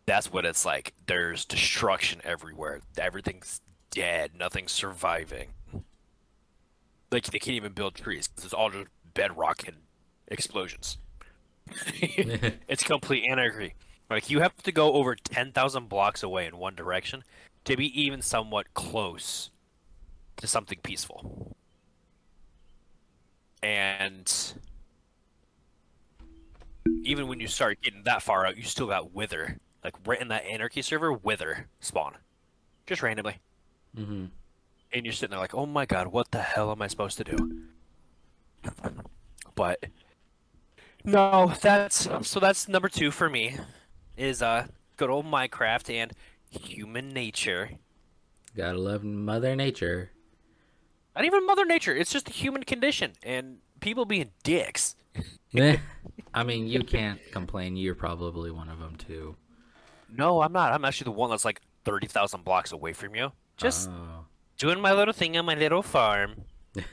that's 0.05 0.31
what 0.31 0.45
it's 0.45 0.65
like. 0.65 0.93
There's 1.07 1.45
destruction 1.45 2.19
everywhere. 2.25 2.81
Everything's 2.97 3.61
dead, 3.89 4.31
nothing's 4.37 4.73
surviving. 4.73 5.47
Like 7.09 7.23
they 7.23 7.39
can't 7.39 7.55
even 7.55 7.71
build 7.71 7.95
trees. 7.95 8.27
it's 8.35 8.53
all 8.53 8.69
just 8.69 8.87
bedrock 9.13 9.65
and 9.65 9.77
explosions. 10.27 10.97
it's 12.67 12.83
complete 12.83 13.23
anarchy. 13.29 13.75
Like 14.09 14.29
you 14.29 14.39
have 14.41 14.55
to 14.63 14.71
go 14.71 14.93
over 14.93 15.15
ten 15.15 15.51
thousand 15.51 15.89
blocks 15.89 16.23
away 16.23 16.45
in 16.45 16.57
one 16.57 16.75
direction 16.75 17.23
to 17.65 17.75
be 17.75 17.99
even 17.99 18.21
somewhat 18.21 18.73
close 18.73 19.49
to 20.37 20.47
something 20.47 20.79
peaceful. 20.83 21.55
And 23.63 24.31
even 27.03 27.27
when 27.27 27.39
you 27.39 27.47
start 27.47 27.81
getting 27.81 28.03
that 28.03 28.21
far 28.21 28.45
out, 28.45 28.57
you 28.57 28.63
still 28.63 28.87
got 28.87 29.13
Wither. 29.13 29.57
Like 29.83 29.95
right 30.05 30.21
in 30.21 30.27
that 30.27 30.45
anarchy 30.45 30.81
server, 30.81 31.11
Wither 31.11 31.67
spawn. 31.79 32.17
Just 32.85 33.01
randomly. 33.01 33.37
Mm-hmm. 33.97 34.25
And 34.93 35.05
you're 35.05 35.13
sitting 35.13 35.31
there 35.31 35.39
like, 35.39 35.55
oh 35.55 35.65
my 35.65 35.85
god, 35.85 36.07
what 36.07 36.29
the 36.31 36.41
hell 36.41 36.71
am 36.71 36.81
I 36.81 36.87
supposed 36.87 37.17
to 37.17 37.23
do? 37.23 37.63
But 39.55 39.83
no, 41.03 41.53
that's 41.61 42.07
so 42.21 42.39
that's 42.39 42.67
number 42.67 42.89
two 42.89 43.09
for 43.09 43.29
me. 43.29 43.57
Is 44.17 44.41
uh 44.41 44.67
good 44.97 45.09
old 45.09 45.25
Minecraft 45.25 45.93
and 45.93 46.11
human 46.49 47.09
nature. 47.09 47.71
Gotta 48.55 48.77
love 48.77 49.03
Mother 49.03 49.55
Nature. 49.55 50.11
Not 51.15 51.25
even 51.25 51.45
Mother 51.45 51.65
Nature, 51.65 51.95
it's 51.95 52.11
just 52.11 52.25
the 52.25 52.31
human 52.33 52.63
condition 52.63 53.13
and 53.23 53.57
people 53.79 54.05
being 54.05 54.31
dicks. 54.43 54.95
I 56.33 56.43
mean, 56.43 56.67
you 56.67 56.83
can't 56.83 57.19
complain. 57.31 57.75
You're 57.77 57.95
probably 57.95 58.51
one 58.51 58.69
of 58.69 58.79
them 58.79 58.95
too. 58.97 59.35
No, 60.13 60.41
I'm 60.41 60.51
not. 60.53 60.73
I'm 60.73 60.83
actually 60.85 61.05
the 61.05 61.11
one 61.11 61.29
that's 61.29 61.45
like 61.45 61.61
thirty 61.83 62.07
thousand 62.07 62.43
blocks 62.43 62.71
away 62.71 62.93
from 62.93 63.15
you. 63.15 63.31
Just 63.57 63.89
Oh, 63.89 64.25
doing 64.57 64.79
my 64.81 64.93
little 64.93 65.13
thing 65.13 65.37
on 65.37 65.45
my 65.45 65.55
little 65.55 65.81
farm. 65.81 66.35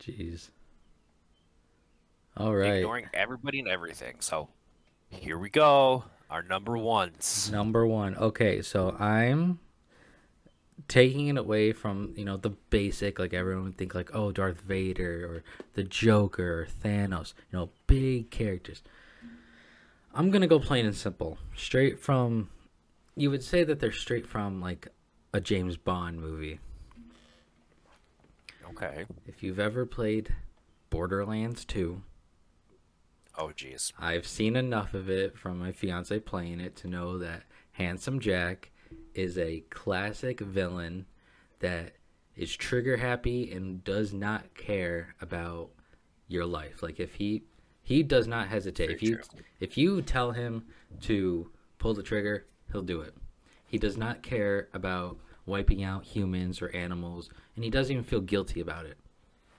jeez. 0.00 0.50
All 2.36 2.54
right. 2.54 2.76
ignoring 2.76 3.06
everybody 3.12 3.58
and 3.58 3.68
everything. 3.68 4.16
So 4.20 4.48
here 5.10 5.38
we 5.38 5.50
go. 5.50 6.04
Our 6.30 6.42
number 6.42 6.78
ones. 6.78 7.50
Number 7.52 7.86
one. 7.86 8.16
Okay, 8.16 8.62
so 8.62 8.96
I'm 8.98 9.58
taking 10.88 11.28
it 11.28 11.36
away 11.36 11.72
from 11.72 12.14
you 12.16 12.24
know 12.24 12.36
the 12.36 12.50
basic 12.50 13.18
like 13.18 13.34
everyone 13.34 13.64
would 13.64 13.76
think 13.76 13.94
like 13.94 14.10
oh 14.14 14.32
Darth 14.32 14.60
Vader 14.62 15.24
or 15.26 15.44
the 15.74 15.84
Joker 15.84 16.62
or 16.62 16.66
Thanos 16.66 17.34
you 17.52 17.58
know 17.58 17.70
big 17.86 18.30
characters. 18.30 18.82
I'm 20.14 20.30
gonna 20.30 20.46
go 20.46 20.58
plain 20.58 20.86
and 20.86 20.96
simple, 20.96 21.38
straight 21.56 21.98
from. 21.98 22.50
You 23.16 23.30
would 23.30 23.42
say 23.42 23.64
that 23.64 23.80
they're 23.80 23.92
straight 23.92 24.26
from 24.26 24.60
like 24.60 24.88
a 25.32 25.40
James 25.40 25.76
Bond 25.76 26.20
movie. 26.20 26.58
Okay. 28.70 29.04
If 29.26 29.42
you've 29.42 29.58
ever 29.58 29.84
played 29.84 30.34
Borderlands 30.90 31.64
2, 31.64 32.02
Oh 33.38 33.48
jeez. 33.48 33.92
I've 33.98 34.26
seen 34.26 34.56
enough 34.56 34.94
of 34.94 35.08
it 35.08 35.38
from 35.38 35.58
my 35.58 35.72
fiance 35.72 36.18
playing 36.20 36.60
it 36.60 36.76
to 36.76 36.88
know 36.88 37.18
that 37.18 37.44
Handsome 37.72 38.20
Jack 38.20 38.70
is 39.14 39.38
a 39.38 39.60
classic 39.70 40.40
villain 40.40 41.06
that 41.60 41.94
is 42.36 42.54
trigger 42.54 42.96
happy 42.96 43.52
and 43.52 43.84
does 43.84 44.12
not 44.12 44.54
care 44.54 45.14
about 45.20 45.70
your 46.28 46.44
life. 46.44 46.82
Like 46.82 47.00
if 47.00 47.14
he 47.14 47.44
he 47.82 48.02
does 48.02 48.26
not 48.26 48.48
hesitate. 48.48 48.86
Very 48.86 48.94
if 48.94 49.02
you 49.02 49.16
true. 49.16 49.24
if 49.58 49.78
you 49.78 50.02
tell 50.02 50.32
him 50.32 50.64
to 51.02 51.50
pull 51.78 51.94
the 51.94 52.02
trigger, 52.02 52.46
he'll 52.72 52.82
do 52.82 53.00
it. 53.00 53.14
He 53.66 53.78
does 53.78 53.96
not 53.96 54.22
care 54.22 54.68
about 54.74 55.16
wiping 55.46 55.82
out 55.82 56.04
humans 56.04 56.60
or 56.62 56.68
animals, 56.74 57.30
and 57.54 57.64
he 57.64 57.70
doesn't 57.70 57.92
even 57.92 58.04
feel 58.04 58.20
guilty 58.20 58.60
about 58.60 58.86
it. 58.86 58.98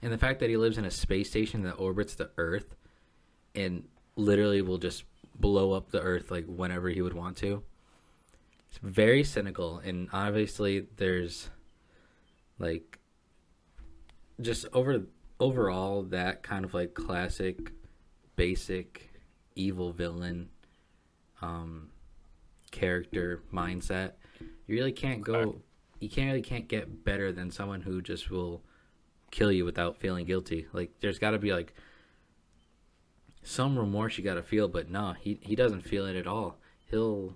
And 0.02 0.12
the 0.12 0.18
fact 0.18 0.40
that 0.40 0.50
he 0.50 0.58
lives 0.58 0.78
in 0.78 0.86
a 0.86 0.92
space 0.92 1.30
station 1.30 1.64
that 1.64 1.74
orbits 1.74 2.16
the 2.16 2.32
Earth 2.38 2.76
and 3.56 3.84
literally 4.16 4.62
will 4.62 4.78
just 4.78 5.04
blow 5.36 5.74
up 5.74 5.92
the 5.92 6.02
earth 6.02 6.32
like 6.32 6.46
whenever 6.46 6.90
he 6.90 7.02
would 7.02 7.14
want 7.14 7.38
to. 7.38 7.64
It's 8.70 8.80
very 8.82 9.24
cynical 9.24 9.80
and 9.80 10.08
obviously 10.14 10.88
there's 10.98 11.50
like 12.60 13.00
just 14.40 14.66
over 14.74 15.04
overall 15.40 16.04
that 16.04 16.44
kind 16.44 16.64
of 16.64 16.74
like 16.74 16.94
classic 16.94 17.72
basic 18.36 19.10
evil 19.56 19.92
villain 19.92 20.50
um 21.42 21.90
character 22.72 23.42
mindset. 23.54 24.14
You 24.68 24.76
really 24.76 24.94
can't 24.94 25.22
go 25.22 25.62
you 26.00 26.10
can't 26.10 26.28
really 26.28 26.42
can't 26.42 26.68
get 26.68 27.04
better 27.04 27.32
than 27.32 27.52
someone 27.52 27.82
who 27.82 28.02
just 28.02 28.30
will 28.32 28.62
kill 29.32 29.52
you 29.52 29.66
without 29.66 29.98
feeling 29.98 30.26
guilty. 30.26 30.68
Like 30.74 30.92
there's 31.00 31.20
got 31.20 31.32
to 31.32 31.40
be 31.40 31.54
like 31.54 31.74
some 33.52 33.78
remorse 33.78 34.18
you 34.18 34.24
got 34.24 34.36
to 34.36 34.44
feel, 34.44 34.68
but 34.68 34.90
no, 34.90 35.14
he 35.20 35.40
he 35.42 35.56
doesn't 35.56 35.82
feel 35.82 36.06
it 36.06 36.16
at 36.16 36.28
all. 36.28 36.58
He'll 36.90 37.36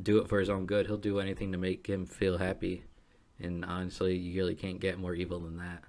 do 0.00 0.18
it 0.18 0.28
for 0.28 0.40
his 0.40 0.50
own 0.50 0.66
good. 0.66 0.86
He'll 0.86 0.96
do 0.96 1.20
anything 1.20 1.52
to 1.52 1.58
make 1.58 1.86
him 1.86 2.06
feel 2.06 2.38
happy. 2.38 2.84
And 3.38 3.64
honestly, 3.64 4.16
you 4.16 4.40
really 4.40 4.54
can't 4.54 4.80
get 4.80 4.98
more 4.98 5.14
evil 5.14 5.40
than 5.40 5.56
that. 5.58 5.82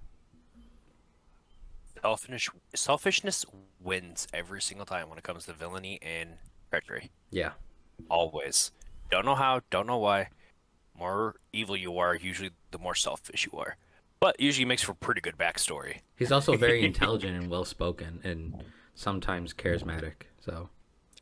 Selfish 2.02 2.50
selfishness 2.76 3.46
wins 3.82 4.28
every 4.34 4.62
single 4.62 4.86
time 4.86 5.10
when 5.10 5.18
it 5.18 5.24
comes 5.24 5.46
to 5.46 5.54
villainy 5.54 6.00
and 6.02 6.38
treachery. 6.70 7.12
Yeah. 7.32 7.52
Always. 8.10 8.72
Don't 9.10 9.26
know 9.26 9.36
how, 9.36 9.62
don't 9.70 9.88
know 9.88 9.98
why. 9.98 10.30
More 10.98 11.36
evil 11.52 11.76
you 11.76 11.98
are, 11.98 12.16
usually 12.16 12.52
the 12.72 12.78
more 12.78 12.96
selfish 12.96 13.48
you 13.52 13.58
are. 13.58 13.78
But 14.20 14.40
usually 14.40 14.66
makes 14.66 14.82
for 14.82 14.94
a 14.94 14.96
pretty 14.96 15.22
good 15.22 15.38
backstory. 15.38 16.00
He's 16.16 16.32
also 16.32 16.56
very 16.58 16.86
intelligent 16.86 17.36
and 17.36 17.50
well 17.50 17.66
spoken 17.66 18.20
and 18.24 18.64
sometimes 18.96 19.54
charismatic. 19.54 20.14
So 20.44 20.70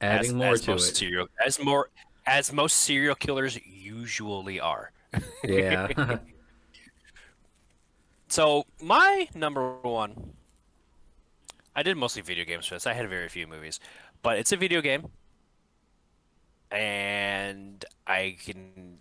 adding 0.02 0.32
as, 0.32 0.34
more 0.34 0.54
as 0.54 0.62
to 0.62 0.74
it. 0.74 0.80
Serial, 0.80 1.28
as 1.46 1.60
more 1.60 1.90
as 2.26 2.54
most 2.54 2.78
serial 2.78 3.16
killers 3.16 3.60
usually 3.66 4.60
are. 4.60 4.92
yeah. 5.44 6.18
So 8.34 8.66
my 8.82 9.28
number 9.36 9.76
one, 9.84 10.34
I 11.76 11.84
did 11.84 11.98
mostly 11.98 12.24
video 12.24 12.46
games 12.46 12.66
for 12.66 12.74
this. 12.74 12.88
I 12.88 12.94
had 12.94 13.08
very 13.08 13.30
few 13.30 13.46
movies, 13.46 13.80
but 14.24 14.40
it's 14.40 14.52
a 14.52 14.58
video 14.58 14.82
game, 14.82 15.10
and 16.72 17.86
I 18.08 18.36
can. 18.44 18.98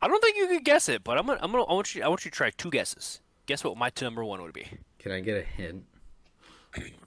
I 0.00 0.06
don't 0.06 0.22
think 0.22 0.36
you 0.36 0.46
could 0.46 0.64
guess 0.64 0.88
it, 0.88 1.02
but 1.02 1.18
I'm 1.18 1.26
gonna. 1.26 1.40
I'm 1.42 1.50
gonna. 1.50 1.64
I 1.64 1.72
want 1.72 1.96
you. 1.96 2.04
I 2.04 2.06
want 2.06 2.24
you 2.24 2.30
to 2.30 2.36
try 2.36 2.50
two 2.50 2.70
guesses. 2.70 3.20
Guess 3.46 3.64
what 3.64 3.76
my 3.76 3.90
number 4.00 4.24
one 4.24 4.40
would 4.40 4.52
be? 4.52 4.68
Can 5.00 5.10
I 5.10 5.18
get 5.18 5.36
a 5.36 5.42
hint? 5.42 5.84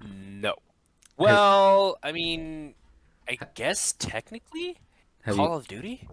No. 0.00 0.54
Well, 1.16 1.98
I 2.02 2.12
mean, 2.12 2.74
I 3.28 3.38
guess 3.54 3.92
technically, 3.92 4.78
Have 5.22 5.36
Call 5.36 5.48
you, 5.48 5.52
of 5.54 5.68
Duty. 5.68 6.08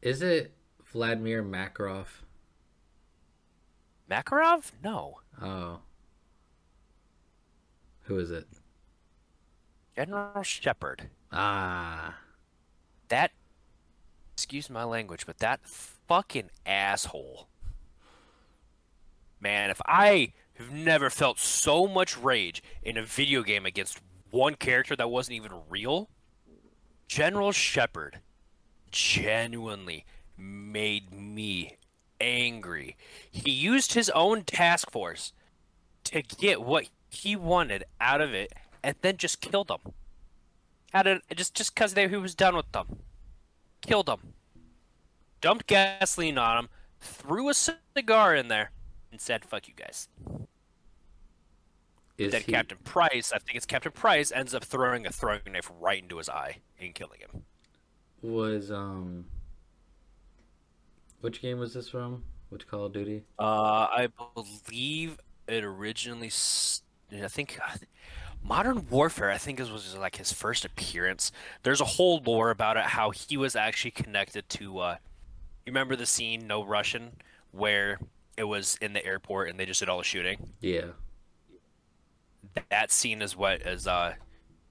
is 0.00 0.22
it 0.22 0.52
Vladimir 0.92 1.42
Makarov? 1.42 2.06
Makarov? 4.10 4.70
No. 4.84 5.20
Oh. 5.42 5.80
Who 8.02 8.18
is 8.18 8.30
it? 8.30 8.46
General 9.96 10.42
Shepherd. 10.42 11.08
Ah. 11.32 12.14
that 13.08 13.32
excuse 14.34 14.70
my 14.70 14.84
language, 14.84 15.26
but 15.26 15.38
that 15.38 15.60
fucking 15.66 16.50
asshole. 16.64 17.48
Man, 19.40 19.70
if 19.70 19.80
I 19.86 20.32
have 20.58 20.72
never 20.72 21.10
felt 21.10 21.38
so 21.38 21.86
much 21.86 22.16
rage 22.16 22.62
in 22.82 22.96
a 22.96 23.02
video 23.02 23.42
game 23.42 23.66
against 23.66 24.00
one 24.30 24.54
character 24.54 24.96
that 24.96 25.10
wasn't 25.10 25.36
even 25.36 25.52
real, 25.68 26.08
General 27.08 27.52
Shepherd 27.52 28.20
genuinely 28.90 30.04
made 30.36 31.12
me 31.12 31.76
angry. 32.20 32.96
He 33.30 33.50
used 33.50 33.92
his 33.92 34.10
own 34.10 34.44
task 34.44 34.90
force 34.90 35.32
to 36.04 36.22
get 36.22 36.62
what 36.62 36.88
he 37.08 37.36
wanted 37.36 37.84
out 38.00 38.20
of 38.20 38.32
it 38.32 38.52
and 38.82 38.96
then 39.02 39.16
just 39.16 39.40
killed 39.40 39.68
them. 39.68 39.80
Out 40.94 41.06
of 41.06 41.22
just 41.34 41.54
just 41.54 41.74
because 41.74 41.92
he 41.92 42.16
was 42.16 42.34
done 42.34 42.56
with 42.56 42.70
them, 42.72 43.00
killed 43.82 44.06
them, 44.06 44.34
dumped 45.40 45.66
gasoline 45.66 46.38
on 46.38 46.56
them, 46.56 46.68
threw 47.00 47.48
a 47.48 47.54
cigar 47.54 48.34
in 48.34 48.48
there, 48.48 48.70
and 49.10 49.20
said, 49.20 49.44
"Fuck 49.44 49.68
you 49.68 49.74
guys." 49.74 50.08
Is 52.18 52.32
then 52.32 52.42
he, 52.42 52.52
Captain 52.52 52.78
Price, 52.82 53.32
I 53.32 53.38
think 53.38 53.56
it's 53.56 53.66
Captain 53.66 53.92
Price, 53.92 54.32
ends 54.32 54.54
up 54.54 54.64
throwing 54.64 55.06
a 55.06 55.12
throwing 55.12 55.40
knife 55.50 55.70
right 55.80 56.02
into 56.02 56.16
his 56.16 56.28
eye 56.28 56.58
and 56.80 56.94
killing 56.94 57.20
him. 57.20 57.42
was 58.22 58.70
um 58.70 59.26
which 61.20 61.42
game 61.42 61.58
was 61.58 61.74
this 61.74 61.88
from? 61.88 62.22
Which 62.50 62.66
Call 62.68 62.84
of 62.84 62.92
Duty? 62.92 63.24
Uh, 63.38 63.42
I 63.90 64.08
believe 64.34 65.18
it 65.48 65.64
originally. 65.64 66.30
I 67.12 67.28
think 67.28 67.58
Modern 68.42 68.86
Warfare. 68.88 69.30
I 69.30 69.38
think 69.38 69.58
this 69.58 69.70
was 69.70 69.96
like 69.96 70.16
his 70.16 70.32
first 70.32 70.64
appearance. 70.64 71.32
There's 71.64 71.80
a 71.80 71.84
whole 71.84 72.22
lore 72.24 72.50
about 72.50 72.76
it. 72.76 72.84
How 72.84 73.10
he 73.10 73.36
was 73.36 73.56
actually 73.56 73.90
connected 73.90 74.48
to. 74.50 74.78
Uh, 74.78 74.96
you 75.64 75.72
remember 75.72 75.96
the 75.96 76.06
scene, 76.06 76.46
No 76.46 76.64
Russian, 76.64 77.12
where 77.50 77.98
it 78.36 78.44
was 78.44 78.78
in 78.80 78.92
the 78.92 79.04
airport 79.04 79.48
and 79.48 79.58
they 79.58 79.66
just 79.66 79.80
did 79.80 79.88
all 79.88 79.98
the 79.98 80.04
shooting. 80.04 80.50
Yeah. 80.60 80.90
That 82.70 82.90
scene 82.90 83.22
is 83.22 83.36
what 83.36 83.62
is 83.62 83.86
uh, 83.86 84.14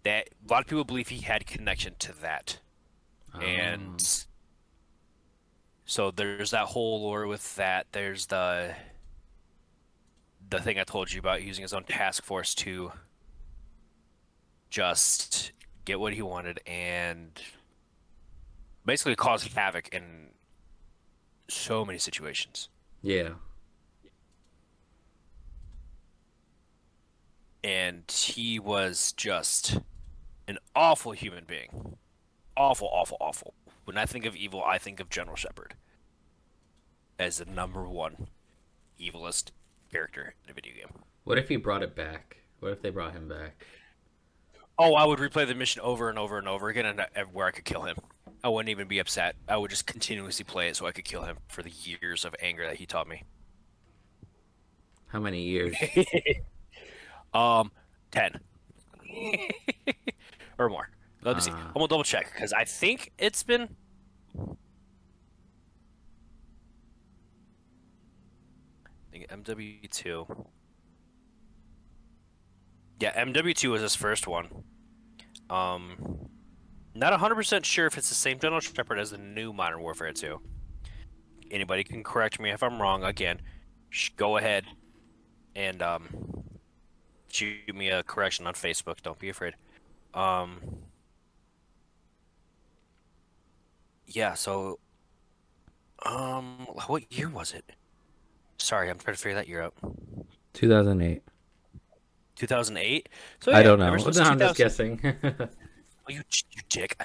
that 0.03 0.29
a 0.47 0.51
lot 0.51 0.61
of 0.61 0.67
people 0.67 0.83
believe 0.83 1.09
he 1.09 1.21
had 1.21 1.45
connection 1.45 1.95
to 1.99 2.13
that. 2.21 2.59
and 3.41 3.91
Um, 3.91 3.97
so 5.85 6.11
there's 6.11 6.51
that 6.51 6.67
whole 6.67 7.01
lore 7.01 7.27
with 7.27 7.55
that. 7.55 7.87
There's 7.91 8.27
the 8.27 8.75
the 10.49 10.59
thing 10.59 10.79
I 10.79 10.83
told 10.83 11.11
you 11.11 11.19
about 11.19 11.43
using 11.43 11.63
his 11.63 11.73
own 11.73 11.83
task 11.83 12.23
force 12.23 12.53
to 12.55 12.91
just 14.69 15.51
get 15.85 15.99
what 15.99 16.13
he 16.13 16.21
wanted 16.21 16.59
and 16.67 17.41
basically 18.85 19.15
cause 19.15 19.43
havoc 19.47 19.89
in 19.89 20.29
so 21.47 21.85
many 21.85 21.97
situations. 21.97 22.69
yeah. 23.01 23.29
And 27.65 28.03
he 28.11 28.59
was 28.59 29.11
just 29.13 29.79
an 30.47 30.59
awful 30.75 31.13
human 31.13 31.45
being. 31.47 31.97
Awful, 32.55 32.87
awful, 32.93 33.17
awful. 33.19 33.55
When 33.85 33.97
I 33.97 34.05
think 34.05 34.23
of 34.27 34.35
evil, 34.35 34.63
I 34.63 34.77
think 34.77 34.99
of 34.99 35.09
General 35.09 35.35
Shepherd 35.35 35.73
as 37.17 37.39
the 37.39 37.45
number 37.45 37.89
one 37.89 38.27
evilest 39.01 39.49
character 39.91 40.35
in 40.43 40.51
a 40.51 40.53
video 40.53 40.75
game. 40.75 41.01
What 41.23 41.39
if 41.39 41.49
he 41.49 41.55
brought 41.55 41.81
it 41.81 41.95
back? 41.95 42.37
What 42.59 42.71
if 42.71 42.83
they 42.83 42.91
brought 42.91 43.13
him 43.13 43.27
back? 43.27 43.65
Oh, 44.77 44.93
I 44.93 45.05
would 45.05 45.17
replay 45.17 45.47
the 45.47 45.55
mission 45.55 45.81
over 45.81 46.07
and 46.07 46.19
over 46.19 46.37
and 46.37 46.47
over 46.47 46.69
again, 46.69 46.85
and 46.85 46.99
uh, 46.99 47.05
where 47.33 47.47
I 47.47 47.51
could 47.51 47.65
kill 47.65 47.81
him. 47.81 47.97
I 48.43 48.49
wouldn't 48.49 48.69
even 48.69 48.87
be 48.87 48.99
upset. 48.99 49.37
I 49.49 49.57
would 49.57 49.71
just 49.71 49.87
continuously 49.87 50.45
play 50.45 50.67
it 50.67 50.75
so 50.75 50.85
I 50.85 50.91
could 50.91 51.05
kill 51.05 51.23
him 51.23 51.37
for 51.47 51.63
the 51.63 51.71
years 51.71 52.25
of 52.25 52.35
anger 52.39 52.63
that 52.67 52.75
he 52.75 52.85
taught 52.85 53.07
me. 53.07 53.23
How 55.07 55.19
many 55.19 55.41
years? 55.41 55.75
Um, 57.35 57.71
ten 58.11 58.39
or 60.57 60.69
more. 60.69 60.89
Let 61.21 61.35
me 61.35 61.41
see. 61.41 61.51
Ah. 61.53 61.67
I'm 61.67 61.73
gonna 61.73 61.87
double 61.87 62.03
check 62.03 62.31
because 62.31 62.53
I 62.53 62.63
think 62.63 63.11
it's 63.17 63.43
been. 63.43 63.75
I 68.85 68.89
think 69.11 69.27
MW 69.27 69.89
two. 69.91 70.25
Yeah, 72.99 73.25
MW 73.25 73.53
two 73.53 73.71
was 73.71 73.81
his 73.81 73.95
first 73.95 74.27
one. 74.27 74.47
Um, 75.49 76.29
not 76.93 77.11
hundred 77.19 77.35
percent 77.35 77.65
sure 77.65 77.87
if 77.87 77.97
it's 77.97 78.09
the 78.09 78.15
same 78.15 78.39
General 78.39 78.61
Shepherd 78.61 78.97
as 78.97 79.11
the 79.11 79.17
new 79.17 79.51
Modern 79.51 79.81
Warfare 79.81 80.13
two. 80.13 80.39
Anybody 81.51 81.83
can 81.83 82.03
correct 82.03 82.39
me 82.39 82.51
if 82.51 82.63
I'm 82.63 82.81
wrong. 82.81 83.03
Again, 83.03 83.41
sh- 83.89 84.09
go 84.15 84.37
ahead 84.37 84.65
and 85.55 85.81
um, 85.81 86.07
shoot 87.35 87.75
me 87.75 87.89
a 87.89 88.03
correction 88.03 88.47
on 88.47 88.53
Facebook. 88.53 89.01
Don't 89.01 89.19
be 89.19 89.29
afraid. 89.29 89.55
Um, 90.13 90.59
yeah. 94.07 94.33
So, 94.33 94.79
um, 96.05 96.67
what 96.87 97.11
year 97.11 97.29
was 97.29 97.53
it? 97.53 97.65
Sorry, 98.57 98.89
I'm 98.89 98.97
trying 98.97 99.15
to 99.15 99.21
figure 99.21 99.35
that 99.35 99.47
year 99.47 99.61
out. 99.61 99.73
2008. 100.53 101.21
2008. 102.35 103.09
So 103.39 103.51
I 103.53 103.63
don't 103.63 103.79
know. 103.79 103.95
No, 103.95 104.11
I'm 104.23 104.39
just 104.39 104.57
guessing. 104.57 104.99
Oh, 106.07 106.11
you, 106.13 106.21
you 106.51 106.61
dick. 106.69 107.01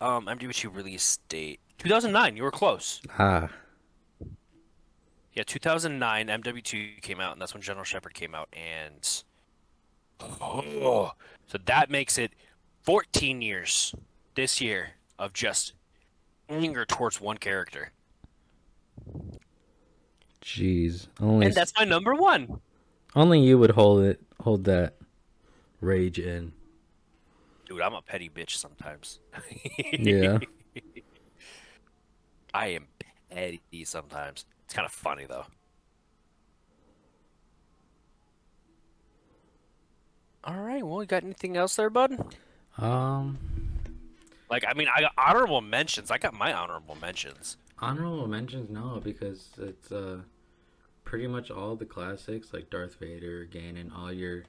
Um, 0.00 0.26
MW2 0.26 0.74
release 0.74 1.18
date 1.28 1.60
2009. 1.78 2.36
You 2.36 2.42
were 2.42 2.50
close. 2.50 3.00
ah, 3.20 3.48
Yeah, 5.32 5.44
2009. 5.46 6.26
MW2 6.26 7.02
came 7.02 7.20
out, 7.20 7.34
and 7.34 7.40
that's 7.40 7.54
when 7.54 7.62
General 7.62 7.84
Shepherd 7.84 8.14
came 8.14 8.34
out, 8.34 8.48
and 8.52 9.22
oh, 10.20 11.12
so 11.46 11.58
that 11.66 11.90
makes 11.90 12.18
it 12.18 12.32
14 12.82 13.42
years 13.42 13.94
this 14.34 14.60
year 14.60 14.90
of 15.18 15.32
just 15.32 15.74
anger 16.48 16.84
towards 16.84 17.20
one 17.20 17.36
character, 17.38 17.92
jeez. 20.42 21.08
Only 21.20 21.46
and 21.46 21.54
that's 21.54 21.72
my 21.78 21.84
number 21.84 22.14
one. 22.14 22.60
only 23.14 23.40
you 23.40 23.58
would 23.58 23.70
hold 23.72 24.02
it, 24.04 24.20
hold 24.40 24.64
that 24.64 24.94
rage 25.80 26.18
in. 26.18 26.52
Dude, 27.66 27.80
I'm 27.82 27.94
a 27.94 28.02
petty 28.02 28.28
bitch 28.28 28.56
sometimes. 28.56 29.20
Yeah. 29.98 30.38
I 32.52 32.68
am 32.68 32.86
petty 33.30 33.60
sometimes. 33.84 34.44
It's 34.64 34.74
kind 34.74 34.86
of 34.86 34.92
funny 34.92 35.24
though. 35.28 35.46
All 40.44 40.60
right. 40.60 40.84
Well, 40.84 41.02
you 41.02 41.06
got 41.06 41.22
anything 41.24 41.56
else 41.56 41.76
there, 41.76 41.90
bud? 41.90 42.18
Um, 42.78 43.38
Like, 44.50 44.64
I 44.66 44.72
mean, 44.74 44.88
I 44.94 45.02
got 45.02 45.12
honorable 45.18 45.60
mentions. 45.60 46.10
I 46.10 46.18
got 46.18 46.34
my 46.34 46.52
honorable 46.52 46.96
mentions. 47.00 47.56
Honorable 47.78 48.26
mentions, 48.26 48.68
no, 48.70 49.00
because 49.02 49.48
it's 49.58 49.90
uh 49.92 50.18
pretty 51.04 51.26
much 51.26 51.50
all 51.50 51.76
the 51.76 51.84
classics 51.86 52.52
like 52.52 52.70
Darth 52.70 52.96
Vader, 53.00 53.46
Ganon, 53.50 53.90
all 53.96 54.12
your 54.12 54.44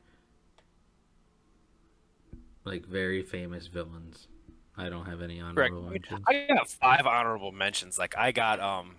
like 2.66 2.86
very 2.86 3.22
famous 3.24 3.68
villains. 3.68 4.28
I 4.78 4.90
don't 4.90 5.06
have 5.06 5.22
any 5.22 5.40
Correct. 5.40 5.72
honorable 5.74 5.90
mentions. 5.90 6.22
I 6.28 6.46
got 6.48 6.70
five 6.70 7.06
honorable 7.06 7.52
mentions. 7.52 8.00
Like, 8.00 8.18
I 8.18 8.32
got 8.32 8.60
um, 8.60 8.96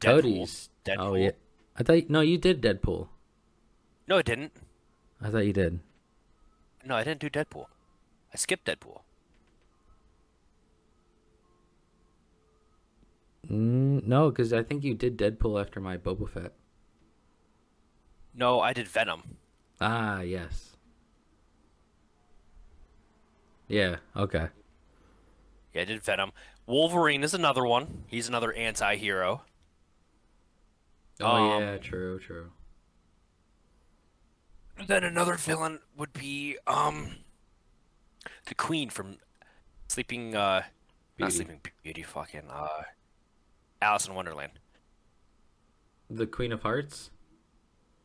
Deadpool. 0.00 0.22
Codie's. 0.22 0.70
Deadpool. 0.84 0.96
oh 0.98 1.14
yeah. 1.14 1.30
I 1.78 1.82
thought 1.82 2.08
no, 2.08 2.20
you 2.20 2.38
did 2.38 2.62
Deadpool. 2.62 3.08
No, 4.08 4.18
I 4.18 4.22
didn't. 4.22 4.52
I 5.20 5.30
thought 5.30 5.46
you 5.46 5.52
did. 5.52 5.80
No, 6.86 6.94
I 6.94 7.02
didn't 7.02 7.20
do 7.20 7.28
Deadpool. 7.28 7.66
I 8.32 8.36
skipped 8.36 8.64
Deadpool. 8.66 9.00
Mm, 13.50 14.04
no, 14.06 14.30
because 14.30 14.52
I 14.52 14.62
think 14.62 14.84
you 14.84 14.94
did 14.94 15.18
Deadpool 15.18 15.60
after 15.60 15.80
my 15.80 15.96
Boba 15.96 16.28
Fett. 16.28 16.52
No, 18.32 18.60
I 18.60 18.72
did 18.72 18.86
Venom. 18.86 19.36
Ah, 19.80 20.20
yes. 20.20 20.76
Yeah. 23.66 23.96
Okay. 24.14 24.48
Yeah, 25.74 25.82
I 25.82 25.84
did 25.84 26.02
Venom. 26.02 26.32
Wolverine 26.66 27.24
is 27.24 27.34
another 27.34 27.64
one. 27.64 28.04
He's 28.06 28.28
another 28.28 28.52
anti-hero. 28.52 29.42
Oh 31.20 31.26
Um, 31.26 31.62
yeah, 31.62 31.78
true, 31.78 32.18
true. 32.20 32.50
Then 34.84 35.04
another 35.04 35.34
villain 35.34 35.80
would 35.96 36.12
be 36.12 36.58
um 36.66 37.16
the 38.46 38.54
Queen 38.54 38.90
from 38.90 39.16
Sleeping 39.88 40.34
uh 40.36 40.62
not 41.18 41.30
Beauty. 41.30 41.32
Sleeping 41.32 41.60
Beauty 41.82 42.02
fucking 42.02 42.48
uh 42.50 42.82
Alice 43.80 44.06
in 44.06 44.14
Wonderland. 44.14 44.52
The 46.10 46.26
Queen 46.26 46.52
of 46.52 46.62
Hearts, 46.62 47.10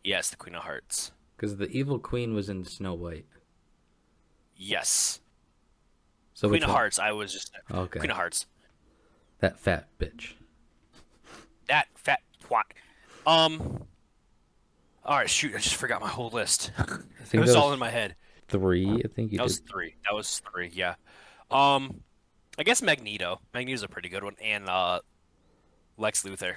Yes, 0.04 0.30
the 0.30 0.36
Queen 0.36 0.56
of 0.56 0.64
Hearts. 0.64 1.12
Because 1.36 1.58
the 1.58 1.70
evil 1.70 2.00
queen 2.00 2.34
was 2.34 2.50
in 2.50 2.66
Snow 2.66 2.94
White. 2.96 3.26
Yes. 4.56 5.20
So 6.34 6.48
Queen 6.50 6.64
of 6.64 6.70
one? 6.70 6.78
Hearts, 6.78 6.98
I 7.00 7.12
was 7.12 7.32
just 7.34 7.52
Okay. 7.72 8.00
Queen 8.00 8.10
of 8.12 8.18
Hearts. 8.18 8.46
That 9.40 9.60
fat 9.60 9.88
bitch. 10.00 10.34
That 11.68 11.88
fat 11.96 12.22
twat. 12.44 12.64
Um 13.28 13.84
Alright, 15.06 15.30
shoot, 15.30 15.56
I 15.56 15.58
just 15.58 15.76
forgot 15.76 15.99
my 16.02 16.08
whole 16.08 16.30
list. 16.30 16.72
I 16.78 16.84
think 16.84 16.99
it 16.99 17.28
think 17.28 17.41
was 17.45 17.56
all 17.56 17.74
in 17.74 17.80
my 17.80 17.89
head. 17.89 18.16
three. 18.47 19.02
I 19.04 19.08
think 19.08 19.32
you 19.32 19.38
That 19.38 19.43
was 19.45 19.60
three. 19.60 19.95
That 20.06 20.16
was 20.16 20.39
three, 20.52 20.70
yeah. 20.74 20.95
Um 21.49 22.02
I 22.60 22.64
guess 22.64 22.82
Magneto. 22.82 23.39
Magneto's 23.54 23.84
a 23.84 23.88
pretty 23.88 24.10
good 24.10 24.24
one. 24.24 24.36
And 24.41 24.68
uh 24.70 24.99
Lex 25.97 26.24
Luthor. 26.24 26.56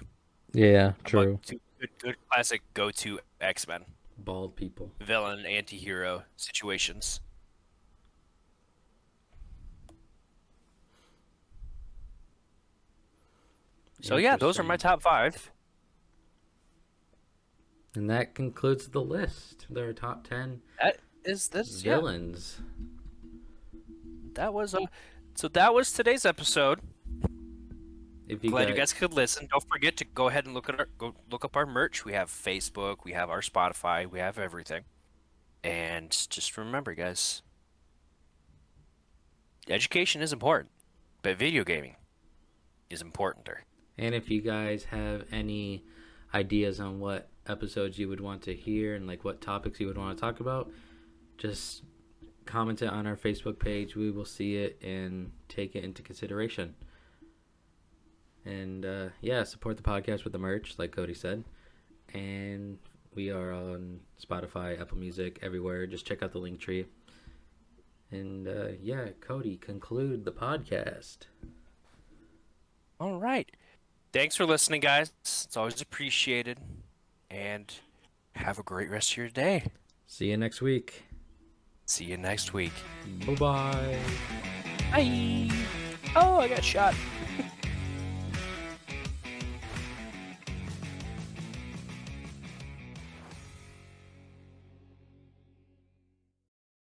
Yeah, 0.52 0.92
But 1.02 1.04
true. 1.10 1.40
two 1.44 1.60
good, 1.80 1.90
good 1.98 2.16
classic 2.30 2.62
go-to 2.74 3.18
X-Men 3.40 3.84
bald 4.18 4.54
people. 4.56 4.90
villain 5.00 5.44
anti-hero 5.46 6.22
situations. 6.36 7.20
So 14.02 14.16
yeah, 14.16 14.36
those 14.36 14.58
are 14.58 14.62
my 14.62 14.76
top 14.76 15.02
five. 15.02 15.50
And 17.94 18.10
that 18.10 18.34
concludes 18.34 18.88
the 18.88 19.00
list. 19.00 19.66
There 19.70 19.88
are 19.88 19.92
top 19.92 20.26
10 20.26 20.60
That 20.82 20.98
is 21.24 21.48
this 21.48 21.84
yeah. 21.84 22.00
That 24.34 24.52
was 24.52 24.74
uh, 24.74 24.80
so 25.34 25.48
that 25.48 25.72
was 25.74 25.92
today's 25.92 26.24
episode. 26.24 26.80
If 28.26 28.42
you 28.42 28.50
Glad 28.50 28.62
guys, 28.62 28.68
you 28.70 28.76
guys 28.76 28.92
could 28.92 29.12
listen. 29.12 29.48
Don't 29.50 29.64
forget 29.68 29.96
to 29.98 30.04
go 30.04 30.28
ahead 30.28 30.46
and 30.46 30.54
look 30.54 30.68
at 30.68 30.78
our 30.78 30.88
go 30.98 31.14
look 31.30 31.44
up 31.44 31.56
our 31.56 31.66
merch. 31.66 32.04
We 32.04 32.12
have 32.14 32.30
Facebook, 32.30 32.98
we 33.04 33.12
have 33.12 33.30
our 33.30 33.40
Spotify, 33.40 34.10
we 34.10 34.18
have 34.18 34.38
everything. 34.38 34.84
And 35.62 36.10
just 36.10 36.56
remember, 36.56 36.94
guys, 36.94 37.42
education 39.68 40.20
is 40.20 40.32
important, 40.32 40.70
but 41.22 41.36
video 41.36 41.64
gaming 41.64 41.96
is 42.90 43.02
importanter. 43.02 43.64
And 43.96 44.14
if 44.14 44.30
you 44.30 44.40
guys 44.40 44.84
have 44.84 45.24
any 45.30 45.84
ideas 46.34 46.80
on 46.80 47.00
what 47.00 47.28
episodes 47.46 47.98
you 47.98 48.08
would 48.08 48.20
want 48.20 48.42
to 48.42 48.54
hear 48.54 48.94
and 48.94 49.06
like 49.06 49.24
what 49.24 49.40
topics 49.40 49.80
you 49.80 49.86
would 49.86 49.98
want 49.98 50.16
to 50.16 50.20
talk 50.20 50.40
about, 50.40 50.70
just 51.38 51.82
comment 52.46 52.82
it 52.82 52.88
on 52.88 53.06
our 53.06 53.16
Facebook 53.16 53.58
page. 53.58 53.96
We 53.96 54.10
will 54.10 54.24
see 54.24 54.56
it 54.56 54.78
and 54.82 55.30
take 55.48 55.74
it 55.76 55.84
into 55.84 56.02
consideration. 56.02 56.74
And 58.44 58.84
uh, 58.84 59.08
yeah, 59.20 59.44
support 59.44 59.76
the 59.76 59.82
podcast 59.82 60.24
with 60.24 60.32
the 60.32 60.38
merch, 60.38 60.78
like 60.78 60.94
Codie 60.94 61.16
said. 61.16 61.44
And 62.12 62.78
we 63.14 63.30
are 63.30 63.52
on 63.52 64.00
Spotify, 64.22 64.80
Apple 64.80 64.98
Music, 64.98 65.38
everywhere. 65.42 65.86
Just 65.86 66.06
check 66.06 66.22
out 66.22 66.32
the 66.32 66.40
Linktree. 66.40 66.86
And 68.10 68.46
uh, 68.46 68.68
yeah, 68.80 69.08
Codie, 69.20 69.60
conclude 69.60 70.24
the 70.24 70.32
podcast. 70.32 71.18
All 73.00 73.18
right. 73.18 73.50
Thanks 74.12 74.36
for 74.36 74.46
listening, 74.46 74.80
guys. 74.80 75.12
It's 75.22 75.56
always 75.56 75.80
appreciated. 75.80 76.58
And 77.34 77.74
have 78.36 78.60
a 78.60 78.62
great 78.62 78.88
rest 78.90 79.10
of 79.10 79.16
your 79.16 79.28
day. 79.28 79.64
See 80.06 80.30
you 80.30 80.36
next 80.36 80.62
week. 80.62 81.02
See 81.84 82.04
you 82.04 82.16
next 82.16 82.54
week. 82.54 82.72
Bye 83.26 83.34
bye. 83.34 83.98
Bye. 84.92 85.50
Oh, 86.14 86.38
I 86.38 86.46
got 86.46 86.62
shot. 86.62 86.94